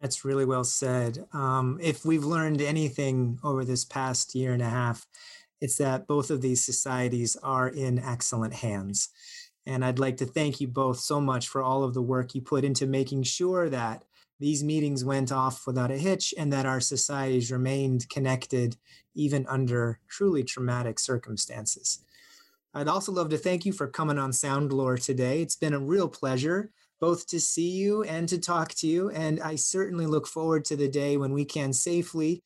That's 0.00 0.24
really 0.24 0.44
well 0.44 0.64
said. 0.64 1.24
Um, 1.32 1.78
if 1.82 2.04
we've 2.04 2.24
learned 2.24 2.60
anything 2.60 3.38
over 3.42 3.64
this 3.64 3.84
past 3.84 4.34
year 4.34 4.52
and 4.52 4.62
a 4.62 4.68
half, 4.68 5.06
it's 5.66 5.78
that 5.78 6.06
both 6.06 6.30
of 6.30 6.42
these 6.42 6.64
societies 6.64 7.36
are 7.42 7.66
in 7.66 7.98
excellent 7.98 8.54
hands. 8.54 9.08
And 9.66 9.84
I'd 9.84 9.98
like 9.98 10.16
to 10.18 10.24
thank 10.24 10.60
you 10.60 10.68
both 10.68 11.00
so 11.00 11.20
much 11.20 11.48
for 11.48 11.60
all 11.60 11.82
of 11.82 11.92
the 11.92 12.02
work 12.02 12.36
you 12.36 12.40
put 12.40 12.64
into 12.64 12.86
making 12.86 13.24
sure 13.24 13.68
that 13.68 14.04
these 14.38 14.62
meetings 14.62 15.04
went 15.04 15.32
off 15.32 15.66
without 15.66 15.90
a 15.90 15.98
hitch 15.98 16.32
and 16.38 16.52
that 16.52 16.66
our 16.66 16.78
societies 16.78 17.50
remained 17.50 18.08
connected 18.08 18.76
even 19.16 19.44
under 19.48 19.98
truly 20.06 20.44
traumatic 20.44 21.00
circumstances. 21.00 21.98
I'd 22.72 22.86
also 22.86 23.10
love 23.10 23.30
to 23.30 23.36
thank 23.36 23.66
you 23.66 23.72
for 23.72 23.88
coming 23.88 24.18
on 24.18 24.30
Soundlore 24.30 25.04
today. 25.04 25.42
It's 25.42 25.56
been 25.56 25.74
a 25.74 25.80
real 25.80 26.08
pleasure 26.08 26.70
both 27.00 27.26
to 27.26 27.40
see 27.40 27.70
you 27.70 28.04
and 28.04 28.28
to 28.28 28.38
talk 28.38 28.72
to 28.74 28.86
you. 28.86 29.10
And 29.10 29.40
I 29.40 29.56
certainly 29.56 30.06
look 30.06 30.28
forward 30.28 30.64
to 30.66 30.76
the 30.76 30.86
day 30.86 31.16
when 31.16 31.32
we 31.32 31.44
can 31.44 31.72
safely 31.72 32.44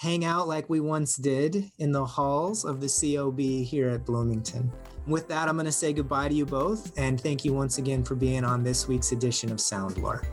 hang 0.00 0.24
out 0.24 0.48
like 0.48 0.70
we 0.70 0.80
once 0.80 1.16
did 1.16 1.70
in 1.76 1.92
the 1.92 2.06
halls 2.06 2.64
of 2.64 2.80
the 2.80 2.88
COB 2.88 3.38
here 3.38 3.90
at 3.90 4.06
Bloomington. 4.06 4.72
With 5.06 5.28
that, 5.28 5.46
I'm 5.46 5.56
going 5.56 5.66
to 5.66 5.72
say 5.72 5.92
goodbye 5.92 6.28
to 6.28 6.34
you 6.34 6.46
both 6.46 6.98
and 6.98 7.20
thank 7.20 7.44
you 7.44 7.52
once 7.52 7.76
again 7.76 8.02
for 8.02 8.14
being 8.14 8.42
on 8.42 8.62
this 8.62 8.88
week's 8.88 9.12
edition 9.12 9.52
of 9.52 9.58
Soundlore. 9.58 10.24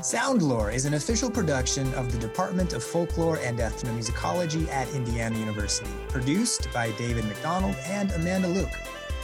Soundlore 0.00 0.72
is 0.72 0.86
an 0.86 0.94
official 0.94 1.30
production 1.30 1.92
of 1.92 2.10
the 2.10 2.18
Department 2.18 2.72
of 2.72 2.82
Folklore 2.82 3.36
and 3.42 3.58
Ethnomusicology 3.58 4.66
at 4.68 4.88
Indiana 4.94 5.38
University, 5.38 5.90
produced 6.08 6.72
by 6.72 6.90
David 6.92 7.26
McDonald 7.26 7.76
and 7.84 8.10
Amanda 8.12 8.48
Luke. 8.48 8.70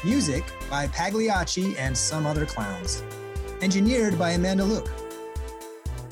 Music 0.04 0.44
by 0.70 0.86
Pagliacci 0.86 1.76
and 1.76 1.96
some 1.96 2.24
other 2.24 2.46
clowns. 2.46 3.02
Engineered 3.62 4.16
by 4.16 4.30
Amanda 4.30 4.62
Luke. 4.64 4.88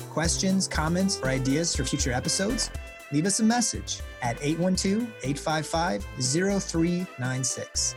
Questions, 0.09 0.67
comments, 0.67 1.21
or 1.23 1.29
ideas 1.29 1.73
for 1.73 1.85
future 1.85 2.11
episodes? 2.11 2.69
Leave 3.13 3.25
us 3.25 3.39
a 3.39 3.43
message 3.43 4.01
at 4.21 4.37
812 4.41 5.03
855 5.23 6.05
0396. 6.19 7.95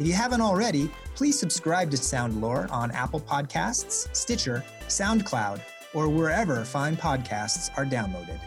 If 0.00 0.06
you 0.06 0.12
haven't 0.12 0.40
already, 0.40 0.90
please 1.14 1.38
subscribe 1.38 1.88
to 1.92 1.96
Soundlore 1.96 2.68
on 2.72 2.90
Apple 2.90 3.20
Podcasts, 3.20 4.14
Stitcher, 4.16 4.64
SoundCloud, 4.88 5.60
or 5.94 6.08
wherever 6.08 6.64
fine 6.64 6.96
podcasts 6.96 7.70
are 7.76 7.84
downloaded. 7.84 8.40